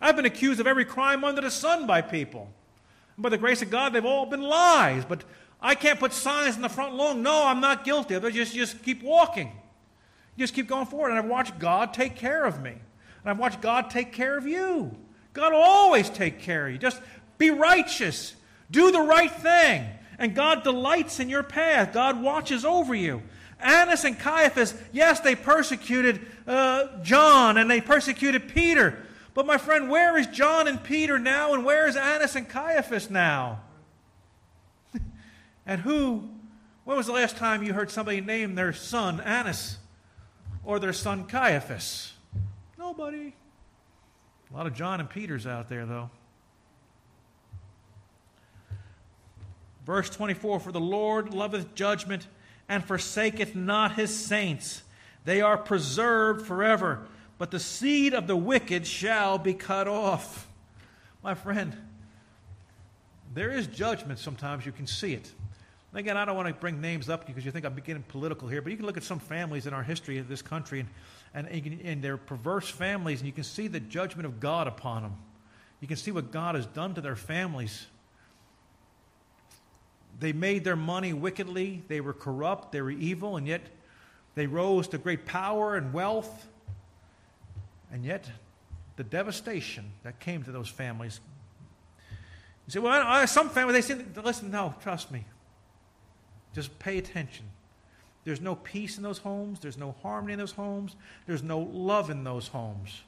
I've 0.00 0.16
been 0.16 0.24
accused 0.24 0.60
of 0.60 0.66
every 0.66 0.84
crime 0.84 1.24
under 1.24 1.40
the 1.40 1.50
sun 1.50 1.86
by 1.86 2.00
people. 2.00 2.48
And 3.16 3.22
by 3.22 3.28
the 3.28 3.38
grace 3.38 3.62
of 3.62 3.70
God, 3.70 3.92
they've 3.92 4.04
all 4.04 4.26
been 4.26 4.42
lies. 4.42 5.04
But 5.04 5.24
I 5.60 5.74
can't 5.74 5.98
put 5.98 6.12
signs 6.12 6.56
in 6.56 6.62
the 6.62 6.68
front 6.68 6.94
lawn. 6.94 7.22
No, 7.22 7.46
I'm 7.46 7.60
not 7.60 7.84
guilty. 7.84 8.14
I 8.14 8.30
just, 8.30 8.54
just 8.54 8.82
keep 8.82 9.02
walking. 9.02 9.52
Just 10.38 10.54
keep 10.54 10.68
going 10.68 10.86
forward. 10.86 11.10
And 11.10 11.18
I've 11.18 11.26
watched 11.26 11.58
God 11.58 11.94
take 11.94 12.16
care 12.16 12.44
of 12.44 12.62
me. 12.62 12.70
And 12.70 13.30
I've 13.30 13.38
watched 13.38 13.60
God 13.60 13.90
take 13.90 14.12
care 14.12 14.36
of 14.36 14.46
you. 14.46 14.94
God 15.32 15.52
will 15.52 15.60
always 15.60 16.08
take 16.08 16.40
care 16.40 16.66
of 16.66 16.72
you. 16.72 16.78
Just 16.78 17.00
be 17.38 17.50
righteous. 17.50 18.34
Do 18.70 18.90
the 18.90 19.00
right 19.00 19.30
thing. 19.30 19.84
And 20.18 20.34
God 20.34 20.64
delights 20.64 21.20
in 21.20 21.28
your 21.28 21.42
path. 21.42 21.92
God 21.92 22.22
watches 22.22 22.64
over 22.64 22.94
you. 22.94 23.22
Annas 23.58 24.04
and 24.04 24.18
Caiaphas, 24.18 24.74
yes, 24.92 25.20
they 25.20 25.34
persecuted 25.34 26.20
uh, 26.46 27.00
John 27.02 27.56
and 27.56 27.70
they 27.70 27.80
persecuted 27.80 28.48
Peter. 28.48 29.02
But 29.34 29.46
my 29.46 29.58
friend, 29.58 29.90
where 29.90 30.16
is 30.16 30.26
John 30.28 30.68
and 30.68 30.82
Peter 30.82 31.18
now? 31.18 31.54
And 31.54 31.64
where 31.64 31.86
is 31.88 31.96
Annas 31.96 32.36
and 32.36 32.48
Caiaphas 32.48 33.10
now? 33.10 33.60
And 35.68 35.80
who, 35.80 36.28
when 36.84 36.96
was 36.96 37.06
the 37.06 37.12
last 37.12 37.36
time 37.36 37.64
you 37.64 37.72
heard 37.72 37.90
somebody 37.90 38.20
name 38.20 38.54
their 38.54 38.72
son 38.72 39.20
Annas 39.20 39.78
or 40.66 40.78
their 40.78 40.92
son 40.92 41.24
Caiaphas? 41.24 42.12
Nobody. 42.76 43.34
A 44.50 44.56
lot 44.56 44.66
of 44.66 44.74
John 44.74 45.00
and 45.00 45.08
Peters 45.08 45.46
out 45.46 45.70
there, 45.70 45.86
though. 45.86 46.10
Verse 49.86 50.10
24 50.10 50.60
For 50.60 50.72
the 50.72 50.80
Lord 50.80 51.32
loveth 51.32 51.74
judgment 51.74 52.26
and 52.68 52.84
forsaketh 52.84 53.54
not 53.54 53.94
his 53.94 54.14
saints. 54.14 54.82
They 55.24 55.40
are 55.40 55.56
preserved 55.56 56.46
forever, 56.46 57.06
but 57.38 57.50
the 57.50 57.60
seed 57.60 58.12
of 58.12 58.26
the 58.26 58.36
wicked 58.36 58.86
shall 58.86 59.38
be 59.38 59.54
cut 59.54 59.88
off. 59.88 60.48
My 61.22 61.34
friend, 61.34 61.76
there 63.34 63.50
is 63.50 63.66
judgment 63.66 64.18
sometimes, 64.18 64.66
you 64.66 64.72
can 64.72 64.86
see 64.86 65.14
it. 65.14 65.30
Again, 65.96 66.18
I 66.18 66.26
don't 66.26 66.36
want 66.36 66.46
to 66.46 66.52
bring 66.52 66.82
names 66.82 67.08
up 67.08 67.26
because 67.26 67.46
you 67.46 67.50
think 67.50 67.64
I'm 67.64 67.74
getting 67.74 68.02
political 68.02 68.48
here, 68.48 68.60
but 68.60 68.70
you 68.70 68.76
can 68.76 68.84
look 68.84 68.98
at 68.98 69.02
some 69.02 69.18
families 69.18 69.66
in 69.66 69.72
our 69.72 69.82
history 69.82 70.18
of 70.18 70.28
this 70.28 70.42
country 70.42 70.84
and, 71.32 71.48
and, 71.48 71.64
can, 71.64 71.80
and 71.82 72.26
perverse 72.26 72.68
families, 72.68 73.20
and 73.20 73.26
you 73.26 73.32
can 73.32 73.44
see 73.44 73.66
the 73.66 73.80
judgment 73.80 74.26
of 74.26 74.38
God 74.38 74.66
upon 74.66 75.04
them. 75.04 75.16
You 75.80 75.88
can 75.88 75.96
see 75.96 76.10
what 76.10 76.30
God 76.30 76.54
has 76.54 76.66
done 76.66 76.92
to 76.96 77.00
their 77.00 77.16
families. 77.16 77.86
They 80.20 80.34
made 80.34 80.64
their 80.64 80.76
money 80.76 81.14
wickedly, 81.14 81.82
they 81.88 82.02
were 82.02 82.12
corrupt, 82.12 82.72
they 82.72 82.82
were 82.82 82.90
evil, 82.90 83.38
and 83.38 83.46
yet 83.46 83.62
they 84.34 84.46
rose 84.46 84.88
to 84.88 84.98
great 84.98 85.24
power 85.24 85.76
and 85.76 85.94
wealth. 85.94 86.46
And 87.90 88.04
yet, 88.04 88.30
the 88.96 89.04
devastation 89.04 89.92
that 90.02 90.20
came 90.20 90.42
to 90.42 90.52
those 90.52 90.68
families. 90.68 91.20
You 92.66 92.72
say, 92.72 92.80
well, 92.80 93.02
I, 93.02 93.24
some 93.24 93.48
families, 93.48 93.86
they 93.86 93.94
say, 93.94 94.04
listen, 94.22 94.50
no, 94.50 94.74
trust 94.82 95.10
me. 95.10 95.24
Just 96.54 96.78
pay 96.78 96.98
attention. 96.98 97.46
There's 98.24 98.40
no 98.40 98.56
peace 98.56 98.96
in 98.96 99.02
those 99.02 99.18
homes. 99.18 99.60
There's 99.60 99.78
no 99.78 99.94
harmony 100.02 100.32
in 100.32 100.38
those 100.38 100.52
homes. 100.52 100.96
There's 101.26 101.42
no 101.42 101.58
love 101.58 102.10
in 102.10 102.24
those 102.24 102.48
homes. 102.48 103.02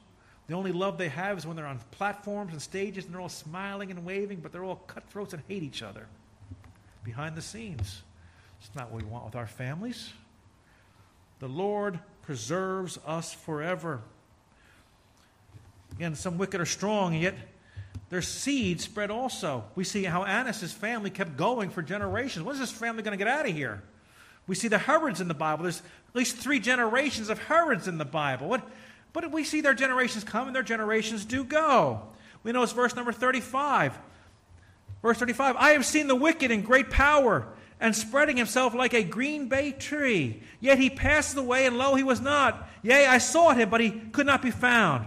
The 0.47 0.55
only 0.55 0.71
love 0.71 0.97
they 0.97 1.09
have 1.09 1.37
is 1.37 1.45
when 1.45 1.55
they're 1.55 1.67
on 1.67 1.79
platforms 1.91 2.53
and 2.53 2.61
stages 2.61 3.05
and 3.05 3.13
they're 3.13 3.21
all 3.21 3.29
smiling 3.29 3.91
and 3.91 4.05
waving, 4.05 4.39
but 4.39 4.51
they're 4.51 4.63
all 4.63 4.77
cutthroats 4.87 5.33
and 5.33 5.43
hate 5.47 5.61
each 5.61 5.83
other 5.83 6.07
behind 7.03 7.35
the 7.35 7.41
scenes. 7.41 8.01
It's 8.59 8.73
not 8.75 8.91
what 8.91 9.03
we 9.03 9.09
want 9.09 9.25
with 9.25 9.35
our 9.35 9.45
families. 9.45 10.11
The 11.39 11.47
Lord 11.47 11.99
preserves 12.21 12.97
us 13.05 13.33
forever. 13.33 14.01
Again, 15.93 16.15
some 16.15 16.37
wicked 16.37 16.61
are 16.61 16.65
strong, 16.65 17.13
and 17.13 17.21
yet 17.21 17.35
their 18.09 18.21
seed 18.21 18.81
spread 18.81 19.11
also. 19.11 19.63
We 19.75 19.83
see 19.83 20.03
how 20.03 20.23
Annas' 20.23 20.73
family 20.73 21.09
kept 21.09 21.37
going 21.37 21.69
for 21.69 21.81
generations. 21.81 22.43
When 22.43 22.53
is 22.53 22.59
this 22.59 22.71
family 22.71 23.03
going 23.03 23.17
to 23.17 23.23
get 23.23 23.31
out 23.31 23.47
of 23.47 23.55
here? 23.55 23.83
We 24.47 24.55
see 24.55 24.67
the 24.67 24.79
Herods 24.79 25.21
in 25.21 25.27
the 25.27 25.35
Bible. 25.35 25.63
There's 25.63 25.79
at 25.79 26.15
least 26.15 26.37
three 26.37 26.59
generations 26.59 27.29
of 27.29 27.37
Herods 27.37 27.87
in 27.87 27.99
the 27.99 28.05
Bible. 28.05 28.57
But 29.13 29.31
we 29.31 29.43
see 29.43 29.61
their 29.61 29.75
generations 29.75 30.23
come 30.23 30.47
and 30.47 30.55
their 30.55 30.63
generations 30.63 31.23
do 31.23 31.43
go. 31.43 32.01
We 32.41 32.51
know 32.51 32.63
it's 32.63 32.71
verse 32.71 32.95
number 32.95 33.11
35. 33.11 33.97
Verse 35.01 35.17
35 35.17 35.55
I 35.55 35.71
have 35.71 35.85
seen 35.85 36.07
the 36.07 36.15
wicked 36.15 36.51
in 36.51 36.61
great 36.61 36.89
power 36.89 37.47
and 37.79 37.95
spreading 37.95 38.37
himself 38.37 38.73
like 38.73 38.93
a 38.93 39.03
green 39.03 39.47
bay 39.47 39.71
tree. 39.71 40.41
Yet 40.59 40.79
he 40.79 40.89
passed 40.89 41.37
away, 41.37 41.65
and 41.65 41.77
lo, 41.77 41.95
he 41.95 42.03
was 42.03 42.19
not. 42.19 42.69
Yea, 42.81 43.05
I 43.05 43.19
sought 43.19 43.57
him, 43.57 43.69
but 43.69 43.81
he 43.81 43.91
could 43.91 44.25
not 44.25 44.41
be 44.41 44.51
found. 44.51 45.05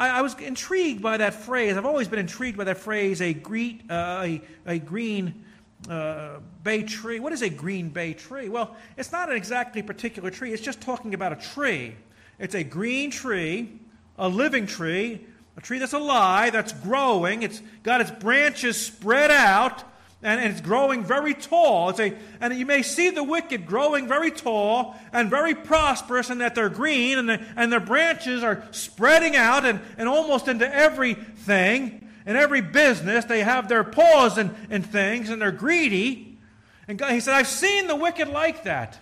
I, 0.00 0.18
I 0.18 0.22
was 0.22 0.34
intrigued 0.40 1.02
by 1.02 1.18
that 1.18 1.34
phrase. 1.34 1.76
I've 1.76 1.84
always 1.84 2.08
been 2.08 2.18
intrigued 2.18 2.56
by 2.56 2.64
that 2.64 2.78
phrase, 2.78 3.20
a, 3.20 3.34
greet, 3.34 3.82
uh, 3.90 4.22
a, 4.24 4.42
a 4.64 4.78
green 4.78 5.44
uh, 5.90 6.38
bay 6.62 6.82
tree. 6.82 7.20
What 7.20 7.34
is 7.34 7.42
a 7.42 7.50
green 7.50 7.90
bay 7.90 8.14
tree? 8.14 8.48
Well, 8.48 8.74
it's 8.96 9.12
not 9.12 9.28
an 9.28 9.36
exactly 9.36 9.82
particular 9.82 10.30
tree, 10.30 10.52
it's 10.54 10.62
just 10.62 10.80
talking 10.80 11.12
about 11.12 11.34
a 11.34 11.36
tree. 11.36 11.94
It's 12.38 12.54
a 12.54 12.64
green 12.64 13.10
tree, 13.10 13.78
a 14.18 14.26
living 14.26 14.66
tree, 14.66 15.26
a 15.58 15.60
tree 15.60 15.78
that's 15.78 15.92
alive, 15.92 16.54
that's 16.54 16.72
growing. 16.72 17.42
It's 17.42 17.60
got 17.82 18.00
its 18.00 18.10
branches 18.10 18.80
spread 18.80 19.30
out, 19.30 19.84
and, 20.22 20.40
and, 20.40 20.52
it's 20.52 20.60
growing 20.60 21.02
very 21.02 21.32
tall. 21.32 21.90
It's 21.90 22.00
a, 22.00 22.14
and 22.40 22.54
you 22.54 22.66
may 22.66 22.82
see 22.82 23.10
the 23.10 23.24
wicked 23.24 23.66
growing 23.66 24.06
very 24.06 24.30
tall 24.30 24.96
and 25.12 25.30
very 25.30 25.54
prosperous, 25.54 26.28
and 26.28 26.40
that 26.40 26.54
they're 26.54 26.68
green, 26.68 27.18
and, 27.18 27.28
the, 27.28 27.40
and 27.56 27.72
their 27.72 27.80
branches 27.80 28.42
are 28.42 28.62
spreading 28.70 29.34
out 29.34 29.64
and, 29.64 29.80
and 29.96 30.08
almost 30.08 30.46
into 30.48 30.72
everything. 30.72 32.06
In 32.26 32.36
every 32.36 32.60
business, 32.60 33.24
they 33.24 33.42
have 33.42 33.68
their 33.68 33.82
paws 33.82 34.36
in, 34.36 34.54
in 34.68 34.82
things, 34.82 35.30
and 35.30 35.40
they're 35.40 35.50
greedy. 35.50 36.38
And 36.86 36.98
God, 36.98 37.12
he 37.12 37.20
said, 37.20 37.34
I've 37.34 37.48
seen 37.48 37.86
the 37.86 37.96
wicked 37.96 38.28
like 38.28 38.64
that. 38.64 38.98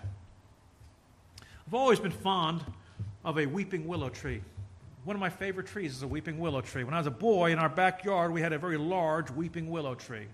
I've 1.67 1.75
always 1.75 1.99
been 1.99 2.13
fond 2.13 2.63
of 3.25 3.39
a 3.39 3.47
weeping 3.47 3.87
willow 3.89 4.09
tree. 4.09 4.41
One 5.05 5.17
of 5.17 5.21
my 5.21 5.31
favorite 5.31 5.67
trees 5.67 5.97
is 5.97 6.03
a 6.03 6.09
weeping 6.09 6.39
willow 6.39 6.61
tree. 6.61 6.85
When 6.85 6.95
I 6.95 6.99
was 6.99 7.07
a 7.07 7.11
boy, 7.11 7.51
in 7.51 7.59
our 7.59 7.69
backyard, 7.69 8.33
we 8.33 8.41
had 8.41 8.53
a 8.53 8.59
very 8.59 8.77
large 8.77 9.31
weeping 9.31 9.69
willow 9.69 9.95
tree. 9.95 10.27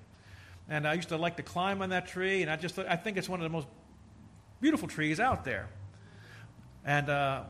And 0.68 0.86
I 0.86 0.94
used 0.94 1.10
to 1.10 1.16
like 1.16 1.36
to 1.36 1.42
climb 1.42 1.82
on 1.82 1.90
that 1.90 2.06
tree, 2.06 2.42
and 2.42 2.50
I 2.50 2.56
just 2.56 2.78
I 2.78 2.96
think 2.96 3.16
it's 3.18 3.28
one 3.28 3.40
of 3.40 3.44
the 3.44 3.50
most 3.50 3.66
beautiful 4.60 4.88
trees 4.88 5.20
out 5.20 5.44
there. 5.44 5.68
And 6.84 7.08
uh, 7.10 7.42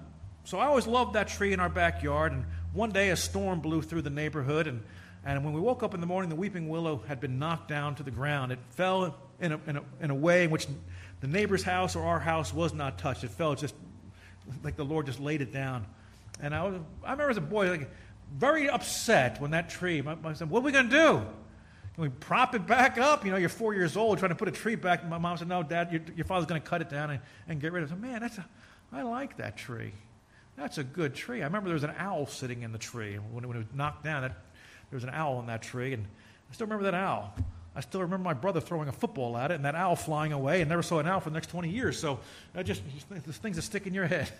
so 0.45 0.59
I 0.59 0.67
always 0.67 0.87
loved 0.87 1.15
that 1.15 1.29
tree 1.29 1.53
in 1.53 1.61
our 1.61 1.69
backyard. 1.69 2.33
And 2.33 2.45
one 2.73 2.91
day 2.91 3.11
a 3.11 3.17
storm 3.17 3.61
blew 3.61 3.83
through 3.83 4.03
the 4.03 4.11
neighborhood, 4.11 4.67
and, 4.67 4.83
and 5.25 5.45
when 5.45 5.55
we 5.55 5.61
woke 5.61 5.83
up 5.83 5.95
in 5.95 6.01
the 6.01 6.07
morning, 6.07 6.29
the 6.29 6.37
weeping 6.37 6.69
willow 6.69 7.03
had 7.07 7.21
been 7.21 7.39
knocked 7.39 7.69
down 7.69 7.95
to 7.97 8.03
the 8.03 8.11
ground. 8.11 8.51
It 8.51 8.59
fell 8.71 9.17
in 9.41 9.53
a, 9.53 9.61
in 9.67 9.77
a, 9.77 9.83
in 10.01 10.11
a 10.11 10.15
way 10.15 10.45
in 10.45 10.51
which 10.51 10.67
the 11.21 11.29
neighbor's 11.29 11.63
house 11.63 11.97
or 11.97 12.03
our 12.03 12.21
house 12.21 12.53
was 12.53 12.75
not 12.75 12.99
touched. 12.99 13.25
It 13.25 13.31
fell 13.31 13.55
just 13.55 13.75
like 14.63 14.77
the 14.77 14.85
Lord 14.85 15.07
just 15.07 15.21
laid 15.21 15.41
it 15.41 15.53
down. 15.53 15.87
And 16.41 16.55
I, 16.55 16.65
was, 16.65 16.75
I 17.05 17.13
remember 17.13 17.31
as 17.31 17.37
a 17.37 17.41
boy, 17.41 17.71
like, 17.71 17.91
very 18.35 18.69
upset 18.69 19.41
when 19.41 19.53
that 19.53 19.71
tree, 19.71 20.03
my, 20.03 20.35
son, 20.35 20.49
what 20.49 20.61
are 20.61 20.63
we 20.65 20.73
going 20.73 20.91
to 20.91 20.97
do? 20.97 21.27
We 21.97 22.09
prop 22.09 22.55
it 22.55 22.67
back 22.67 22.99
up? 22.99 23.25
You 23.25 23.31
know, 23.31 23.37
you're 23.37 23.49
four 23.49 23.73
years 23.73 23.97
old 23.97 24.19
trying 24.19 24.31
to 24.31 24.35
put 24.35 24.49
a 24.49 24.53
tree 24.53 24.75
back. 24.75 25.09
My 25.09 25.19
mom 25.19 25.37
said, 25.37 25.49
no, 25.49 25.63
Dad, 25.63 25.93
your, 25.93 26.01
your 26.17 26.25
father's 26.25 26.47
going 26.47 26.61
to 26.61 26.67
cut 26.67 26.81
it 26.81 26.91
down 26.91 27.11
and, 27.11 27.21
and 27.49 27.61
get 27.61 27.73
rid 27.73 27.85
of 27.85 27.91
it. 27.91 27.93
I 27.93 27.97
said, 27.97 28.03
man, 28.03 28.21
that's 28.21 28.39
a, 28.39 28.47
I 28.93 29.03
like 29.03 29.37
that 29.37 29.57
tree. 29.57 29.93
That's 30.57 30.79
a 30.79 30.85
good 30.85 31.15
tree. 31.15 31.43
I 31.43 31.45
remember 31.45 31.69
there 31.69 31.75
was 31.75 31.85
an 31.85 31.95
owl 31.99 32.27
sitting 32.27 32.63
in 32.63 32.73
the 32.73 32.79
tree. 32.79 33.17
When, 33.17 33.47
when 33.47 33.57
it 33.57 33.61
was 33.61 33.67
knocked 33.75 34.03
down, 34.03 34.23
that, 34.23 34.33
there 34.91 34.97
was 34.97 35.05
an 35.05 35.11
owl 35.11 35.39
in 35.41 35.47
that 35.47 35.63
tree. 35.63 35.93
And 35.93 36.05
I 36.51 36.55
still 36.55 36.67
remember 36.67 36.85
that 36.85 36.95
owl. 36.95 37.33
I 37.77 37.81
still 37.81 38.01
remember 38.01 38.25
my 38.25 38.35
brother 38.35 38.61
throwing 38.61 38.89
a 38.89 38.93
football 38.93 39.37
at 39.37 39.51
it 39.51 39.55
and 39.55 39.65
that 39.65 39.75
owl 39.75 39.97
flying 39.97 40.33
away 40.33 40.61
and 40.61 40.69
never 40.69 40.83
saw 40.83 40.99
an 40.99 41.07
owl 41.07 41.21
for 41.21 41.31
the 41.31 41.35
next 41.35 41.49
20 41.49 41.69
years. 41.69 41.99
So 41.99 42.21
I 42.55 42.63
just, 42.63 42.83
these 43.11 43.37
things 43.37 43.57
that 43.57 43.63
stick 43.63 43.87
in 43.87 43.95
your 43.95 44.07
head. 44.07 44.33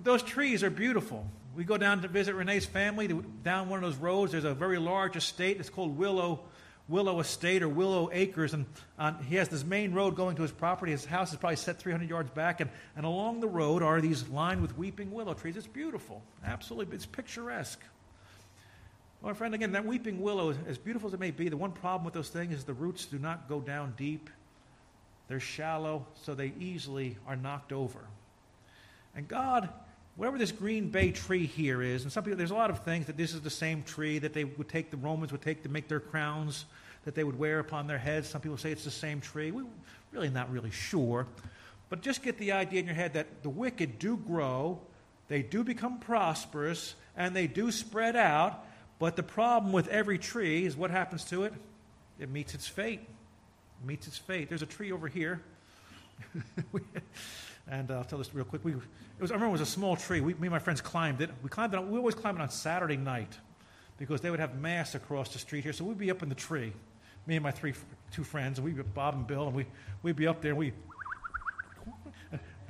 But 0.00 0.12
those 0.12 0.22
trees 0.22 0.64
are 0.64 0.70
beautiful. 0.70 1.26
We 1.54 1.62
go 1.62 1.76
down 1.76 2.00
to 2.00 2.08
visit 2.08 2.34
Renee's 2.34 2.64
family, 2.64 3.06
down 3.44 3.68
one 3.68 3.84
of 3.84 3.90
those 3.90 4.00
roads. 4.00 4.32
There's 4.32 4.44
a 4.44 4.54
very 4.54 4.78
large 4.78 5.14
estate. 5.14 5.60
It's 5.60 5.68
called 5.68 5.98
Willow, 5.98 6.40
Willow 6.88 7.20
Estate 7.20 7.62
or 7.62 7.68
Willow 7.68 8.08
Acres. 8.10 8.54
And 8.54 8.64
uh, 8.98 9.12
he 9.28 9.36
has 9.36 9.50
this 9.50 9.62
main 9.62 9.92
road 9.92 10.16
going 10.16 10.36
to 10.36 10.42
his 10.42 10.52
property. 10.52 10.92
His 10.92 11.04
house 11.04 11.32
is 11.32 11.36
probably 11.36 11.56
set 11.56 11.78
300 11.78 12.08
yards 12.08 12.30
back. 12.30 12.62
And, 12.62 12.70
and 12.96 13.04
along 13.04 13.40
the 13.40 13.48
road 13.48 13.82
are 13.82 14.00
these 14.00 14.26
lined 14.30 14.62
with 14.62 14.74
weeping 14.78 15.12
willow 15.12 15.34
trees. 15.34 15.54
It's 15.58 15.66
beautiful. 15.66 16.22
Absolutely. 16.46 16.96
It's 16.96 17.04
picturesque. 17.04 17.82
Well, 19.20 19.34
my 19.34 19.36
friend, 19.36 19.54
again, 19.54 19.72
that 19.72 19.84
weeping 19.84 20.22
willow, 20.22 20.54
as 20.66 20.78
beautiful 20.78 21.08
as 21.08 21.12
it 21.12 21.20
may 21.20 21.30
be, 21.30 21.50
the 21.50 21.58
one 21.58 21.72
problem 21.72 22.06
with 22.06 22.14
those 22.14 22.30
things 22.30 22.54
is 22.54 22.64
the 22.64 22.72
roots 22.72 23.04
do 23.04 23.18
not 23.18 23.50
go 23.50 23.60
down 23.60 23.92
deep. 23.98 24.30
They're 25.28 25.40
shallow, 25.40 26.06
so 26.22 26.32
they 26.32 26.54
easily 26.58 27.18
are 27.26 27.36
knocked 27.36 27.70
over. 27.70 28.00
And 29.14 29.28
God, 29.28 29.68
whatever 30.20 30.36
this 30.36 30.52
green 30.52 30.90
bay 30.90 31.10
tree 31.10 31.46
here 31.46 31.80
is, 31.80 32.02
and 32.02 32.12
some 32.12 32.22
people, 32.22 32.36
there's 32.36 32.50
a 32.50 32.54
lot 32.54 32.68
of 32.68 32.80
things 32.80 33.06
that 33.06 33.16
this 33.16 33.32
is 33.32 33.40
the 33.40 33.48
same 33.48 33.82
tree 33.82 34.18
that 34.18 34.34
they 34.34 34.44
would 34.44 34.68
take, 34.68 34.90
the 34.90 34.96
Romans 34.98 35.32
would 35.32 35.40
take 35.40 35.62
to 35.62 35.70
make 35.70 35.88
their 35.88 35.98
crowns 35.98 36.66
that 37.06 37.14
they 37.14 37.24
would 37.24 37.38
wear 37.38 37.58
upon 37.58 37.86
their 37.86 37.96
heads. 37.96 38.28
Some 38.28 38.42
people 38.42 38.58
say 38.58 38.70
it's 38.70 38.84
the 38.84 38.90
same 38.90 39.22
tree. 39.22 39.50
We're 39.50 39.64
really 40.12 40.28
not 40.28 40.52
really 40.52 40.70
sure. 40.70 41.26
But 41.88 42.02
just 42.02 42.22
get 42.22 42.36
the 42.36 42.52
idea 42.52 42.80
in 42.80 42.84
your 42.84 42.94
head 42.94 43.14
that 43.14 43.42
the 43.42 43.48
wicked 43.48 43.98
do 43.98 44.18
grow, 44.18 44.78
they 45.28 45.40
do 45.40 45.64
become 45.64 45.98
prosperous, 45.98 46.96
and 47.16 47.34
they 47.34 47.46
do 47.46 47.72
spread 47.72 48.14
out. 48.14 48.62
But 48.98 49.16
the 49.16 49.22
problem 49.22 49.72
with 49.72 49.88
every 49.88 50.18
tree 50.18 50.66
is 50.66 50.76
what 50.76 50.90
happens 50.90 51.24
to 51.30 51.44
it? 51.44 51.54
It 52.18 52.28
meets 52.28 52.52
its 52.52 52.68
fate. 52.68 53.00
It 53.00 53.86
meets 53.86 54.06
its 54.06 54.18
fate. 54.18 54.50
There's 54.50 54.60
a 54.60 54.66
tree 54.66 54.92
over 54.92 55.08
here. 55.08 55.40
And 57.68 57.90
uh, 57.90 57.98
I'll 57.98 58.04
tell 58.04 58.18
this 58.18 58.34
real 58.34 58.44
quick. 58.44 58.64
We, 58.64 58.72
it 58.72 58.78
was, 59.20 59.30
I 59.30 59.34
remember 59.34 59.50
it 59.50 59.60
was 59.60 59.60
a 59.60 59.66
small 59.66 59.96
tree. 59.96 60.20
We, 60.20 60.34
me 60.34 60.42
and 60.42 60.50
my 60.50 60.58
friends 60.58 60.80
climbed 60.80 61.20
it. 61.20 61.30
We 61.42 61.48
climbed 61.48 61.74
it. 61.74 61.84
We 61.84 61.98
always 61.98 62.14
climbed 62.14 62.38
it 62.38 62.42
on 62.42 62.50
Saturday 62.50 62.96
night 62.96 63.38
because 63.98 64.20
they 64.20 64.30
would 64.30 64.40
have 64.40 64.58
mass 64.58 64.94
across 64.94 65.32
the 65.32 65.38
street 65.38 65.62
here. 65.62 65.72
So 65.72 65.84
we'd 65.84 65.98
be 65.98 66.10
up 66.10 66.22
in 66.22 66.28
the 66.28 66.34
tree, 66.34 66.72
me 67.26 67.36
and 67.36 67.42
my 67.42 67.50
three 67.50 67.74
two 68.12 68.24
friends, 68.24 68.58
and 68.58 68.64
we'd 68.64 68.76
be 68.76 68.82
Bob 68.82 69.14
and 69.14 69.26
Bill, 69.26 69.46
and 69.46 69.54
we 69.54 69.66
we'd 70.02 70.16
be 70.16 70.26
up 70.26 70.40
there, 70.40 70.52
and 70.52 70.58
we 70.58 70.72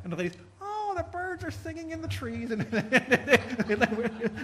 and 0.04 0.12
the 0.12 0.16
ladies, 0.16 0.36
oh, 0.60 0.94
the 0.96 1.02
birds 1.02 1.44
are 1.44 1.50
singing 1.50 1.90
in 1.90 2.00
the 2.00 2.08
trees, 2.08 2.50
and 2.52 2.62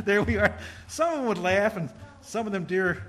there 0.05 0.23
we 0.23 0.37
are. 0.37 0.57
Some 0.87 1.09
of 1.11 1.17
them 1.19 1.27
would 1.27 1.39
laugh, 1.39 1.77
and 1.77 1.91
some 2.21 2.47
of 2.47 2.53
them, 2.53 2.65
dear 2.65 3.03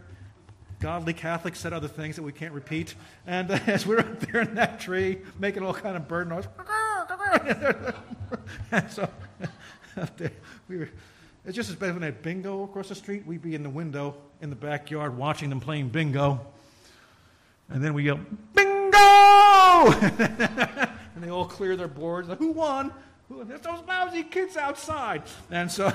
godly 0.80 1.14
Catholics, 1.14 1.60
said 1.60 1.74
other 1.74 1.88
things 1.88 2.16
that 2.16 2.24
we 2.24 2.32
can't 2.32 2.54
repeat. 2.54 2.96
And 3.26 3.52
uh, 3.52 3.60
as 3.68 3.86
we 3.86 3.96
we're 3.96 4.02
up 4.02 4.20
there 4.20 4.42
in 4.42 4.56
that 4.56 4.80
tree, 4.80 5.20
making 5.40 5.64
all 5.64 5.74
kind 5.74 5.98
of 5.98 6.08
bird 6.08 6.30
noise. 6.30 6.48
so 8.89 9.09
we 10.67 10.78
were, 10.78 10.89
it's 11.45 11.55
just 11.55 11.69
as 11.69 11.75
bad 11.75 11.91
when 11.91 12.01
they 12.01 12.07
had 12.07 12.21
bingo 12.21 12.63
across 12.63 12.89
the 12.89 12.95
street. 12.95 13.25
We'd 13.25 13.41
be 13.41 13.55
in 13.55 13.63
the 13.63 13.69
window 13.69 14.15
in 14.41 14.49
the 14.49 14.55
backyard 14.55 15.17
watching 15.17 15.49
them 15.49 15.59
playing 15.59 15.89
bingo. 15.89 16.45
And 17.69 17.84
then 17.84 17.93
we 17.93 18.03
yell, 18.03 18.19
bingo! 18.53 18.97
and 21.15 21.23
they 21.23 21.30
all 21.30 21.45
clear 21.45 21.75
their 21.75 21.88
boards. 21.88 22.30
Like, 22.30 22.39
Who 22.39 22.51
won? 22.51 22.91
Who, 23.30 23.43
there's 23.43 23.61
those 23.61 23.82
lousy 23.88 24.23
kids 24.23 24.55
outside. 24.55 25.23
And 25.51 25.69
so, 25.69 25.91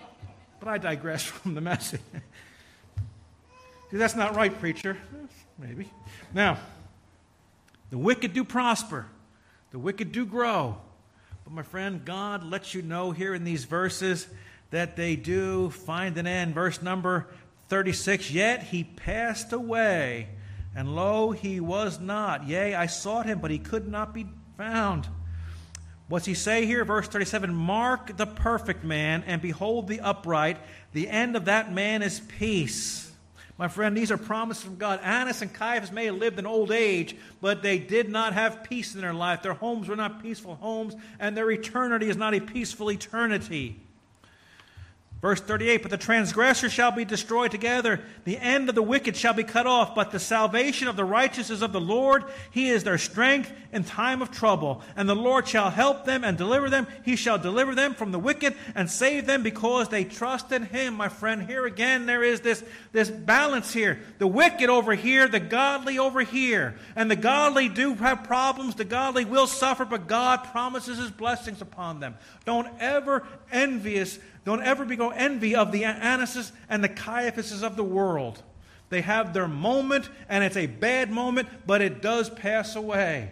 but 0.60 0.68
I 0.68 0.78
digress 0.78 1.22
from 1.22 1.54
the 1.54 1.60
message. 1.60 2.00
See, 3.90 3.96
that's 3.96 4.16
not 4.16 4.34
right, 4.34 4.56
preacher. 4.58 4.96
Maybe. 5.58 5.88
Now, 6.32 6.58
the 7.90 7.98
wicked 7.98 8.32
do 8.32 8.42
prosper. 8.42 9.06
The 9.74 9.80
wicked 9.80 10.12
do 10.12 10.24
grow. 10.24 10.76
But 11.42 11.52
my 11.52 11.62
friend, 11.62 12.04
God 12.04 12.44
lets 12.44 12.74
you 12.74 12.82
know 12.82 13.10
here 13.10 13.34
in 13.34 13.42
these 13.42 13.64
verses 13.64 14.28
that 14.70 14.94
they 14.94 15.16
do 15.16 15.70
find 15.70 16.16
an 16.16 16.28
end. 16.28 16.54
Verse 16.54 16.80
number 16.80 17.26
36 17.70 18.30
Yet 18.30 18.62
he 18.62 18.84
passed 18.84 19.52
away, 19.52 20.28
and 20.76 20.94
lo, 20.94 21.32
he 21.32 21.58
was 21.58 21.98
not. 21.98 22.46
Yea, 22.46 22.76
I 22.76 22.86
sought 22.86 23.26
him, 23.26 23.40
but 23.40 23.50
he 23.50 23.58
could 23.58 23.88
not 23.88 24.14
be 24.14 24.28
found. 24.56 25.08
What's 26.06 26.26
he 26.26 26.34
say 26.34 26.66
here? 26.66 26.84
Verse 26.84 27.08
37 27.08 27.52
Mark 27.52 28.16
the 28.16 28.26
perfect 28.26 28.84
man, 28.84 29.24
and 29.26 29.42
behold 29.42 29.88
the 29.88 29.98
upright. 29.98 30.58
The 30.92 31.08
end 31.08 31.34
of 31.34 31.46
that 31.46 31.72
man 31.72 32.02
is 32.02 32.20
peace. 32.20 33.10
My 33.56 33.68
friend, 33.68 33.96
these 33.96 34.10
are 34.10 34.16
promises 34.16 34.64
from 34.64 34.76
God. 34.76 34.98
Annas 35.02 35.40
and 35.40 35.52
Caiaphas 35.52 35.92
may 35.92 36.06
have 36.06 36.16
lived 36.16 36.38
in 36.38 36.46
old 36.46 36.72
age, 36.72 37.16
but 37.40 37.62
they 37.62 37.78
did 37.78 38.08
not 38.08 38.32
have 38.32 38.64
peace 38.64 38.94
in 38.96 39.00
their 39.00 39.14
life. 39.14 39.42
Their 39.42 39.54
homes 39.54 39.88
were 39.88 39.94
not 39.94 40.22
peaceful 40.22 40.56
homes, 40.56 40.96
and 41.20 41.36
their 41.36 41.50
eternity 41.50 42.08
is 42.08 42.16
not 42.16 42.34
a 42.34 42.40
peaceful 42.40 42.90
eternity. 42.90 43.80
Verse 45.24 45.40
38 45.40 45.80
But 45.80 45.90
the 45.90 45.96
transgressor 45.96 46.68
shall 46.68 46.90
be 46.90 47.06
destroyed 47.06 47.50
together, 47.50 48.00
the 48.24 48.36
end 48.36 48.68
of 48.68 48.74
the 48.74 48.82
wicked 48.82 49.16
shall 49.16 49.32
be 49.32 49.42
cut 49.42 49.66
off, 49.66 49.94
but 49.94 50.10
the 50.10 50.20
salvation 50.20 50.86
of 50.86 50.96
the 50.96 51.04
righteous 51.06 51.48
is 51.48 51.62
of 51.62 51.72
the 51.72 51.80
Lord. 51.80 52.24
He 52.50 52.68
is 52.68 52.84
their 52.84 52.98
strength 52.98 53.50
in 53.72 53.84
time 53.84 54.20
of 54.20 54.30
trouble. 54.30 54.82
And 54.96 55.08
the 55.08 55.16
Lord 55.16 55.48
shall 55.48 55.70
help 55.70 56.04
them 56.04 56.24
and 56.24 56.36
deliver 56.36 56.68
them. 56.68 56.86
He 57.06 57.16
shall 57.16 57.38
deliver 57.38 57.74
them 57.74 57.94
from 57.94 58.12
the 58.12 58.18
wicked 58.18 58.54
and 58.74 58.90
save 58.90 59.24
them 59.24 59.42
because 59.42 59.88
they 59.88 60.04
trust 60.04 60.52
in 60.52 60.64
Him. 60.64 60.92
My 60.92 61.08
friend, 61.08 61.42
here 61.42 61.64
again, 61.64 62.04
there 62.04 62.22
is 62.22 62.42
this, 62.42 62.62
this 62.92 63.08
balance 63.08 63.72
here. 63.72 64.00
The 64.18 64.26
wicked 64.26 64.68
over 64.68 64.94
here, 64.94 65.26
the 65.26 65.40
godly 65.40 65.98
over 65.98 66.20
here. 66.20 66.74
And 66.96 67.10
the 67.10 67.16
godly 67.16 67.70
do 67.70 67.94
have 67.94 68.24
problems, 68.24 68.74
the 68.74 68.84
godly 68.84 69.24
will 69.24 69.46
suffer, 69.46 69.86
but 69.86 70.06
God 70.06 70.44
promises 70.52 70.98
His 70.98 71.10
blessings 71.10 71.62
upon 71.62 72.00
them. 72.00 72.14
Don't 72.44 72.68
ever 72.78 73.26
envious 73.50 74.18
don't 74.44 74.62
ever 74.62 74.84
be 74.84 74.96
go 74.96 75.10
envy 75.10 75.56
of 75.56 75.72
the 75.72 75.82
Annases 75.84 76.52
and 76.68 76.84
the 76.84 76.88
Caiaphases 76.88 77.62
of 77.62 77.76
the 77.76 77.84
world. 77.84 78.42
They 78.90 79.00
have 79.00 79.32
their 79.32 79.48
moment, 79.48 80.08
and 80.28 80.44
it's 80.44 80.56
a 80.56 80.66
bad 80.66 81.10
moment, 81.10 81.48
but 81.66 81.80
it 81.80 82.02
does 82.02 82.28
pass 82.28 82.76
away. 82.76 83.30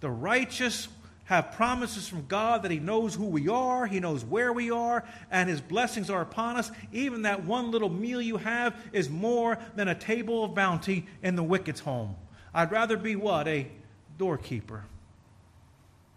The 0.00 0.10
righteous 0.10 0.88
have 1.24 1.52
promises 1.52 2.08
from 2.08 2.26
God 2.26 2.62
that 2.62 2.70
He 2.70 2.78
knows 2.78 3.14
who 3.14 3.24
we 3.24 3.48
are, 3.48 3.86
He 3.86 4.00
knows 4.00 4.24
where 4.24 4.52
we 4.52 4.70
are, 4.70 5.04
and 5.30 5.48
His 5.48 5.60
blessings 5.60 6.10
are 6.10 6.20
upon 6.20 6.56
us. 6.56 6.70
Even 6.92 7.22
that 7.22 7.44
one 7.44 7.70
little 7.70 7.88
meal 7.88 8.20
you 8.20 8.36
have 8.36 8.76
is 8.92 9.08
more 9.08 9.58
than 9.74 9.88
a 9.88 9.94
table 9.94 10.44
of 10.44 10.54
bounty 10.54 11.06
in 11.22 11.36
the 11.36 11.42
wicked's 11.42 11.80
home. 11.80 12.16
I'd 12.52 12.70
rather 12.70 12.98
be 12.98 13.16
what? 13.16 13.48
A 13.48 13.66
doorkeeper 14.18 14.84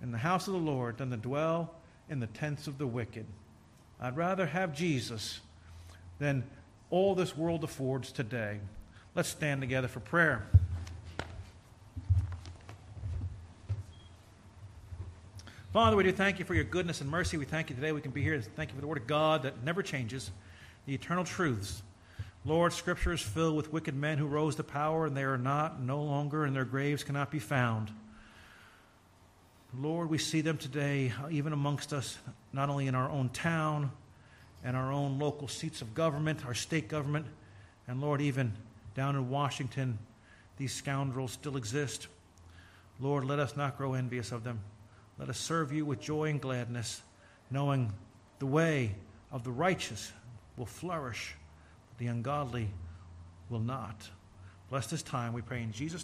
in 0.01 0.11
the 0.11 0.17
house 0.17 0.47
of 0.47 0.53
the 0.53 0.59
Lord 0.59 0.97
than 0.97 1.11
to 1.11 1.17
dwell 1.17 1.73
in 2.09 2.19
the 2.19 2.27
tents 2.27 2.67
of 2.67 2.77
the 2.77 2.85
wicked. 2.85 3.25
I'd 3.99 4.17
rather 4.17 4.45
have 4.45 4.73
Jesus 4.73 5.39
than 6.19 6.43
all 6.89 7.15
this 7.15 7.35
world 7.35 7.63
affords 7.63 8.11
today. 8.11 8.59
Let's 9.15 9.29
stand 9.29 9.61
together 9.61 9.87
for 9.87 10.01
prayer. 10.01 10.45
Father, 15.71 15.97
we 15.97 16.03
do 16.03 16.11
thank 16.11 16.39
you 16.39 16.45
for 16.45 16.53
your 16.53 16.63
goodness 16.63 17.01
and 17.01 17.09
mercy. 17.09 17.35
We 17.35 17.45
thank 17.45 17.69
you 17.69 17.75
today 17.75 17.91
we 17.91 17.99
can 17.99 18.11
be 18.11 18.21
here. 18.21 18.39
Thank 18.39 18.69
you 18.69 18.75
for 18.75 18.81
the 18.81 18.87
Word 18.87 18.97
of 18.97 19.07
God 19.07 19.43
that 19.43 19.63
never 19.63 19.83
changes, 19.83 20.31
the 20.85 20.93
eternal 20.93 21.25
truths. 21.25 21.83
Lord, 22.45 22.71
Scripture 22.71 23.11
is 23.11 23.21
filled 23.21 23.57
with 23.57 23.73
wicked 23.73 23.95
men 23.95 24.17
who 24.17 24.27
rose 24.27 24.55
to 24.55 24.63
power, 24.63 25.05
and 25.05 25.17
they 25.17 25.23
are 25.23 25.37
not, 25.37 25.81
no 25.81 26.01
longer, 26.01 26.45
and 26.45 26.55
their 26.55 26.63
graves 26.63 27.03
cannot 27.03 27.31
be 27.31 27.39
found. 27.39 27.91
Lord, 29.79 30.09
we 30.09 30.17
see 30.17 30.41
them 30.41 30.57
today, 30.57 31.11
uh, 31.21 31.27
even 31.29 31.51
amongst 31.51 31.91
us, 31.91 32.17
not 32.53 32.69
only 32.69 32.87
in 32.87 32.95
our 32.95 33.09
own 33.09 33.29
town 33.29 33.91
and 34.63 34.75
our 34.77 34.91
own 34.91 35.19
local 35.19 35.47
seats 35.47 35.81
of 35.81 35.93
government, 35.93 36.45
our 36.45 36.53
state 36.53 36.87
government, 36.87 37.25
and 37.87 37.99
Lord, 37.99 38.21
even 38.21 38.53
down 38.95 39.15
in 39.15 39.29
Washington, 39.29 39.99
these 40.57 40.73
scoundrels 40.73 41.33
still 41.33 41.57
exist. 41.57 42.07
Lord, 42.99 43.25
let 43.25 43.39
us 43.39 43.57
not 43.57 43.77
grow 43.77 43.93
envious 43.93 44.31
of 44.31 44.43
them. 44.43 44.61
Let 45.19 45.29
us 45.29 45.37
serve 45.37 45.71
you 45.71 45.85
with 45.85 45.99
joy 45.99 46.29
and 46.29 46.39
gladness, 46.39 47.01
knowing 47.51 47.91
the 48.39 48.45
way 48.45 48.95
of 49.31 49.43
the 49.43 49.51
righteous 49.51 50.11
will 50.57 50.65
flourish, 50.65 51.35
but 51.89 51.97
the 51.97 52.07
ungodly 52.07 52.69
will 53.49 53.59
not. 53.59 54.09
Bless 54.69 54.87
this 54.87 55.03
time, 55.03 55.33
we 55.33 55.41
pray 55.41 55.61
in 55.61 55.71
Jesus' 55.71 56.01
name. 56.01 56.03